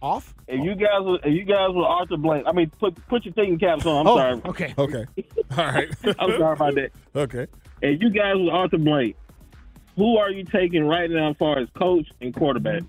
Off? 0.00 0.32
If 0.46 0.64
you 0.64 0.76
guys, 0.76 1.00
were, 1.02 1.18
if 1.24 1.32
you 1.34 1.42
guys 1.44 1.70
were 1.74 1.82
Arthur 1.84 2.16
Blank, 2.16 2.44
I 2.46 2.52
mean, 2.52 2.70
put 2.78 2.94
put 3.08 3.24
your 3.24 3.34
thinking 3.34 3.58
caps 3.58 3.84
on. 3.84 4.06
I'm 4.06 4.12
Oh, 4.12 4.16
sorry. 4.16 4.40
Okay. 4.44 4.74
Okay. 4.78 5.04
All 5.58 5.64
right. 5.66 5.88
I'm 6.20 6.38
sorry 6.38 6.52
about 6.52 6.74
that. 6.76 6.90
Okay. 7.16 7.48
If 7.82 8.00
you 8.00 8.10
guys 8.10 8.36
was 8.36 8.48
Arthur 8.52 8.78
Blank, 8.78 9.16
who 9.96 10.18
are 10.18 10.30
you 10.30 10.44
taking 10.44 10.84
right 10.84 11.10
now 11.10 11.30
as 11.30 11.36
far 11.36 11.58
as 11.58 11.68
coach 11.76 12.08
and 12.20 12.34
quarterback? 12.34 12.82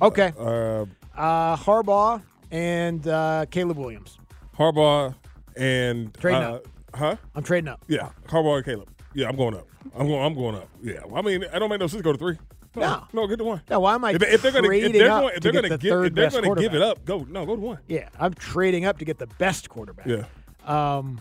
Okay. 0.00 0.32
Uh, 0.38 0.86
Uh, 1.14 1.56
Harbaugh 1.56 2.22
and 2.50 3.06
uh, 3.06 3.44
Caleb 3.50 3.76
Williams. 3.76 4.18
Harbaugh 4.56 5.14
and 5.56 6.14
Trading 6.14 6.42
uh, 6.42 6.54
up. 6.54 6.68
Huh? 6.94 7.16
I'm 7.34 7.42
trading 7.42 7.68
up. 7.68 7.84
Yeah, 7.88 8.10
Harbaugh 8.26 8.56
and 8.56 8.64
Caleb. 8.64 8.88
Yeah, 9.14 9.28
I'm 9.28 9.36
going 9.36 9.54
up. 9.54 9.66
I'm 9.96 10.06
going. 10.06 10.22
I'm 10.22 10.34
going 10.34 10.54
up. 10.54 10.68
Yeah. 10.82 11.00
I 11.14 11.20
mean, 11.22 11.44
I 11.52 11.58
don't 11.58 11.68
make 11.68 11.80
no 11.80 11.86
sense 11.86 11.98
to 11.98 12.02
go 12.04 12.12
to 12.12 12.18
three. 12.18 12.38
No. 12.76 13.04
no, 13.12 13.26
get 13.26 13.38
to 13.38 13.44
one. 13.44 13.62
Now, 13.68 13.80
why 13.80 13.94
am 13.96 14.04
I 14.04 14.12
If, 14.12 14.22
if 14.22 14.42
they're 14.42 14.52
going 14.52 14.64
to, 14.64 14.70
if 14.70 14.82
trading 14.82 14.92
they're 15.00 15.08
going, 15.08 15.34
if 15.34 15.34
to 15.34 15.40
they're 15.40 15.52
get 15.52 15.60
going 15.62 15.70
the 15.70 15.78
to 15.78 15.82
give, 15.82 15.90
third 15.90 16.06
if 16.06 16.14
they're 16.32 16.42
going 16.42 16.54
to 16.54 16.60
give 16.62 16.74
it 16.74 16.82
up, 16.82 17.04
go 17.04 17.26
no, 17.28 17.44
go 17.44 17.56
to 17.56 17.60
one. 17.60 17.78
Yeah, 17.88 18.08
I'm 18.18 18.32
trading 18.34 18.84
up 18.84 18.98
to 18.98 19.04
get 19.04 19.18
the 19.18 19.26
best 19.26 19.68
quarterback. 19.68 20.06
Yeah. 20.06 20.24
Um, 20.64 21.20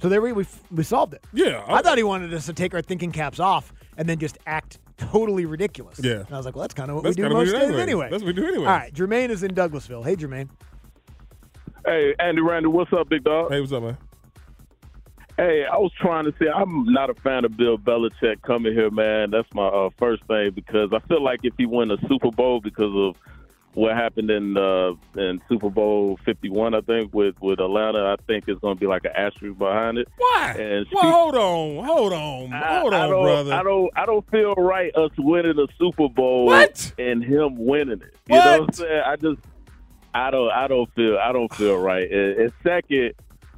so 0.00 0.08
there 0.08 0.20
we 0.20 0.32
we, 0.32 0.46
we 0.70 0.82
solved 0.82 1.14
it. 1.14 1.24
Yeah, 1.32 1.64
I, 1.66 1.82
thought 1.82 1.98
he 1.98 2.04
wanted 2.04 2.32
us 2.34 2.46
to 2.46 2.52
take 2.52 2.74
our 2.74 2.82
thinking 2.82 3.12
caps 3.12 3.40
off 3.40 3.72
and 3.96 4.08
then 4.08 4.18
just 4.18 4.38
act 4.46 4.78
totally 4.96 5.46
ridiculous. 5.46 6.00
Yeah. 6.02 6.20
and 6.20 6.32
I 6.32 6.36
was 6.36 6.46
like, 6.46 6.54
well, 6.54 6.62
that's 6.62 6.74
kind 6.74 6.90
of 6.90 6.96
what 6.96 7.04
That's 7.04 7.16
we 7.16 7.22
do 7.22 7.30
most 7.30 7.52
days 7.52 7.62
anyway. 7.62 7.82
anyway. 7.82 8.08
That's 8.10 8.22
what 8.22 8.34
we 8.34 8.40
do 8.40 8.46
anyway. 8.46 8.66
All 8.66 8.72
right, 8.72 8.92
Jermaine 8.92 9.30
is 9.30 9.42
in 9.42 9.54
Douglasville. 9.54 10.04
Hey, 10.04 10.16
Jermaine. 10.16 10.48
Hey, 11.84 12.14
Andy 12.18 12.42
Randall, 12.42 12.72
what's 12.72 12.92
up, 12.92 13.08
big 13.08 13.24
dog? 13.24 13.50
Hey, 13.50 13.60
what's 13.60 13.72
up, 13.72 13.82
man? 13.82 13.96
Hey, 15.36 15.64
I 15.64 15.78
was 15.78 15.92
trying 16.00 16.24
to 16.24 16.34
say 16.38 16.48
I'm 16.48 16.84
not 16.86 17.10
a 17.10 17.14
fan 17.14 17.44
of 17.44 17.56
Bill 17.56 17.78
Belichick 17.78 18.42
coming 18.42 18.72
here, 18.72 18.90
man. 18.90 19.30
That's 19.30 19.46
my 19.54 19.68
uh, 19.68 19.90
first 19.96 20.24
thing 20.24 20.50
because 20.50 20.90
I 20.92 20.98
feel 21.06 21.22
like 21.22 21.40
if 21.44 21.54
he 21.56 21.64
win 21.64 21.92
a 21.92 21.96
Super 22.08 22.32
Bowl 22.32 22.60
because 22.60 22.92
of 22.92 23.16
what 23.78 23.94
happened 23.94 24.28
in 24.30 24.56
uh, 24.56 24.92
in 25.16 25.40
Super 25.48 25.70
Bowl 25.70 26.18
51, 26.24 26.74
I 26.74 26.80
think 26.80 27.14
with 27.14 27.40
with 27.40 27.60
Atlanta, 27.60 28.04
I 28.06 28.16
think 28.26 28.44
it's 28.48 28.60
going 28.60 28.76
to 28.76 28.80
be 28.80 28.86
like 28.86 29.04
an 29.04 29.12
asterisk 29.14 29.56
behind 29.56 29.98
it. 29.98 30.08
Why? 30.16 30.56
And 30.58 30.86
Well, 30.92 31.10
hold 31.12 31.34
on, 31.36 31.84
hold 31.84 32.12
on, 32.12 32.50
hold 32.50 32.94
I 32.94 33.00
on, 33.02 33.10
don't, 33.10 33.22
brother. 33.22 33.54
I 33.54 33.62
don't. 33.62 33.90
I 33.96 34.04
don't 34.06 34.28
feel 34.30 34.54
right 34.54 34.94
us 34.96 35.12
winning 35.16 35.58
a 35.58 35.66
Super 35.78 36.08
Bowl 36.08 36.46
What? 36.46 36.92
and 36.98 37.22
him 37.22 37.56
winning 37.64 38.02
it. 38.02 38.14
You 38.28 38.34
know 38.36 38.60
what 38.60 38.60
I'm 38.68 38.72
saying? 38.72 39.02
I 39.06 39.16
just. 39.16 39.40
I 40.12 40.30
don't. 40.30 40.50
I 40.50 40.66
don't 40.66 40.92
feel. 40.94 41.18
I 41.18 41.32
don't 41.32 41.54
feel 41.54 41.78
right. 41.78 42.10
And, 42.10 42.40
and 42.40 42.52
second, 42.64 43.12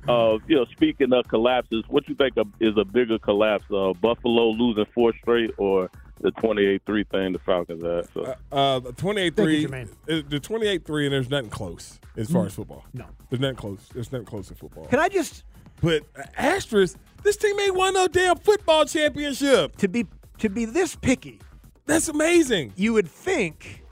uh, 0.07 0.39
you 0.47 0.57
know, 0.57 0.67
speaking 0.67 1.13
of 1.15 1.27
collapses, 1.29 1.85
what 1.89 2.07
you 2.09 2.15
think 2.15 2.35
is 2.61 2.77
a 2.77 2.85
bigger 2.85 3.19
collapse? 3.19 3.65
Uh, 3.71 3.95
Buffalo 3.95 4.51
losing 4.51 4.85
four 4.95 5.15
straight, 5.23 5.53
or 5.57 5.91
the 6.21 6.33
28-3 6.33 7.09
thing 7.09 7.33
the 7.33 7.39
Falcons 7.39 7.83
had? 7.83 8.09
So. 8.13 8.35
Uh, 8.53 8.79
the 8.81 8.93
28 8.93 9.37
Thank 9.37 9.51
you, 9.51 9.69
3, 9.69 9.87
Jermaine. 10.07 10.31
the 10.31 10.41
28 10.41 10.85
3, 10.87 11.07
and 11.07 11.13
there's 11.13 11.31
nothing 11.31 11.51
close 11.51 11.99
as 12.17 12.31
far 12.31 12.47
as 12.47 12.55
football. 12.55 12.85
No. 12.93 13.07
There's 13.29 13.41
nothing 13.41 13.57
close. 13.57 13.89
There's 13.95 14.13
nothing 14.13 14.27
close 14.27 14.51
in 14.51 14.57
football. 14.57 14.87
Can 14.87 14.99
I 14.99 15.09
just 15.09 15.45
But 15.83 16.03
uh, 16.17 16.23
asterisk, 16.37 16.99
this 17.23 17.37
team 17.37 17.59
ain't 17.61 17.75
won 17.75 17.95
no 17.95 18.07
damn 18.09 18.37
football 18.37 18.85
championship. 18.85 19.77
To 19.79 19.89
be 19.89 20.07
to 20.39 20.49
be 20.49 20.65
this 20.65 20.97
picky, 20.97 21.41
that's 21.87 22.09
amazing. 22.09 22.73
You 22.77 22.93
would 22.95 23.09
think 23.09 23.85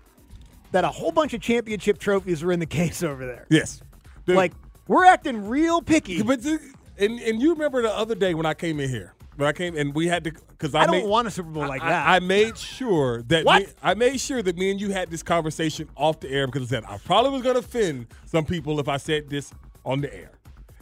that 0.72 0.84
a 0.84 0.88
whole 0.88 1.12
bunch 1.12 1.34
of 1.34 1.40
championship 1.40 1.98
trophies 1.98 2.42
are 2.42 2.52
in 2.52 2.60
the 2.60 2.66
case 2.66 3.02
over 3.02 3.26
there. 3.26 3.46
Yes, 3.50 3.82
Dude. 4.26 4.36
like 4.36 4.52
we're 4.86 5.04
acting 5.06 5.48
real 5.48 5.80
picky. 5.82 6.22
But 6.22 6.42
the, 6.42 6.58
and 6.98 7.18
and 7.20 7.40
you 7.40 7.52
remember 7.52 7.82
the 7.82 7.94
other 7.94 8.14
day 8.14 8.34
when 8.34 8.46
I 8.46 8.54
came 8.54 8.80
in 8.80 8.88
here 8.90 9.14
when 9.38 9.48
I 9.48 9.52
came 9.52 9.76
and 9.76 9.94
we 9.94 10.08
had 10.08 10.24
to 10.24 10.32
because 10.32 10.74
I, 10.74 10.80
I, 10.80 10.86
don't 10.86 10.96
made, 10.96 11.06
want 11.06 11.28
a 11.28 11.30
Super 11.30 11.50
Bowl 11.50 11.66
like 11.66 11.80
I, 11.80 11.90
that. 11.90 12.08
I 12.08 12.18
made 12.18 12.58
sure 12.58 13.22
that 13.22 13.44
me- 13.44 13.66
I 13.82 13.94
made 13.94 14.20
sure 14.20 14.42
that 14.42 14.56
me 14.58 14.72
and 14.72 14.80
you 14.80 14.90
had 14.90 15.10
this 15.10 15.22
conversation 15.22 15.88
off 15.94 16.18
the 16.18 16.28
air 16.28 16.46
because 16.46 16.62
I 16.62 16.66
said 16.66 16.84
I 16.88 16.98
probably 16.98 17.30
was 17.30 17.42
going 17.42 17.54
to 17.54 17.60
offend 17.60 18.08
some 18.26 18.44
people 18.44 18.80
if 18.80 18.88
I 18.88 18.96
said 18.96 19.30
this 19.30 19.52
on 19.84 20.00
the 20.00 20.12
air. 20.12 20.32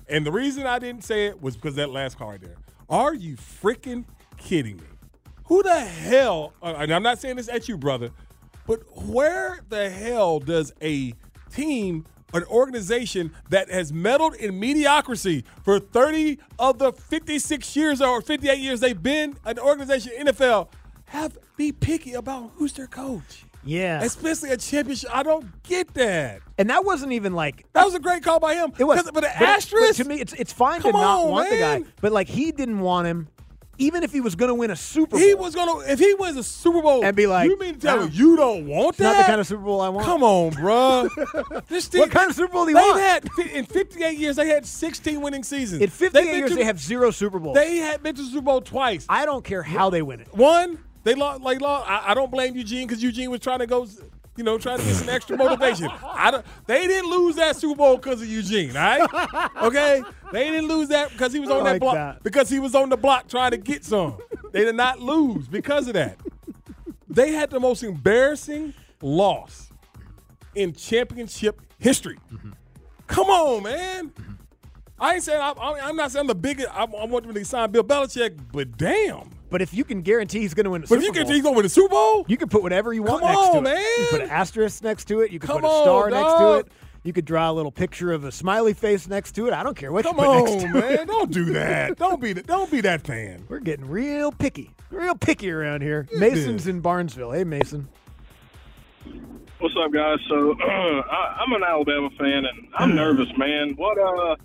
And 0.08 0.24
the 0.24 0.32
reason 0.32 0.66
I 0.66 0.78
didn't 0.78 1.04
say 1.04 1.26
it 1.26 1.42
was 1.42 1.54
because 1.54 1.74
that 1.74 1.90
last 1.90 2.16
card 2.16 2.40
there. 2.40 2.56
Are 2.88 3.12
you 3.12 3.36
freaking 3.36 4.04
kidding 4.38 4.78
me? 4.78 4.84
Who 5.44 5.62
the 5.62 5.78
hell? 5.78 6.54
uh, 6.62 6.76
And 6.78 6.94
I'm 6.94 7.02
not 7.02 7.18
saying 7.18 7.36
this 7.36 7.48
at 7.50 7.68
you, 7.68 7.76
brother, 7.76 8.10
but 8.66 8.80
where 9.06 9.60
the 9.68 9.90
hell 9.90 10.40
does 10.40 10.72
a 10.80 11.12
team, 11.52 12.06
an 12.34 12.44
organization 12.44 13.30
that 13.50 13.70
has 13.70 13.92
meddled 13.92 14.34
in 14.34 14.58
mediocrity 14.58 15.44
for 15.64 15.78
30 15.78 16.38
of 16.58 16.78
the 16.78 16.92
56 16.92 17.76
years 17.76 18.00
or 18.00 18.20
58 18.20 18.58
years 18.58 18.80
they've 18.80 19.02
been 19.02 19.36
an 19.44 19.58
organization 19.58 20.12
in 20.18 20.26
NFL 20.26 20.68
have 21.06 21.38
be 21.56 21.70
picky 21.72 22.14
about 22.14 22.50
who's 22.56 22.72
their 22.72 22.88
coach? 22.88 23.44
yeah, 23.64 24.02
Especially 24.02 24.50
a 24.50 24.56
championship. 24.56 25.08
I 25.12 25.22
don't 25.22 25.62
get 25.62 25.94
that. 25.94 26.40
and 26.58 26.68
that 26.70 26.84
wasn't 26.84 27.12
even 27.12 27.32
like 27.32 27.64
That 27.72 27.84
was 27.84 27.94
a 27.94 28.00
great 28.00 28.22
call 28.22 28.38
by 28.40 28.54
him. 28.54 28.72
It 28.78 28.84
was, 28.84 29.02
but 29.04 29.24
an 29.24 29.30
but- 29.38 29.48
asterisk. 29.48 29.96
but 29.98 30.02
to 30.02 30.08
me, 30.08 30.20
it's 30.20 30.32
it's 30.34 30.52
fine 30.52 30.80
to 30.82 30.92
not 30.92 31.20
on, 31.24 31.30
want 31.30 31.50
the 31.50 31.58
guy, 31.58 31.82
but 32.00 32.12
like 32.12 32.28
he 32.28 32.52
didn't 32.52 32.80
want 32.80 33.06
him, 33.06 33.28
even 33.78 34.02
if 34.02 34.12
he 34.12 34.20
was 34.20 34.34
going 34.34 34.48
to 34.48 34.54
win 34.54 34.70
a 34.70 34.76
Super 34.76 35.12
Bowl. 35.12 35.20
he 35.20 35.34
was 35.34 35.54
gonna 35.54 35.78
if 35.90 35.98
he 35.98 36.14
wins 36.14 36.36
a 36.36 36.42
Super 36.42 36.80
Bowl 36.82 37.04
And 37.04 37.16
be 37.16 37.26
like, 37.26 37.48
you 37.48 37.58
mean 37.58 37.74
to 37.74 37.80
tell 37.80 37.96
"Nah, 37.98 38.06
me 38.06 38.12
you 38.12 38.36
don't 38.36 38.66
want 38.66 38.96
that? 38.96 39.02
not 39.04 39.16
the 39.18 39.22
kind 39.24 39.40
of 39.40 39.46
Super 39.46 39.62
Bowl 39.62 39.80
I 39.80 39.88
want. 39.88 40.06
Come 40.06 40.22
on, 40.22 40.52
bruh. 40.52 41.66
this 41.68 41.88
team, 41.88 42.00
What 42.00 42.10
kind 42.10 42.30
of 42.30 42.36
Super 42.36 42.52
Bowl 42.52 42.64
do 42.64 42.70
you 42.70 42.76
want? 42.76 43.00
had 43.00 43.28
in 43.52 43.64
58 43.66 44.18
years. 44.18 44.36
They 44.36 44.48
had 44.48 44.64
16 44.66 45.20
winning 45.20 45.42
seasons. 45.44 45.82
In 45.82 45.90
58 45.90 46.12
They've 46.24 46.36
years, 46.36 46.50
to- 46.50 46.56
they 46.56 46.64
have 46.64 46.80
zero 46.80 47.10
Super 47.10 47.38
Bowls. 47.38 47.54
They 47.54 47.76
had 47.76 48.02
been 48.02 48.14
to 48.14 48.22
the 48.22 48.28
Super 48.28 48.42
Bowl 48.42 48.60
twice. 48.60 49.06
I 49.08 49.24
don't 49.26 49.44
care 49.44 49.62
how 49.62 49.90
they 49.90 50.02
win 50.02 50.20
it. 50.20 50.28
One, 50.34 50.78
they 51.04 51.14
lost. 51.14 51.40
Like 51.42 51.60
lost. 51.60 51.88
I, 51.88 52.10
I 52.10 52.14
don't 52.14 52.30
blame 52.30 52.56
Eugene 52.56 52.86
because 52.88 53.02
Eugene 53.02 53.30
was 53.30 53.40
trying 53.40 53.60
to 53.60 53.66
go. 53.66 53.86
You 54.36 54.44
know, 54.44 54.58
trying 54.58 54.78
to 54.78 54.84
get 54.84 54.94
some 54.94 55.08
extra 55.08 55.36
motivation. 55.36 55.88
I 56.04 56.30
don't, 56.30 56.46
they 56.66 56.86
didn't 56.86 57.10
lose 57.10 57.36
that 57.36 57.56
Super 57.56 57.76
Bowl 57.76 57.96
because 57.96 58.20
of 58.20 58.28
Eugene, 58.28 58.76
all 58.76 58.82
right? 58.82 59.50
Okay, 59.62 60.02
they 60.32 60.50
didn't 60.50 60.68
lose 60.68 60.88
that 60.88 61.10
because 61.10 61.32
he 61.32 61.40
was 61.40 61.50
on 61.50 61.66
I 61.66 61.72
that 61.72 61.80
block. 61.80 61.94
that. 61.94 62.22
Because 62.22 62.50
he 62.50 62.60
was 62.60 62.74
on 62.74 62.90
the 62.90 62.96
block 62.96 63.28
trying 63.28 63.52
to 63.52 63.56
get 63.56 63.84
some. 63.84 64.18
They 64.52 64.64
did 64.64 64.74
not 64.74 65.00
lose 65.00 65.48
because 65.48 65.88
of 65.88 65.94
that. 65.94 66.18
They 67.08 67.32
had 67.32 67.50
the 67.50 67.60
most 67.60 67.82
embarrassing 67.82 68.74
loss 69.00 69.70
in 70.54 70.74
championship 70.74 71.60
history. 71.78 72.18
Come 73.06 73.28
on, 73.28 73.62
man. 73.62 74.12
I 74.98 75.14
ain't 75.14 75.22
saying 75.22 75.40
I, 75.40 75.52
I'm 75.82 75.96
not 75.96 76.10
saying 76.10 76.22
I'm 76.22 76.26
the 76.26 76.34
biggest. 76.34 76.68
I, 76.70 76.84
I 76.84 77.04
want 77.04 77.26
them 77.26 77.34
to 77.34 77.44
sign 77.44 77.70
Bill 77.70 77.84
Belichick, 77.84 78.38
but 78.52 78.76
damn. 78.76 79.30
But 79.56 79.62
if 79.62 79.72
you 79.72 79.84
can 79.84 80.02
guarantee 80.02 80.40
he's 80.40 80.52
going 80.52 80.64
to 80.64 80.70
win 80.70 80.82
a 80.82 80.86
But 80.86 80.88
Super 80.88 81.00
if 81.00 81.06
you 81.06 81.12
can, 81.14 81.22
Bowl, 81.22 81.32
he's 81.32 81.42
gonna 81.42 81.56
win 81.56 81.62
the 81.62 81.68
Super 81.70 81.88
Bowl. 81.88 82.26
you 82.28 82.36
can 82.36 82.50
put 82.50 82.62
whatever 82.62 82.92
you 82.92 83.02
want 83.02 83.22
Come 83.22 83.30
next 83.30 83.40
to 83.52 83.56
on, 83.56 83.56
it. 83.56 83.62
man. 83.62 83.76
You 83.78 83.96
can 83.96 84.06
put 84.10 84.20
an 84.20 84.28
asterisk 84.28 84.84
next 84.84 85.06
to 85.06 85.20
it. 85.20 85.30
You 85.30 85.38
can 85.38 85.46
Come 85.46 85.62
put 85.62 85.66
a 85.66 85.80
star 85.82 86.04
on, 86.04 86.10
next 86.10 86.32
to 86.34 86.52
it. 86.58 86.68
You 87.04 87.14
could 87.14 87.24
draw 87.24 87.50
a 87.50 87.54
little 87.54 87.72
picture 87.72 88.12
of 88.12 88.24
a 88.24 88.32
smiley 88.32 88.74
face 88.74 89.08
next 89.08 89.32
to 89.36 89.46
it. 89.46 89.54
I 89.54 89.62
don't 89.62 89.74
care 89.74 89.92
what 89.92 90.04
Come 90.04 90.18
you 90.18 90.24
put 90.24 90.34
next 90.44 90.52
on, 90.52 90.58
to 90.58 90.68
man. 90.78 90.92
it. 90.92 91.06
Don't 91.06 91.32
do 91.32 91.44
that. 91.54 91.96
Don't 91.96 92.20
be 92.20 92.34
that. 92.34 92.46
Don't 92.46 92.70
be 92.70 92.82
that 92.82 93.00
fan. 93.06 93.46
We're 93.48 93.60
getting 93.60 93.88
real 93.88 94.30
picky, 94.30 94.72
real 94.90 95.14
picky 95.14 95.50
around 95.50 95.80
here. 95.80 96.06
Mason's 96.12 96.66
in 96.66 96.80
Barnesville. 96.80 97.32
Hey, 97.32 97.44
Mason. 97.44 97.88
What's 99.58 99.74
up, 99.82 99.90
guys? 99.90 100.18
So 100.28 100.54
I, 100.60 101.38
I'm 101.40 101.52
an 101.54 101.62
Alabama 101.66 102.10
fan, 102.18 102.44
and 102.44 102.68
I'm 102.74 102.94
nervous, 102.94 103.28
man. 103.38 103.70
What 103.76 103.96
uh, 103.98 104.36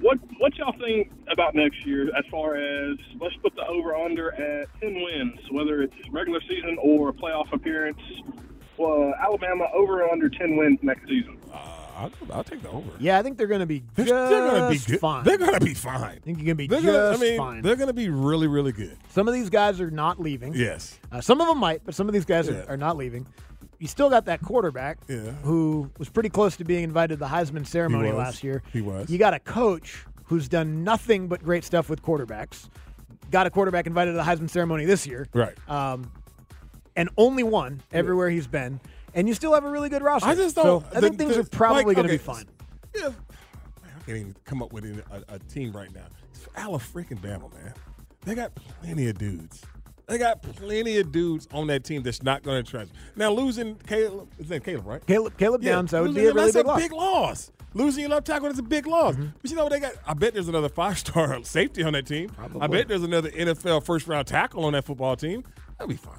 what 0.00 0.18
what 0.38 0.56
y'all 0.56 0.72
think 0.78 1.10
about 1.30 1.54
next 1.54 1.84
year? 1.86 2.08
As 2.16 2.24
far 2.30 2.56
as 2.56 2.96
let's 3.20 3.36
put 3.36 3.54
the 3.54 3.66
over 3.66 3.94
under 3.94 4.32
at 4.32 4.68
ten 4.80 4.94
wins, 5.02 5.38
whether 5.50 5.82
it's 5.82 5.94
regular 6.10 6.40
season 6.48 6.76
or 6.82 7.10
a 7.10 7.12
playoff 7.12 7.52
appearance. 7.52 8.00
Well, 8.76 9.12
Alabama 9.20 9.66
over 9.74 10.02
or 10.02 10.10
under 10.10 10.28
ten 10.30 10.56
wins 10.56 10.78
next 10.82 11.06
season. 11.06 11.36
I'll, 11.52 12.10
I'll 12.32 12.44
take 12.44 12.62
the 12.62 12.70
over. 12.70 12.90
Yeah, 12.98 13.18
I 13.18 13.22
think 13.22 13.36
they're 13.36 13.46
going 13.46 13.60
to 13.60 13.66
be 13.66 13.82
They're, 13.94 14.06
just 14.06 14.30
they're 14.30 14.46
gonna 14.50 14.70
be 14.70 14.78
good. 14.78 15.00
fine. 15.00 15.22
They're 15.22 15.36
gonna 15.36 15.60
be 15.60 15.74
fine. 15.74 16.00
I 16.02 16.12
think 16.14 16.38
you're 16.38 16.46
going 16.46 16.46
to 16.46 16.54
be 16.54 16.66
They're 16.66 16.80
just 16.80 16.86
gonna, 16.90 17.14
I 17.26 17.30
mean, 17.30 17.36
fine. 17.36 17.60
they're 17.60 17.76
gonna 17.76 17.92
be 17.92 18.08
really, 18.08 18.46
really 18.46 18.72
good. 18.72 18.96
Some 19.10 19.28
of 19.28 19.34
these 19.34 19.50
guys 19.50 19.82
are 19.82 19.90
not 19.90 20.18
leaving. 20.18 20.54
Yes. 20.54 20.98
Uh, 21.12 21.20
some 21.20 21.42
of 21.42 21.46
them 21.48 21.58
might, 21.58 21.84
but 21.84 21.94
some 21.94 22.08
of 22.08 22.14
these 22.14 22.24
guys 22.24 22.48
Yeah. 22.48 22.60
are, 22.62 22.70
are 22.70 22.76
not 22.78 22.96
leaving. 22.96 23.26
You 23.80 23.88
still 23.88 24.10
got 24.10 24.26
that 24.26 24.42
quarterback 24.42 24.98
Yeah. 25.08 25.32
who 25.42 25.90
was 25.98 26.10
pretty 26.10 26.28
close 26.28 26.54
to 26.58 26.64
being 26.64 26.84
invited 26.84 27.14
to 27.14 27.20
the 27.20 27.26
Heisman 27.26 27.66
ceremony 27.66 28.08
was. 28.10 28.18
last 28.18 28.44
year. 28.44 28.62
He 28.72 28.82
was. 28.82 29.08
You 29.08 29.16
got 29.18 29.32
a 29.32 29.38
coach 29.40 30.04
who's 30.24 30.48
done 30.48 30.84
nothing 30.84 31.28
but 31.28 31.42
great 31.42 31.64
stuff 31.64 31.88
with 31.88 32.02
quarterbacks. 32.02 32.68
Got 33.30 33.46
a 33.46 33.50
quarterback 33.50 33.86
invited 33.86 34.12
to 34.12 34.16
the 34.18 34.22
Heisman 34.22 34.50
ceremony 34.50 34.84
this 34.84 35.06
year. 35.06 35.26
Right. 35.32 35.56
Um, 35.68 36.12
and 36.94 37.08
only 37.16 37.42
one 37.42 37.80
everywhere 37.90 38.28
he's 38.28 38.46
been. 38.46 38.80
And 39.14 39.26
you 39.26 39.32
still 39.34 39.54
have 39.54 39.64
a 39.64 39.70
really 39.70 39.88
good 39.88 40.02
roster. 40.02 40.28
I 40.28 40.34
just 40.34 40.54
don't. 40.56 40.84
I 40.94 41.00
think 41.00 41.16
things 41.16 41.34
the- 41.34 41.40
are 41.40 41.44
probably 41.44 41.84
like, 41.84 41.96
going 41.96 42.06
to 42.08 42.14
okay, 42.14 42.22
be 42.22 42.22
fine. 42.22 42.44
Yeah, 42.94 43.08
man, 43.08 43.14
I 43.96 44.04
can't 44.04 44.18
even 44.18 44.36
come 44.44 44.62
up 44.62 44.72
with 44.74 44.84
a, 44.84 45.24
a 45.34 45.38
team 45.38 45.72
right 45.72 45.92
now. 45.94 46.06
It's 46.34 46.46
Ala 46.58 46.78
freaking 46.78 47.18
Bama, 47.18 47.52
man. 47.54 47.72
They 48.26 48.34
got 48.34 48.54
plenty 48.54 49.08
of 49.08 49.16
dudes. 49.16 49.62
They 50.10 50.18
got 50.18 50.42
plenty 50.42 50.98
of 50.98 51.12
dudes 51.12 51.46
on 51.52 51.68
that 51.68 51.84
team 51.84 52.02
that's 52.02 52.20
not 52.22 52.42
going 52.42 52.64
to 52.64 52.68
transfer. 52.68 52.94
Now 53.14 53.30
losing 53.30 53.76
Caleb, 53.86 54.28
is 54.40 54.48
that 54.48 54.64
Caleb, 54.64 54.84
right? 54.86 55.06
Caleb, 55.06 55.38
Caleb 55.38 55.62
Yeah, 55.62 55.72
Downs, 55.72 55.92
that 55.92 56.02
would 56.02 56.14
be 56.14 56.26
a 56.26 56.32
really 56.34 56.50
that's 56.50 56.56
big 56.56 56.66
loss. 56.66 56.80
big 56.80 56.92
loss. 56.92 57.52
Losing 57.74 58.00
your 58.00 58.10
left 58.10 58.26
tackle 58.26 58.48
is 58.48 58.58
a 58.58 58.62
big 58.64 58.88
loss. 58.88 59.14
But 59.14 59.48
you 59.50 59.56
know 59.56 59.62
what 59.62 59.70
they 59.72 59.78
got? 59.78 59.92
I 60.04 60.14
bet 60.14 60.34
there's 60.34 60.48
another 60.48 60.68
five 60.68 60.98
star 60.98 61.40
safety 61.44 61.84
on 61.84 61.92
that 61.92 62.06
team. 62.06 62.32
I 62.60 62.66
bet 62.66 62.88
there's 62.88 63.04
another 63.04 63.30
NFL 63.30 63.84
first 63.84 64.08
round 64.08 64.26
tackle 64.26 64.64
on 64.64 64.72
that 64.72 64.84
football 64.84 65.14
team. 65.14 65.44
That'll 65.78 65.88
be 65.88 65.94
fine. 65.96 66.16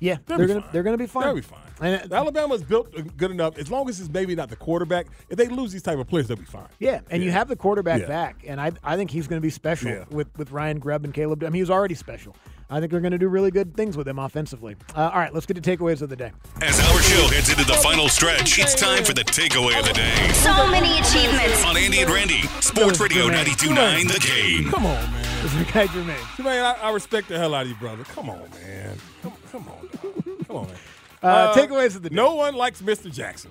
Yeah, 0.00 0.16
They'll 0.26 0.36
they're 0.38 0.46
gonna 0.46 0.60
fine. 0.60 0.70
they're 0.72 0.82
gonna 0.82 0.96
be 0.98 1.06
fine. 1.06 1.24
They'll 1.24 1.34
be 1.34 1.40
fine. 1.40 1.58
And, 1.82 2.12
uh, 2.12 2.16
Alabama's 2.16 2.62
built 2.62 2.90
good 3.16 3.30
enough. 3.30 3.56
As 3.56 3.70
long 3.70 3.88
as 3.88 4.00
it's 4.00 4.10
maybe 4.10 4.34
not 4.34 4.50
the 4.50 4.56
quarterback, 4.56 5.06
if 5.30 5.38
they 5.38 5.46
lose 5.48 5.72
these 5.72 5.82
type 5.82 5.98
of 5.98 6.06
players, 6.06 6.28
they'll 6.28 6.36
be 6.36 6.44
fine. 6.44 6.68
Yeah, 6.78 7.00
and 7.10 7.22
you 7.22 7.30
have 7.30 7.48
the 7.48 7.56
quarterback 7.56 8.02
Yeah. 8.02 8.06
back, 8.08 8.44
and 8.46 8.60
I 8.60 8.72
I 8.84 8.96
think 8.96 9.10
he's 9.10 9.26
going 9.26 9.38
to 9.40 9.42
be 9.42 9.50
special 9.50 9.90
Yeah. 9.90 10.04
with 10.10 10.28
with 10.38 10.52
Ryan 10.52 10.78
Grubb 10.78 11.04
and 11.04 11.14
Caleb. 11.14 11.42
I 11.42 11.46
mean, 11.46 11.54
he 11.54 11.60
was 11.62 11.70
already 11.70 11.94
special. 11.94 12.34
I 12.72 12.78
think 12.78 12.92
they're 12.92 13.00
going 13.00 13.12
to 13.12 13.18
do 13.18 13.28
really 13.28 13.50
good 13.50 13.76
things 13.76 13.96
with 13.96 14.06
him 14.06 14.18
offensively. 14.20 14.76
Uh, 14.94 15.10
all 15.12 15.18
right, 15.18 15.34
let's 15.34 15.44
get 15.44 15.60
to 15.60 15.76
takeaways 15.76 16.02
of 16.02 16.08
the 16.08 16.14
day. 16.16 16.30
As 16.62 16.78
our 16.78 17.02
show 17.02 17.26
heads 17.34 17.48
into 17.50 17.64
the 17.64 17.74
final 17.74 18.08
stretch, 18.08 18.60
it's 18.60 18.76
time 18.76 19.02
for 19.02 19.12
the 19.12 19.24
takeaway 19.24 19.78
of 19.78 19.86
the 19.86 19.92
day. 19.92 20.14
So 20.34 20.70
many 20.70 20.98
achievements. 21.00 21.64
On 21.64 21.76
Andy 21.76 22.00
and 22.00 22.10
Randy, 22.10 22.42
Sports 22.60 23.00
Radio 23.00 23.28
92.9 23.28 24.12
The 24.12 24.20
Game. 24.20 24.70
Come 24.70 24.86
on, 24.86 24.94
man. 25.10 25.42
This 25.42 25.54
is 25.54 25.72
Guy 25.72 25.86
Jermaine. 25.88 26.44
Man, 26.44 26.64
I, 26.64 26.88
I 26.88 26.92
respect 26.92 27.28
the 27.28 27.38
hell 27.38 27.54
out 27.54 27.62
of 27.62 27.68
you, 27.68 27.74
brother. 27.74 28.04
Come 28.04 28.30
on, 28.30 28.48
man. 28.62 28.96
Come, 29.22 29.32
come 29.50 29.68
on, 29.68 29.88
dog. 30.02 30.46
come 30.46 30.56
on, 30.56 30.66
man. 30.68 30.76
Uh, 31.22 31.52
takeaways 31.54 31.96
of 31.96 32.02
the 32.02 32.10
day. 32.10 32.14
No 32.14 32.36
one 32.36 32.54
likes 32.54 32.80
Mr. 32.82 33.12
Jackson. 33.12 33.50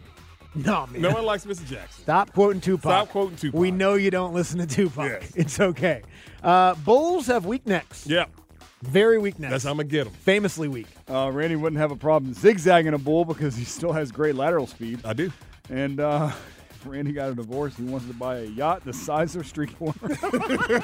No, 0.56 0.88
man. 0.88 1.02
No 1.02 1.12
one 1.12 1.26
likes 1.26 1.46
Mr. 1.46 1.66
Jackson. 1.68 2.04
Stop 2.04 2.34
quoting 2.34 2.62
Tupac. 2.62 2.84
Stop 2.84 3.10
quoting 3.10 3.38
Tupac. 3.38 3.60
We 3.60 3.70
know 3.70 3.96
you 3.96 4.12
don't 4.12 4.34
listen 4.34 4.60
to 4.60 4.66
Tupac. 4.66 5.22
Yes. 5.22 5.32
It's 5.36 5.60
okay. 5.60 6.04
Uh, 6.42 6.74
Bulls 6.76 7.28
have 7.28 7.46
weak 7.46 7.68
necks. 7.68 8.08
Yeah, 8.08 8.26
Very 8.82 9.18
weak 9.20 9.38
necks. 9.40 9.52
that's 9.52 9.64
how 9.66 9.72
I'm 9.72 9.78
gonna 9.78 9.90
get 9.90 10.08
him. 10.08 10.14
Famously 10.14 10.68
weak. 10.68 10.88
Uh, 11.10 11.30
Randy 11.34 11.56
wouldn't 11.58 11.80
have 11.82 11.92
a 11.92 11.96
problem 11.98 12.34
zigzagging 12.34 12.94
a 12.94 12.98
bull 12.98 13.26
because 13.26 13.56
he 13.56 13.66
still 13.66 13.92
has 13.92 14.12
great 14.12 14.36
lateral 14.36 14.68
speed. 14.68 15.02
I 15.04 15.14
do. 15.14 15.32
And 15.70 16.00
uh, 16.00 16.32
if 16.70 16.86
Randy 16.86 17.12
got 17.12 17.30
a 17.30 17.36
divorce, 17.36 17.76
he 17.76 17.84
wants 17.84 18.08
to 18.08 18.14
buy 18.14 18.38
a 18.40 18.46
yacht 18.46 18.86
the 18.86 18.94
size 18.94 19.36
of 19.36 19.42
a 19.42 19.46
Street 19.46 19.78
Corner. 19.78 19.94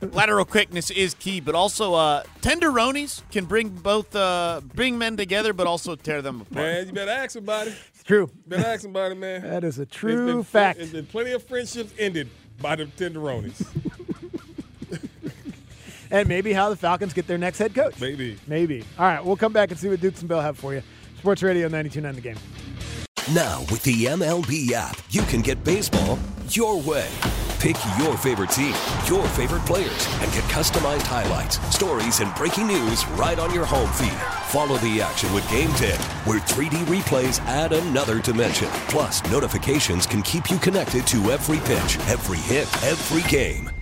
Lateral 0.00 0.44
quickness 0.46 0.90
is 0.90 1.14
key, 1.14 1.40
but 1.40 1.54
also 1.54 1.92
uh, 1.94 2.22
tenderonis 2.40 3.22
can 3.30 3.44
bring 3.44 3.68
both 3.68 4.16
uh, 4.16 4.60
bring 4.74 4.96
men 4.98 5.16
together, 5.16 5.52
but 5.52 5.66
also 5.66 5.94
tear 5.94 6.22
them 6.22 6.40
apart. 6.40 6.54
Man, 6.54 6.86
you 6.86 6.92
better 6.92 7.10
ask 7.10 7.32
somebody. 7.32 7.72
It's 7.94 8.02
true. 8.02 8.30
Better 8.46 8.66
ask 8.66 8.80
somebody, 8.80 9.14
man. 9.14 9.42
That 9.42 9.62
is 9.62 9.76
a 9.76 9.80
There's 9.84 9.90
true 9.90 10.26
been- 10.26 10.42
fact. 10.42 10.78
There's 10.78 10.92
been 10.92 11.06
plenty 11.06 11.32
of 11.32 11.42
friendships 11.46 11.92
ended 11.98 12.28
by 12.60 12.76
the 12.76 12.86
tenderonis. 12.86 13.62
And 16.10 16.28
maybe 16.28 16.52
how 16.52 16.68
the 16.70 16.76
Falcons 16.76 17.12
get 17.12 17.26
their 17.26 17.38
next 17.38 17.58
head 17.58 17.74
coach. 17.74 18.00
Maybe. 18.00 18.38
Maybe. 18.46 18.84
All 18.98 19.06
right, 19.06 19.24
we'll 19.24 19.36
come 19.36 19.52
back 19.52 19.70
and 19.70 19.78
see 19.78 19.88
what 19.88 20.00
Dukes 20.00 20.20
and 20.20 20.28
Bell 20.28 20.40
have 20.40 20.58
for 20.58 20.74
you. 20.74 20.82
Sports 21.18 21.42
Radio 21.42 21.68
92.9 21.68 22.14
The 22.14 22.20
Game. 22.20 22.36
Now, 23.34 23.60
with 23.70 23.82
the 23.84 24.06
MLB 24.06 24.72
app, 24.72 24.98
you 25.10 25.22
can 25.22 25.40
get 25.40 25.62
baseball 25.62 26.18
your 26.48 26.80
way. 26.80 27.08
Pick 27.60 27.76
your 27.98 28.16
favorite 28.16 28.50
team, 28.50 28.74
your 29.06 29.24
favorite 29.28 29.64
players, 29.66 30.08
and 30.20 30.32
get 30.32 30.42
customized 30.44 31.02
highlights, 31.02 31.60
stories, 31.76 32.20
and 32.20 32.34
breaking 32.34 32.66
news 32.66 33.06
right 33.10 33.38
on 33.38 33.54
your 33.54 33.66
home 33.66 33.92
feed. 33.92 34.18
Follow 34.48 34.78
the 34.78 35.02
action 35.02 35.32
with 35.34 35.48
Game 35.50 35.70
Day, 35.74 35.96
where 36.24 36.40
3D 36.40 36.86
replays 36.86 37.38
add 37.42 37.72
another 37.74 38.20
dimension. 38.22 38.68
Plus, 38.88 39.22
notifications 39.30 40.06
can 40.06 40.22
keep 40.22 40.50
you 40.50 40.58
connected 40.58 41.06
to 41.08 41.30
every 41.30 41.58
pitch, 41.58 41.98
every 42.08 42.38
hit, 42.38 42.66
every 42.82 43.22
game. 43.30 43.69